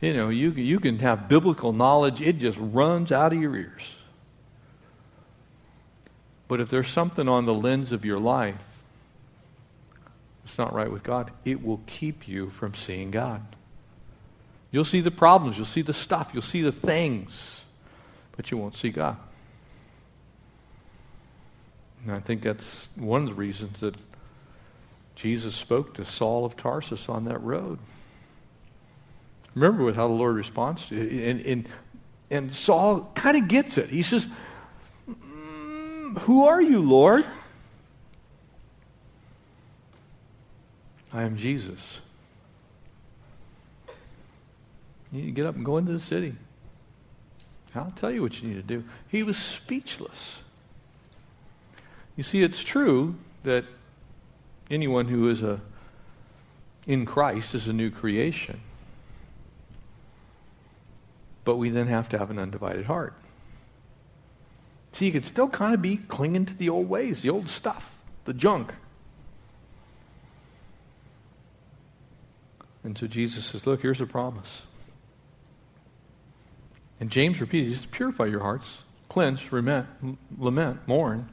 you 0.00 0.12
know, 0.12 0.28
you, 0.28 0.50
you 0.50 0.80
can 0.80 0.98
have 0.98 1.28
biblical 1.28 1.72
knowledge. 1.72 2.20
It 2.20 2.38
just 2.38 2.58
runs 2.60 3.12
out 3.12 3.32
of 3.32 3.40
your 3.40 3.56
ears. 3.56 3.94
But 6.48 6.60
if 6.60 6.68
there's 6.68 6.88
something 6.88 7.28
on 7.28 7.46
the 7.46 7.54
lens 7.54 7.92
of 7.92 8.04
your 8.04 8.18
life 8.18 8.62
that's 10.44 10.58
not 10.58 10.74
right 10.74 10.90
with 10.90 11.02
God, 11.02 11.30
it 11.44 11.64
will 11.64 11.80
keep 11.86 12.28
you 12.28 12.50
from 12.50 12.74
seeing 12.74 13.10
God. 13.10 13.40
You'll 14.74 14.84
see 14.84 15.02
the 15.02 15.12
problems, 15.12 15.56
you'll 15.56 15.66
see 15.66 15.82
the 15.82 15.92
stuff, 15.92 16.30
you'll 16.32 16.42
see 16.42 16.60
the 16.60 16.72
things, 16.72 17.64
but 18.36 18.50
you 18.50 18.58
won't 18.58 18.74
see 18.74 18.90
God. 18.90 19.16
And 22.02 22.12
I 22.12 22.18
think 22.18 22.42
that's 22.42 22.88
one 22.96 23.22
of 23.22 23.28
the 23.28 23.34
reasons 23.34 23.78
that 23.78 23.94
Jesus 25.14 25.54
spoke 25.54 25.94
to 25.94 26.04
Saul 26.04 26.44
of 26.44 26.56
Tarsus 26.56 27.08
on 27.08 27.26
that 27.26 27.40
road. 27.40 27.78
Remember 29.54 29.92
how 29.92 30.08
the 30.08 30.14
Lord 30.14 30.34
responds? 30.34 30.90
And, 30.90 31.40
and, 31.42 31.68
and 32.28 32.52
Saul 32.52 33.12
kind 33.14 33.36
of 33.36 33.46
gets 33.46 33.78
it. 33.78 33.90
He 33.90 34.02
says, 34.02 34.26
mm, 35.08 36.18
Who 36.22 36.46
are 36.46 36.60
you, 36.60 36.82
Lord? 36.82 37.24
I 41.12 41.22
am 41.22 41.36
Jesus. 41.36 42.00
You 45.14 45.20
need 45.20 45.26
to 45.26 45.32
get 45.32 45.46
up 45.46 45.54
and 45.54 45.64
go 45.64 45.76
into 45.78 45.92
the 45.92 46.00
city. 46.00 46.34
I'll 47.72 47.92
tell 47.92 48.10
you 48.10 48.20
what 48.20 48.42
you 48.42 48.48
need 48.48 48.56
to 48.56 48.62
do. 48.62 48.84
He 49.08 49.22
was 49.22 49.36
speechless. 49.36 50.42
You 52.16 52.24
see, 52.24 52.42
it's 52.42 52.64
true 52.64 53.14
that 53.44 53.64
anyone 54.68 55.06
who 55.06 55.28
is 55.28 55.40
a, 55.40 55.60
in 56.86 57.06
Christ 57.06 57.54
is 57.54 57.68
a 57.68 57.72
new 57.72 57.92
creation. 57.92 58.60
But 61.44 61.56
we 61.56 61.70
then 61.70 61.86
have 61.86 62.08
to 62.08 62.18
have 62.18 62.30
an 62.30 62.38
undivided 62.40 62.86
heart. 62.86 63.14
See, 64.92 65.06
you 65.06 65.12
could 65.12 65.24
still 65.24 65.48
kind 65.48 65.74
of 65.74 65.82
be 65.82 65.96
clinging 65.96 66.46
to 66.46 66.54
the 66.54 66.68
old 66.68 66.88
ways, 66.88 67.22
the 67.22 67.30
old 67.30 67.48
stuff, 67.48 67.96
the 68.24 68.34
junk. 68.34 68.74
And 72.82 72.98
so 72.98 73.06
Jesus 73.06 73.46
says, 73.46 73.64
Look, 73.64 73.82
here's 73.82 74.00
a 74.00 74.06
promise. 74.06 74.62
And 77.00 77.10
James 77.10 77.40
repeats, 77.40 77.70
just 77.70 77.90
purify 77.90 78.26
your 78.26 78.40
hearts, 78.40 78.84
cleanse, 79.08 79.40
lament, 79.50 79.86
lament, 80.38 80.86
mourn. 80.86 81.28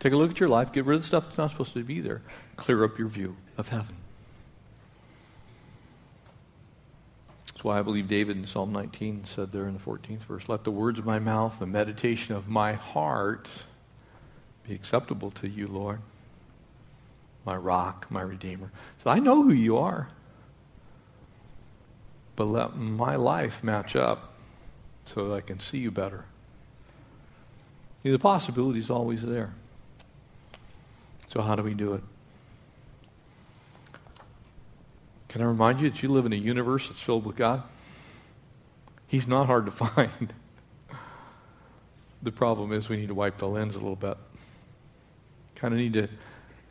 Take 0.00 0.12
a 0.12 0.16
look 0.16 0.32
at 0.32 0.40
your 0.40 0.48
life, 0.48 0.72
get 0.72 0.84
rid 0.84 0.96
of 0.96 1.02
the 1.02 1.06
stuff 1.06 1.24
that's 1.24 1.38
not 1.38 1.50
supposed 1.50 1.74
to 1.74 1.82
be 1.82 2.00
there, 2.00 2.22
clear 2.56 2.84
up 2.84 2.98
your 2.98 3.08
view 3.08 3.36
of 3.56 3.68
heaven. 3.68 3.96
That's 7.46 7.64
why 7.64 7.78
I 7.78 7.82
believe 7.82 8.08
David 8.08 8.36
in 8.36 8.46
Psalm 8.46 8.72
19 8.72 9.24
said 9.24 9.52
there 9.52 9.66
in 9.66 9.74
the 9.74 9.80
14th 9.80 10.24
verse, 10.24 10.48
Let 10.48 10.64
the 10.64 10.70
words 10.70 10.98
of 10.98 11.06
my 11.06 11.18
mouth, 11.18 11.58
the 11.58 11.66
meditation 11.66 12.34
of 12.34 12.48
my 12.48 12.74
heart 12.74 13.48
be 14.66 14.74
acceptable 14.74 15.30
to 15.30 15.48
you, 15.48 15.66
Lord, 15.66 16.00
my 17.46 17.56
rock, 17.56 18.06
my 18.10 18.22
redeemer. 18.22 18.70
So 18.98 19.10
I 19.10 19.20
know 19.20 19.42
who 19.42 19.52
you 19.52 19.78
are. 19.78 20.08
But 22.36 22.46
let 22.46 22.76
my 22.76 23.16
life 23.16 23.62
match 23.62 23.94
up 23.94 24.33
so 25.06 25.28
that 25.28 25.34
I 25.34 25.40
can 25.40 25.60
see 25.60 25.78
you 25.78 25.90
better. 25.90 26.24
the 28.02 28.18
possibility 28.18 28.78
is 28.78 28.90
always 28.90 29.22
there. 29.22 29.54
So, 31.28 31.40
how 31.40 31.56
do 31.56 31.62
we 31.62 31.74
do 31.74 31.94
it? 31.94 32.02
Can 35.28 35.42
I 35.42 35.46
remind 35.46 35.80
you 35.80 35.90
that 35.90 36.00
you 36.02 36.08
live 36.10 36.26
in 36.26 36.32
a 36.32 36.36
universe 36.36 36.88
that's 36.88 37.02
filled 37.02 37.26
with 37.26 37.34
God? 37.34 37.64
He's 39.08 39.26
not 39.26 39.46
hard 39.46 39.64
to 39.66 39.70
find. 39.72 40.32
the 42.22 42.30
problem 42.30 42.72
is 42.72 42.88
we 42.88 42.96
need 42.96 43.08
to 43.08 43.14
wipe 43.14 43.38
the 43.38 43.48
lens 43.48 43.74
a 43.74 43.78
little 43.78 43.96
bit. 43.96 44.16
Kind 45.56 45.74
of 45.74 45.80
need 45.80 45.94
to 45.94 46.08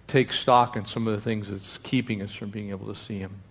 take 0.07 0.31
stock 0.31 0.75
in 0.75 0.85
some 0.85 1.07
of 1.07 1.13
the 1.13 1.21
things 1.21 1.49
that's 1.49 1.77
keeping 1.79 2.21
us 2.21 2.31
from 2.31 2.51
being 2.51 2.69
able 2.69 2.87
to 2.87 2.95
see 2.95 3.19
Him. 3.19 3.41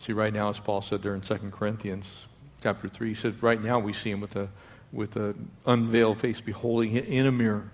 See, 0.00 0.12
right 0.12 0.32
now, 0.32 0.48
as 0.48 0.58
Paul 0.58 0.80
said 0.82 1.02
there 1.02 1.14
in 1.14 1.20
2 1.20 1.34
Corinthians 1.50 2.26
chapter 2.66 2.88
3, 2.88 3.08
he 3.08 3.14
said, 3.14 3.40
right 3.42 3.62
now 3.62 3.78
we 3.78 3.92
see 3.92 4.10
Him 4.10 4.20
with 4.20 4.34
a 4.34 4.48
with 4.92 5.16
an 5.16 5.50
unveiled 5.66 6.18
face, 6.20 6.40
beholding 6.40 6.96
in 6.96 7.26
a 7.26 7.32
mirror. 7.32 7.70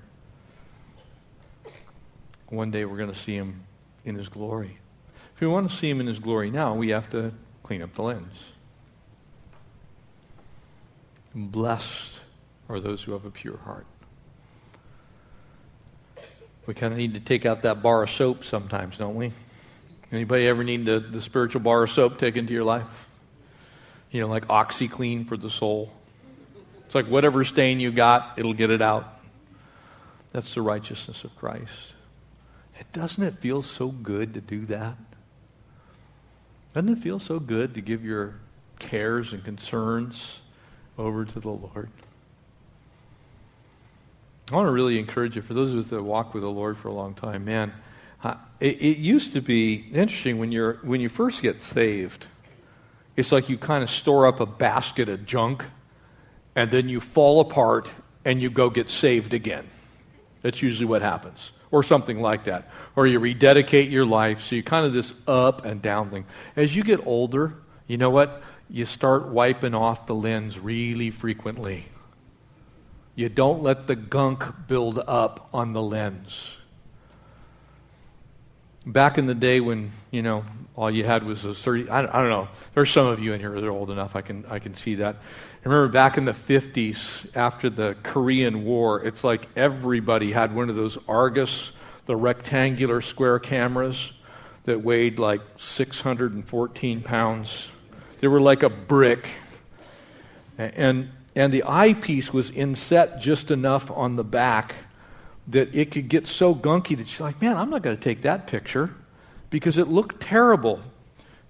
One 2.48 2.70
day 2.70 2.84
we're 2.84 2.96
going 2.96 3.12
to 3.12 3.18
see 3.18 3.36
him 3.36 3.64
in 4.04 4.16
his 4.16 4.28
glory. 4.28 4.78
If 5.34 5.40
we 5.40 5.46
want 5.46 5.70
to 5.70 5.76
see 5.76 5.88
him 5.88 6.00
in 6.00 6.06
his 6.06 6.18
glory 6.18 6.50
now, 6.50 6.74
we 6.74 6.90
have 6.90 7.08
to 7.10 7.32
clean 7.62 7.80
up 7.80 7.94
the 7.94 8.02
lens. 8.02 8.48
Blessed 11.34 12.20
are 12.68 12.80
those 12.80 13.02
who 13.02 13.12
have 13.12 13.24
a 13.24 13.30
pure 13.30 13.56
heart. 13.56 13.86
We 16.66 16.74
kind 16.74 16.92
of 16.92 16.98
need 16.98 17.14
to 17.14 17.20
take 17.20 17.46
out 17.46 17.62
that 17.62 17.82
bar 17.82 18.02
of 18.02 18.10
soap 18.10 18.44
sometimes, 18.44 18.98
don't 18.98 19.14
we? 19.14 19.32
Anybody 20.10 20.46
ever 20.46 20.62
need 20.62 20.84
the, 20.84 21.00
the 21.00 21.20
spiritual 21.20 21.62
bar 21.62 21.84
of 21.84 21.90
soap 21.90 22.18
taken 22.18 22.46
to 22.46 22.52
your 22.52 22.64
life? 22.64 23.08
You 24.12 24.20
know, 24.20 24.28
like 24.28 24.46
OxiClean 24.46 25.26
for 25.26 25.36
the 25.36 25.50
soul. 25.50 25.92
It's 26.86 26.94
like 26.94 27.08
whatever 27.08 27.44
stain 27.44 27.80
you 27.80 27.90
got, 27.90 28.34
it'll 28.36 28.54
get 28.54 28.70
it 28.70 28.82
out. 28.82 29.20
That's 30.32 30.54
the 30.54 30.62
righteousness 30.62 31.24
of 31.24 31.34
Christ. 31.36 31.94
Doesn't 32.92 33.22
it 33.22 33.38
feel 33.38 33.62
so 33.62 33.88
good 33.88 34.34
to 34.34 34.40
do 34.40 34.66
that? 34.66 34.96
Doesn't 36.74 36.90
it 36.90 36.98
feel 36.98 37.18
so 37.18 37.38
good 37.38 37.74
to 37.74 37.80
give 37.80 38.04
your 38.04 38.34
cares 38.78 39.32
and 39.32 39.44
concerns 39.44 40.40
over 40.98 41.24
to 41.24 41.40
the 41.40 41.48
Lord? 41.48 41.88
I 44.50 44.56
want 44.56 44.66
to 44.66 44.72
really 44.72 44.98
encourage 44.98 45.36
you, 45.36 45.42
for 45.42 45.54
those 45.54 45.72
of 45.72 45.78
us 45.78 45.86
that 45.86 46.02
walk 46.02 46.34
with 46.34 46.42
the 46.42 46.50
Lord 46.50 46.76
for 46.76 46.88
a 46.88 46.92
long 46.92 47.14
time, 47.14 47.44
man, 47.44 47.72
it, 48.60 48.82
it 48.82 48.98
used 48.98 49.32
to 49.32 49.40
be 49.40 49.86
interesting 49.92 50.38
when, 50.38 50.52
you're, 50.52 50.74
when 50.82 51.00
you 51.00 51.08
first 51.08 51.40
get 51.40 51.62
saved. 51.62 52.26
It's 53.16 53.32
like 53.32 53.48
you 53.48 53.58
kind 53.58 53.82
of 53.82 53.90
store 53.90 54.26
up 54.26 54.40
a 54.40 54.46
basket 54.46 55.08
of 55.08 55.26
junk, 55.26 55.64
and 56.54 56.70
then 56.70 56.88
you 56.88 57.00
fall 57.00 57.40
apart 57.40 57.90
and 58.24 58.40
you 58.40 58.50
go 58.50 58.70
get 58.70 58.90
saved 58.90 59.34
again. 59.34 59.68
That's 60.42 60.62
usually 60.62 60.86
what 60.86 61.02
happens 61.02 61.52
or 61.70 61.82
something 61.82 62.20
like 62.20 62.44
that. 62.44 62.68
Or 62.94 63.06
you 63.06 63.18
rededicate 63.18 63.90
your 63.90 64.06
life. 64.06 64.42
So 64.42 64.54
you 64.54 64.62
kind 64.62 64.86
of 64.86 64.92
this 64.92 65.14
up 65.26 65.64
and 65.64 65.80
down 65.80 66.10
thing. 66.10 66.26
As 66.54 66.76
you 66.76 66.84
get 66.84 67.04
older, 67.06 67.54
you 67.86 67.96
know 67.96 68.10
what? 68.10 68.42
You 68.68 68.86
start 68.86 69.28
wiping 69.28 69.74
off 69.74 70.06
the 70.06 70.14
lens 70.14 70.58
really 70.58 71.10
frequently. 71.10 71.86
You 73.14 73.28
don't 73.28 73.62
let 73.62 73.86
the 73.86 73.96
gunk 73.96 74.44
build 74.66 74.98
up 75.06 75.48
on 75.52 75.72
the 75.72 75.82
lens. 75.82 76.56
Back 78.84 79.16
in 79.16 79.26
the 79.26 79.34
day 79.34 79.60
when, 79.60 79.92
you 80.10 80.22
know, 80.22 80.44
all 80.74 80.90
you 80.90 81.04
had 81.04 81.22
was 81.22 81.44
a 81.44 81.54
30, 81.54 81.88
I, 81.88 82.00
I 82.00 82.02
don't 82.02 82.30
know. 82.30 82.48
There's 82.74 82.90
some 82.90 83.06
of 83.06 83.20
you 83.20 83.32
in 83.32 83.40
here 83.40 83.50
that 83.50 83.64
are 83.64 83.70
old 83.70 83.90
enough. 83.90 84.16
I 84.16 84.22
can, 84.22 84.44
I 84.48 84.58
can 84.58 84.74
see 84.74 84.96
that. 84.96 85.16
I 85.16 85.68
remember 85.68 85.92
back 85.92 86.16
in 86.16 86.24
the 86.24 86.32
50s, 86.32 87.28
after 87.36 87.70
the 87.70 87.96
Korean 88.02 88.64
War, 88.64 89.04
it's 89.04 89.22
like 89.22 89.46
everybody 89.54 90.32
had 90.32 90.54
one 90.54 90.68
of 90.68 90.74
those 90.74 90.98
Argus, 91.06 91.72
the 92.06 92.16
rectangular 92.16 93.00
square 93.00 93.38
cameras 93.38 94.12
that 94.64 94.82
weighed 94.82 95.18
like 95.18 95.40
614 95.58 97.02
pounds. 97.02 97.68
They 98.20 98.26
were 98.26 98.40
like 98.40 98.64
a 98.64 98.70
brick. 98.70 99.28
And, 100.58 101.10
and 101.36 101.52
the 101.52 101.62
eyepiece 101.64 102.32
was 102.32 102.50
inset 102.50 103.20
just 103.20 103.50
enough 103.52 103.90
on 103.90 104.16
the 104.16 104.24
back 104.24 104.74
that 105.52 105.74
it 105.74 105.90
could 105.90 106.08
get 106.08 106.26
so 106.26 106.54
gunky 106.54 106.96
that 106.96 107.18
you're 107.18 107.28
like, 107.28 107.40
man, 107.40 107.56
I'm 107.56 107.70
not 107.70 107.82
going 107.82 107.96
to 107.96 108.02
take 108.02 108.22
that 108.22 108.46
picture 108.46 108.90
because 109.50 109.78
it 109.78 109.88
looked 109.88 110.20
terrible 110.20 110.80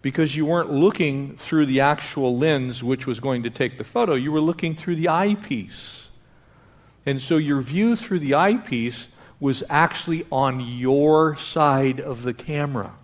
because 0.02 0.36
you 0.36 0.44
weren't 0.44 0.70
looking 0.70 1.36
through 1.36 1.66
the 1.66 1.80
actual 1.80 2.36
lens 2.36 2.82
which 2.82 3.06
was 3.06 3.20
going 3.20 3.44
to 3.44 3.50
take 3.50 3.78
the 3.78 3.84
photo. 3.84 4.14
You 4.14 4.32
were 4.32 4.40
looking 4.40 4.74
through 4.74 4.96
the 4.96 5.08
eyepiece. 5.08 6.08
And 7.06 7.20
so 7.20 7.36
your 7.36 7.60
view 7.60 7.96
through 7.96 8.18
the 8.18 8.34
eyepiece 8.34 9.08
was 9.38 9.62
actually 9.70 10.26
on 10.30 10.60
your 10.60 11.36
side 11.36 12.00
of 12.00 12.22
the 12.22 12.34
camera. 12.34 12.94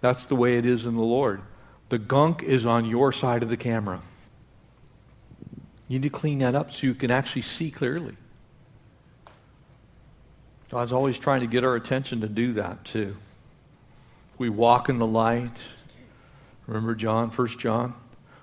That's 0.00 0.26
the 0.26 0.36
way 0.36 0.58
it 0.58 0.66
is 0.66 0.84
in 0.84 0.94
the 0.94 1.02
Lord. 1.02 1.40
The 1.88 1.98
gunk 1.98 2.42
is 2.42 2.66
on 2.66 2.84
your 2.84 3.12
side 3.12 3.42
of 3.42 3.48
the 3.48 3.56
camera. 3.56 4.02
You 5.94 6.00
need 6.00 6.10
to 6.10 6.18
clean 6.18 6.40
that 6.40 6.56
up 6.56 6.72
so 6.72 6.88
you 6.88 6.94
can 6.94 7.12
actually 7.12 7.42
see 7.42 7.70
clearly. 7.70 8.16
God's 10.68 10.90
always 10.90 11.16
trying 11.16 11.42
to 11.42 11.46
get 11.46 11.62
our 11.62 11.76
attention 11.76 12.22
to 12.22 12.26
do 12.26 12.54
that 12.54 12.84
too. 12.84 13.16
We 14.36 14.48
walk 14.48 14.88
in 14.88 14.98
the 14.98 15.06
light. 15.06 15.56
Remember 16.66 16.96
John, 16.96 17.30
First 17.30 17.60
John? 17.60 17.94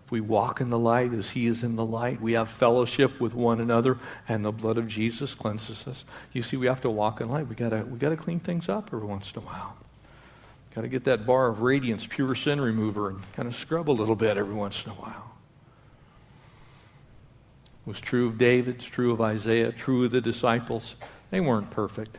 If 0.06 0.12
we 0.12 0.22
walk 0.22 0.62
in 0.62 0.70
the 0.70 0.80
light 0.80 1.12
as 1.12 1.32
he 1.32 1.46
is 1.46 1.62
in 1.62 1.76
the 1.76 1.84
light, 1.84 2.22
we 2.22 2.32
have 2.34 2.50
fellowship 2.50 3.20
with 3.20 3.34
one 3.34 3.60
another, 3.60 3.98
and 4.30 4.46
the 4.46 4.54
blood 4.54 4.78
of 4.78 4.88
Jesus 4.88 5.36
cleanses 5.36 5.86
us. 5.86 6.06
You 6.32 6.44
see, 6.44 6.56
we 6.56 6.68
have 6.68 6.80
to 6.84 6.90
walk 6.90 7.20
in 7.20 7.28
light. 7.28 7.48
We 7.48 7.56
gotta 7.56 7.84
we 7.84 8.00
gotta 8.00 8.16
clean 8.16 8.40
things 8.40 8.70
up 8.70 8.92
every 8.94 9.06
once 9.06 9.34
in 9.34 9.42
a 9.42 9.46
while. 9.46 9.76
Got 10.74 10.84
to 10.84 10.88
get 10.88 11.04
that 11.04 11.26
bar 11.26 11.50
of 11.50 11.64
radiance, 11.64 12.08
pure 12.10 12.34
sin 12.34 12.62
remover, 12.62 13.10
and 13.10 13.20
kind 13.34 13.50
of 13.50 13.58
scrub 13.58 13.90
a 13.90 13.92
little 13.92 14.16
bit 14.16 14.38
every 14.38 14.56
once 14.56 14.86
in 14.86 14.92
a 14.92 14.96
while. 14.96 15.31
It 17.92 17.96
was 17.96 18.00
true 18.00 18.28
of 18.28 18.38
David, 18.38 18.76
it's 18.76 18.86
true 18.86 19.12
of 19.12 19.20
Isaiah, 19.20 19.74
true 19.74 20.06
of 20.06 20.12
the 20.12 20.22
disciples. 20.22 20.96
They 21.30 21.42
weren't 21.42 21.72
perfect. 21.72 22.18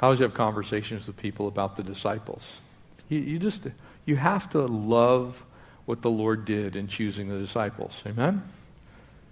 I 0.00 0.06
always 0.06 0.18
have 0.18 0.34
conversations 0.34 1.06
with 1.06 1.16
people 1.16 1.46
about 1.46 1.76
the 1.76 1.84
disciples. 1.84 2.62
You, 3.08 3.20
you 3.20 3.38
just 3.38 3.62
you 4.04 4.16
have 4.16 4.50
to 4.50 4.66
love 4.66 5.40
what 5.84 6.02
the 6.02 6.10
Lord 6.10 6.46
did 6.46 6.74
in 6.74 6.88
choosing 6.88 7.28
the 7.28 7.38
disciples. 7.38 8.02
Amen? 8.04 8.42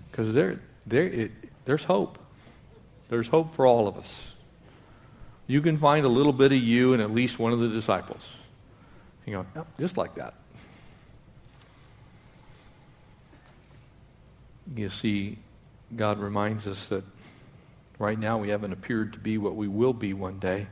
Because 0.09 0.33
there, 0.33 0.61
there, 0.87 1.31
there's 1.65 1.83
hope. 1.83 2.21
There's 3.09 3.27
hope 3.27 3.57
for 3.57 3.67
all 3.67 3.89
of 3.89 3.97
us. 3.97 4.35
You 5.49 5.63
can 5.63 5.79
find 5.79 6.07
a 6.07 6.09
little 6.09 6.33
bit 6.33 6.53
of 6.53 6.59
you 6.59 6.93
in 6.93 7.01
at 7.01 7.11
least 7.11 7.41
one 7.41 7.53
of 7.53 7.59
the 7.59 7.71
disciples. 7.71 8.31
You 9.27 9.45
oh, 9.57 9.67
just 9.81 9.97
like 9.97 10.15
that. 10.15 10.35
You 14.73 14.89
see, 14.89 15.39
God 15.95 16.19
reminds 16.19 16.67
us 16.67 16.89
that 16.89 17.05
Right 17.99 18.19
now, 18.19 18.39
we 18.39 18.49
haven't 18.49 18.73
appeared 18.73 19.12
to 19.12 19.19
be 19.19 19.39
what 19.39 19.55
we 19.55 19.69
will 19.69 19.93
be 19.93 20.12
one 20.12 20.39
day. 20.39 20.67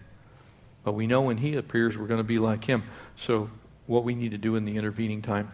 But 0.84 0.92
we 0.92 1.06
know 1.06 1.22
when 1.22 1.38
He 1.38 1.54
appears, 1.56 1.96
we're 1.96 2.08
going 2.08 2.18
to 2.18 2.24
be 2.24 2.38
like 2.38 2.64
Him. 2.64 2.82
So, 3.16 3.50
what 3.86 4.04
we 4.04 4.14
need 4.14 4.32
to 4.32 4.38
do 4.38 4.56
in 4.56 4.64
the 4.64 4.76
intervening 4.76 5.22
time 5.22 5.52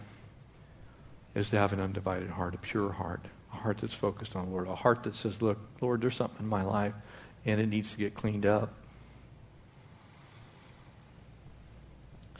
is 1.35 1.51
to 1.51 1.59
have 1.59 1.73
an 1.73 1.81
undivided 1.81 2.31
heart, 2.31 2.55
a 2.55 2.59
pure 2.59 2.93
heart, 2.93 3.27
a 3.53 3.57
heart 3.57 3.79
that's 3.79 3.95
focused 3.95 4.35
on 4.35 4.47
the 4.47 4.51
Lord, 4.51 4.67
a 4.67 4.75
heart 4.75 5.03
that 5.03 5.15
says, 5.15 5.43
Look, 5.43 5.59
Lord, 5.81 6.01
there's 6.01 6.17
something 6.17 6.41
in 6.41 6.49
my 6.49 6.63
life, 6.63 6.95
and 7.45 7.61
it 7.61 7.67
needs 7.67 7.93
to 7.93 7.99
get 7.99 8.15
cleaned 8.15 8.47
up. 8.47 8.73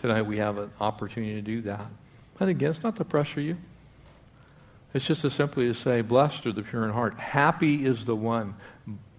Tonight, 0.01 0.23
we 0.23 0.39
have 0.39 0.57
an 0.57 0.71
opportunity 0.81 1.35
to 1.35 1.43
do 1.43 1.63
that. 1.63 1.87
And 2.41 2.49
again, 2.49 2.71
it's 2.71 2.83
not 2.83 2.97
to 2.97 3.05
pressure 3.05 3.41
you. 3.41 3.59
It's 4.95 5.07
just 5.07 5.25
as 5.25 5.35
simply 5.35 5.67
to 5.67 5.75
say, 5.75 6.01
Blessed 6.01 6.47
are 6.47 6.53
the 6.53 6.63
pure 6.63 6.85
in 6.85 6.91
heart. 6.91 7.19
Happy 7.19 7.85
is 7.85 8.05
the 8.05 8.17
one 8.17 8.55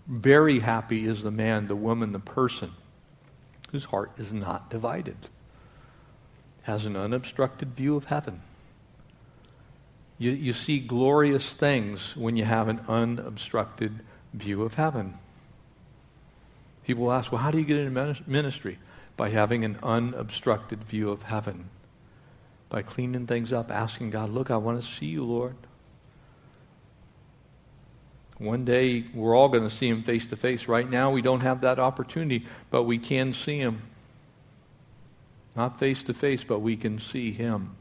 very 0.09 0.59
happy 0.59 1.05
is 1.05 1.21
the 1.21 1.31
man, 1.31 1.67
the 1.67 1.75
woman, 1.75 2.11
the 2.13 2.19
person 2.19 2.71
whose 3.71 3.85
heart 3.85 4.11
is 4.17 4.33
not 4.33 4.71
divided, 4.71 5.17
has 6.63 6.85
an 6.87 6.95
unobstructed 6.95 7.75
view 7.75 7.95
of 7.95 8.05
heaven. 8.05 8.41
You, 10.17 10.31
you 10.31 10.53
see 10.53 10.79
glorious 10.79 11.53
things 11.53 12.15
when 12.17 12.35
you 12.35 12.43
have 12.43 12.67
an 12.67 12.81
unobstructed 12.87 13.99
view 14.33 14.63
of 14.63 14.73
heaven. 14.73 15.19
People 16.83 17.11
ask, 17.11 17.31
well, 17.31 17.41
how 17.41 17.51
do 17.51 17.59
you 17.59 17.65
get 17.65 17.77
into 17.77 18.17
ministry? 18.25 18.79
By 19.15 19.29
having 19.29 19.63
an 19.63 19.77
unobstructed 19.83 20.83
view 20.85 21.11
of 21.11 21.23
heaven. 21.23 21.69
By 22.69 22.83
cleaning 22.83 23.25
things 23.25 23.51
up, 23.51 23.71
asking 23.71 24.11
God, 24.11 24.29
look, 24.29 24.51
I 24.51 24.57
want 24.57 24.81
to 24.81 24.87
see 24.87 25.07
you, 25.07 25.23
Lord. 25.23 25.55
One 28.37 28.63
day 28.63 29.03
we're 29.13 29.35
all 29.35 29.49
going 29.49 29.63
to 29.63 29.69
see 29.69 29.89
him 29.89 30.03
face 30.03 30.25
to 30.27 30.37
face. 30.37 30.67
Right 30.67 30.89
now 30.89 31.11
we 31.11 31.21
don't 31.21 31.41
have 31.41 31.61
that 31.61 31.77
opportunity, 31.77 32.45
but 32.69 32.83
we 32.83 32.97
can 32.97 33.33
see 33.33 33.57
him. 33.57 33.81
Not 35.55 35.77
face 35.77 36.03
to 36.03 36.13
face, 36.13 36.43
but 36.43 36.59
we 36.59 36.77
can 36.77 36.99
see 36.99 37.33
him 37.33 37.75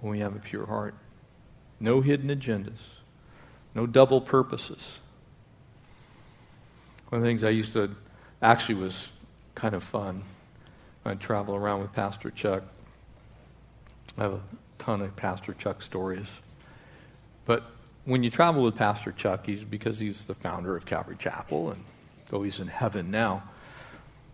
when 0.00 0.12
we 0.12 0.20
have 0.20 0.34
a 0.34 0.38
pure 0.38 0.66
heart. 0.66 0.94
No 1.78 2.00
hidden 2.00 2.30
agendas, 2.30 2.78
no 3.74 3.86
double 3.86 4.20
purposes. 4.20 4.98
One 7.10 7.20
of 7.20 7.24
the 7.24 7.28
things 7.28 7.44
I 7.44 7.50
used 7.50 7.74
to 7.74 7.94
actually 8.40 8.76
was 8.76 9.08
kind 9.54 9.74
of 9.74 9.84
fun. 9.84 10.24
I'd 11.08 11.20
travel 11.20 11.54
around 11.54 11.80
with 11.80 11.92
Pastor 11.94 12.30
Chuck. 12.30 12.64
I 14.18 14.22
have 14.22 14.34
a 14.34 14.40
ton 14.78 15.00
of 15.00 15.16
Pastor 15.16 15.54
Chuck 15.54 15.80
stories. 15.80 16.40
But 17.46 17.64
when 18.04 18.22
you 18.22 18.30
travel 18.30 18.62
with 18.62 18.76
Pastor 18.76 19.12
Chuck, 19.12 19.46
he's 19.46 19.64
because 19.64 19.98
he's 19.98 20.22
the 20.22 20.34
founder 20.34 20.76
of 20.76 20.84
Calvary 20.84 21.16
Chapel, 21.18 21.70
and 21.70 21.82
though 22.28 22.42
he's 22.42 22.60
in 22.60 22.68
heaven 22.68 23.10
now, 23.10 23.42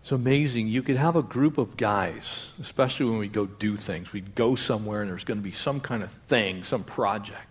it's 0.01 0.11
amazing. 0.11 0.67
You 0.67 0.83
could 0.83 0.97
have 0.97 1.15
a 1.15 1.23
group 1.23 1.57
of 1.57 1.77
guys, 1.77 2.51
especially 2.61 3.05
when 3.07 3.19
we 3.19 3.27
go 3.27 3.45
do 3.45 3.77
things. 3.77 4.11
We'd 4.13 4.35
go 4.35 4.55
somewhere 4.55 5.01
and 5.01 5.09
there's 5.09 5.23
going 5.23 5.39
to 5.39 5.43
be 5.43 5.51
some 5.51 5.79
kind 5.79 6.03
of 6.03 6.11
thing, 6.27 6.63
some 6.63 6.83
project. 6.83 7.47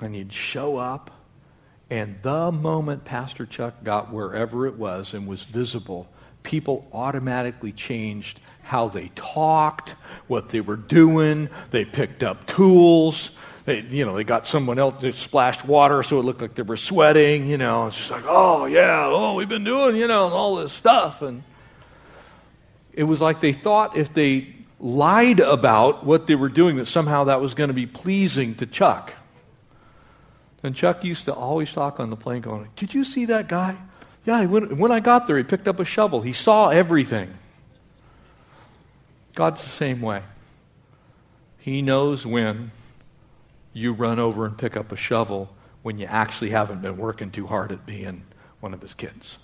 And 0.00 0.16
you'd 0.16 0.32
show 0.32 0.76
up, 0.76 1.10
and 1.88 2.18
the 2.20 2.50
moment 2.50 3.04
Pastor 3.04 3.46
Chuck 3.46 3.84
got 3.84 4.12
wherever 4.12 4.66
it 4.66 4.74
was 4.74 5.14
and 5.14 5.26
was 5.26 5.44
visible, 5.44 6.08
people 6.44 6.88
automatically 6.92 7.72
changed 7.72 8.38
how 8.62 8.88
they 8.88 9.10
talked, 9.16 9.96
what 10.28 10.50
they 10.50 10.60
were 10.60 10.76
doing. 10.76 11.48
They 11.72 11.84
picked 11.84 12.22
up 12.22 12.46
tools 12.46 13.32
they, 13.64 13.80
you 13.80 14.04
know, 14.04 14.14
they 14.14 14.24
got 14.24 14.46
someone 14.46 14.78
else 14.78 15.00
that 15.00 15.14
splashed 15.14 15.64
water 15.64 16.02
so 16.02 16.18
it 16.18 16.24
looked 16.24 16.42
like 16.42 16.54
they 16.54 16.62
were 16.62 16.76
sweating, 16.76 17.46
you 17.46 17.56
know. 17.56 17.86
It's 17.86 17.96
just 17.96 18.10
like, 18.10 18.24
oh, 18.26 18.66
yeah, 18.66 19.06
oh, 19.06 19.34
we've 19.34 19.48
been 19.48 19.64
doing, 19.64 19.96
you 19.96 20.06
know, 20.06 20.28
all 20.28 20.56
this 20.56 20.72
stuff. 20.72 21.22
And 21.22 21.42
it 22.92 23.04
was 23.04 23.22
like 23.22 23.40
they 23.40 23.52
thought 23.52 23.96
if 23.96 24.12
they 24.12 24.54
lied 24.78 25.40
about 25.40 26.04
what 26.04 26.26
they 26.26 26.34
were 26.34 26.50
doing, 26.50 26.76
that 26.76 26.86
somehow 26.86 27.24
that 27.24 27.40
was 27.40 27.54
going 27.54 27.68
to 27.68 27.74
be 27.74 27.86
pleasing 27.86 28.54
to 28.56 28.66
Chuck. 28.66 29.14
And 30.62 30.74
Chuck 30.74 31.02
used 31.04 31.24
to 31.26 31.32
always 31.32 31.72
talk 31.72 32.00
on 32.00 32.10
the 32.10 32.16
plane 32.16 32.42
going, 32.42 32.68
Did 32.76 32.92
you 32.92 33.04
see 33.04 33.24
that 33.26 33.48
guy? 33.48 33.76
Yeah, 34.24 34.46
when, 34.46 34.78
when 34.78 34.90
I 34.90 35.00
got 35.00 35.26
there, 35.26 35.36
he 35.36 35.42
picked 35.42 35.68
up 35.68 35.80
a 35.80 35.84
shovel. 35.84 36.22
He 36.22 36.32
saw 36.32 36.68
everything. 36.68 37.34
God's 39.34 39.62
the 39.62 39.68
same 39.68 40.00
way. 40.00 40.22
He 41.58 41.82
knows 41.82 42.24
when 42.24 42.70
you 43.72 43.92
run 43.92 44.18
over 44.18 44.46
and 44.46 44.56
pick 44.56 44.76
up 44.76 44.92
a 44.92 44.96
shovel 44.96 45.54
when 45.82 45.98
you 45.98 46.06
actually 46.06 46.50
haven't 46.50 46.80
been 46.80 46.96
working 46.96 47.30
too 47.30 47.46
hard 47.46 47.72
at 47.72 47.84
being 47.84 48.22
one 48.60 48.72
of 48.72 48.80
his 48.80 48.94
kids. 48.94 49.38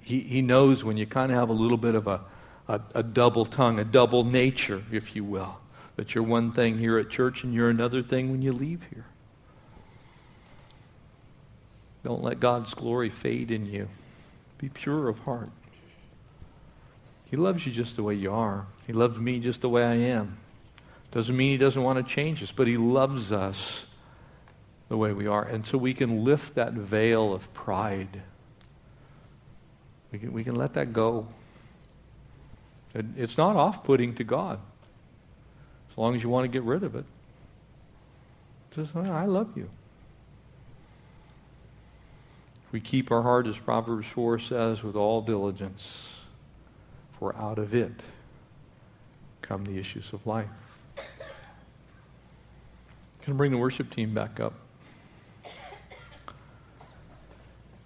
He, 0.00 0.20
he 0.20 0.42
knows 0.42 0.82
when 0.82 0.96
you 0.96 1.06
kind 1.06 1.30
of 1.30 1.38
have 1.38 1.48
a 1.48 1.52
little 1.52 1.76
bit 1.76 1.94
of 1.94 2.08
a, 2.08 2.22
a, 2.66 2.80
a 2.96 3.02
double 3.02 3.44
tongue, 3.44 3.78
a 3.78 3.84
double 3.84 4.24
nature, 4.24 4.82
if 4.90 5.14
you 5.14 5.22
will, 5.22 5.58
that 5.94 6.14
you're 6.14 6.24
one 6.24 6.50
thing 6.50 6.78
here 6.78 6.98
at 6.98 7.10
church 7.10 7.44
and 7.44 7.54
you're 7.54 7.70
another 7.70 8.02
thing 8.02 8.32
when 8.32 8.42
you 8.42 8.52
leave 8.52 8.82
here. 8.90 9.04
Don't 12.06 12.22
let 12.22 12.38
God's 12.38 12.72
glory 12.72 13.10
fade 13.10 13.50
in 13.50 13.66
you. 13.66 13.88
Be 14.58 14.68
pure 14.68 15.08
of 15.08 15.18
heart. 15.18 15.50
He 17.24 17.36
loves 17.36 17.66
you 17.66 17.72
just 17.72 17.96
the 17.96 18.04
way 18.04 18.14
you 18.14 18.32
are. 18.32 18.66
He 18.86 18.92
loves 18.92 19.18
me 19.18 19.40
just 19.40 19.60
the 19.60 19.68
way 19.68 19.82
I 19.82 19.96
am. 19.96 20.38
Doesn't 21.10 21.36
mean 21.36 21.50
he 21.50 21.56
doesn't 21.56 21.82
want 21.82 21.98
to 21.98 22.14
change 22.14 22.44
us, 22.44 22.52
but 22.52 22.68
he 22.68 22.76
loves 22.76 23.32
us 23.32 23.88
the 24.88 24.96
way 24.96 25.12
we 25.12 25.26
are. 25.26 25.42
And 25.42 25.66
so 25.66 25.78
we 25.78 25.94
can 25.94 26.22
lift 26.22 26.54
that 26.54 26.74
veil 26.74 27.32
of 27.32 27.52
pride. 27.52 28.22
We 30.12 30.20
can, 30.20 30.32
we 30.32 30.44
can 30.44 30.54
let 30.54 30.74
that 30.74 30.92
go. 30.92 31.26
It, 32.94 33.04
it's 33.16 33.36
not 33.36 33.56
off 33.56 33.82
putting 33.82 34.14
to 34.14 34.22
God, 34.22 34.60
as 35.90 35.98
long 35.98 36.14
as 36.14 36.22
you 36.22 36.28
want 36.28 36.44
to 36.44 36.48
get 36.48 36.62
rid 36.62 36.84
of 36.84 36.94
it. 36.94 37.04
Just, 38.70 38.94
I 38.94 39.24
love 39.24 39.56
you. 39.56 39.68
If 42.65 42.65
we 42.76 42.80
keep 42.82 43.10
our 43.10 43.22
heart, 43.22 43.46
as 43.46 43.56
Proverbs 43.56 44.06
4 44.08 44.38
says, 44.38 44.82
with 44.82 44.96
all 44.96 45.22
diligence, 45.22 46.20
for 47.18 47.34
out 47.36 47.58
of 47.58 47.74
it 47.74 48.02
come 49.40 49.64
the 49.64 49.78
issues 49.78 50.12
of 50.12 50.26
life. 50.26 50.50
Can 53.22 53.32
I 53.32 53.36
bring 53.38 53.50
the 53.50 53.56
worship 53.56 53.90
team 53.90 54.12
back 54.12 54.40
up? 54.40 54.52
I'm 55.46 55.52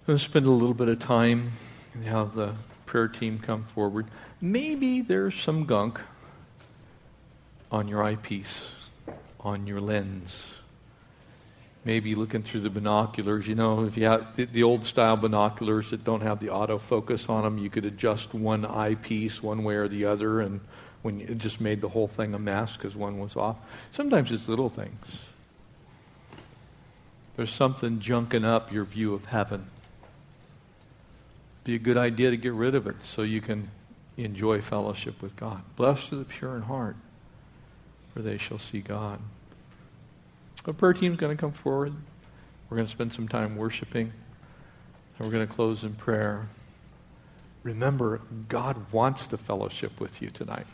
going 0.07 0.19
to 0.19 0.25
spend 0.25 0.45
a 0.45 0.51
little 0.51 0.73
bit 0.73 0.89
of 0.89 0.99
time 0.99 1.53
and 1.93 2.03
have 2.03 2.35
the 2.35 2.55
prayer 2.85 3.07
team 3.07 3.39
come 3.39 3.63
forward. 3.63 4.07
Maybe 4.41 4.99
there's 4.99 5.35
some 5.35 5.63
gunk 5.63 6.01
on 7.71 7.87
your 7.87 8.03
eyepiece, 8.03 8.75
on 9.39 9.67
your 9.67 9.79
lens. 9.79 10.55
Maybe 11.83 12.13
looking 12.13 12.43
through 12.43 12.61
the 12.61 12.69
binoculars. 12.69 13.47
You 13.47 13.55
know, 13.55 13.85
if 13.85 13.97
you 13.97 14.05
have 14.05 14.35
the, 14.35 14.45
the 14.45 14.63
old 14.63 14.85
style 14.85 15.17
binoculars 15.17 15.89
that 15.89 16.03
don't 16.03 16.21
have 16.21 16.39
the 16.39 16.47
autofocus 16.47 17.27
on 17.27 17.43
them, 17.43 17.57
you 17.57 17.69
could 17.69 17.85
adjust 17.85 18.33
one 18.33 18.65
eyepiece 18.65 19.41
one 19.41 19.63
way 19.63 19.75
or 19.75 19.87
the 19.87 20.05
other, 20.05 20.41
and 20.41 20.61
when 21.01 21.19
you, 21.19 21.27
it 21.29 21.39
just 21.39 21.59
made 21.59 21.81
the 21.81 21.89
whole 21.89 22.07
thing 22.07 22.35
a 22.35 22.39
mess 22.39 22.77
because 22.77 22.95
one 22.95 23.19
was 23.19 23.35
off. 23.35 23.57
Sometimes 23.91 24.31
it's 24.31 24.47
little 24.47 24.69
things. 24.69 25.05
There's 27.35 27.51
something 27.51 27.99
junking 27.99 28.45
up 28.45 28.71
your 28.71 28.83
view 28.83 29.15
of 29.15 29.25
heaven. 29.25 29.65
Be 31.63 31.75
a 31.75 31.79
good 31.79 31.97
idea 31.97 32.29
to 32.29 32.37
get 32.37 32.53
rid 32.53 32.75
of 32.75 32.85
it 32.85 33.03
so 33.03 33.23
you 33.23 33.41
can 33.41 33.69
enjoy 34.17 34.61
fellowship 34.61 35.21
with 35.21 35.35
God. 35.35 35.61
Blessed 35.75 36.13
are 36.13 36.17
the 36.17 36.25
pure 36.25 36.55
in 36.55 36.63
heart, 36.63 36.95
for 38.13 38.21
they 38.21 38.37
shall 38.37 38.59
see 38.59 38.81
God. 38.81 39.19
The 40.63 40.73
prayer 40.73 40.93
team's 40.93 41.17
going 41.17 41.35
to 41.35 41.39
come 41.39 41.51
forward. 41.51 41.93
We're 42.69 42.77
going 42.77 42.85
to 42.85 42.91
spend 42.91 43.13
some 43.13 43.27
time 43.27 43.55
worshiping, 43.55 44.13
and 45.17 45.25
we're 45.25 45.31
going 45.31 45.47
to 45.47 45.53
close 45.53 45.83
in 45.83 45.95
prayer. 45.95 46.47
Remember, 47.63 48.21
God 48.47 48.91
wants 48.91 49.27
to 49.27 49.37
fellowship 49.37 49.99
with 49.99 50.21
you 50.21 50.29
tonight. 50.29 50.67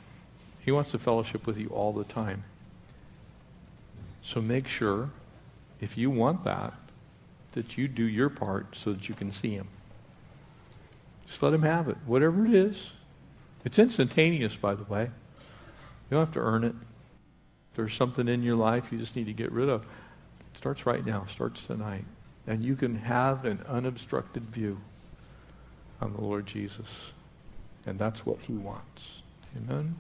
He 0.59 0.71
wants 0.71 0.91
to 0.91 0.99
fellowship 0.99 1.47
with 1.47 1.57
you 1.57 1.67
all 1.69 1.93
the 1.93 2.03
time. 2.03 2.43
So 4.21 4.41
make 4.41 4.67
sure, 4.67 5.09
if 5.79 5.97
you 5.97 6.09
want 6.09 6.43
that, 6.43 6.73
that 7.53 7.77
you 7.77 7.88
do 7.88 8.03
your 8.03 8.29
part 8.29 8.75
so 8.75 8.91
that 8.91 9.07
you 9.07 9.15
can 9.15 9.31
see 9.31 9.51
Him. 9.51 9.69
Just 11.25 11.41
let 11.41 11.53
Him 11.53 11.63
have 11.63 11.88
it, 11.88 11.97
whatever 12.05 12.45
it 12.45 12.53
is. 12.53 12.91
It's 13.63 13.79
instantaneous, 13.79 14.55
by 14.55 14.75
the 14.75 14.83
way. 14.83 15.03
You 15.03 15.09
don't 16.11 16.25
have 16.25 16.33
to 16.33 16.39
earn 16.39 16.63
it. 16.63 16.75
There's 17.78 17.93
something 17.93 18.28
in 18.28 18.41
your 18.41 18.55
life 18.55 18.91
you 18.91 18.97
just 18.97 19.15
need 19.15 19.28
to 19.28 19.34
get 19.34 19.51
rid 19.51 19.69
of, 19.69 19.84
it 19.84 20.57
starts 20.57 20.88
right 20.88 21.05
now, 21.05 21.25
starts 21.30 21.65
tonight. 21.67 22.05
And 22.47 22.63
you 22.63 22.75
can 22.75 22.95
have 22.95 23.45
an 23.45 23.61
unobstructed 23.67 24.43
view 24.43 24.82
on 26.01 26.13
the 26.13 26.21
Lord 26.21 26.47
Jesus. 26.47 27.11
And 27.86 27.99
that's 27.99 28.25
what 28.25 28.39
He 28.41 28.53
wants. 28.53 29.21
Amen. 29.55 29.95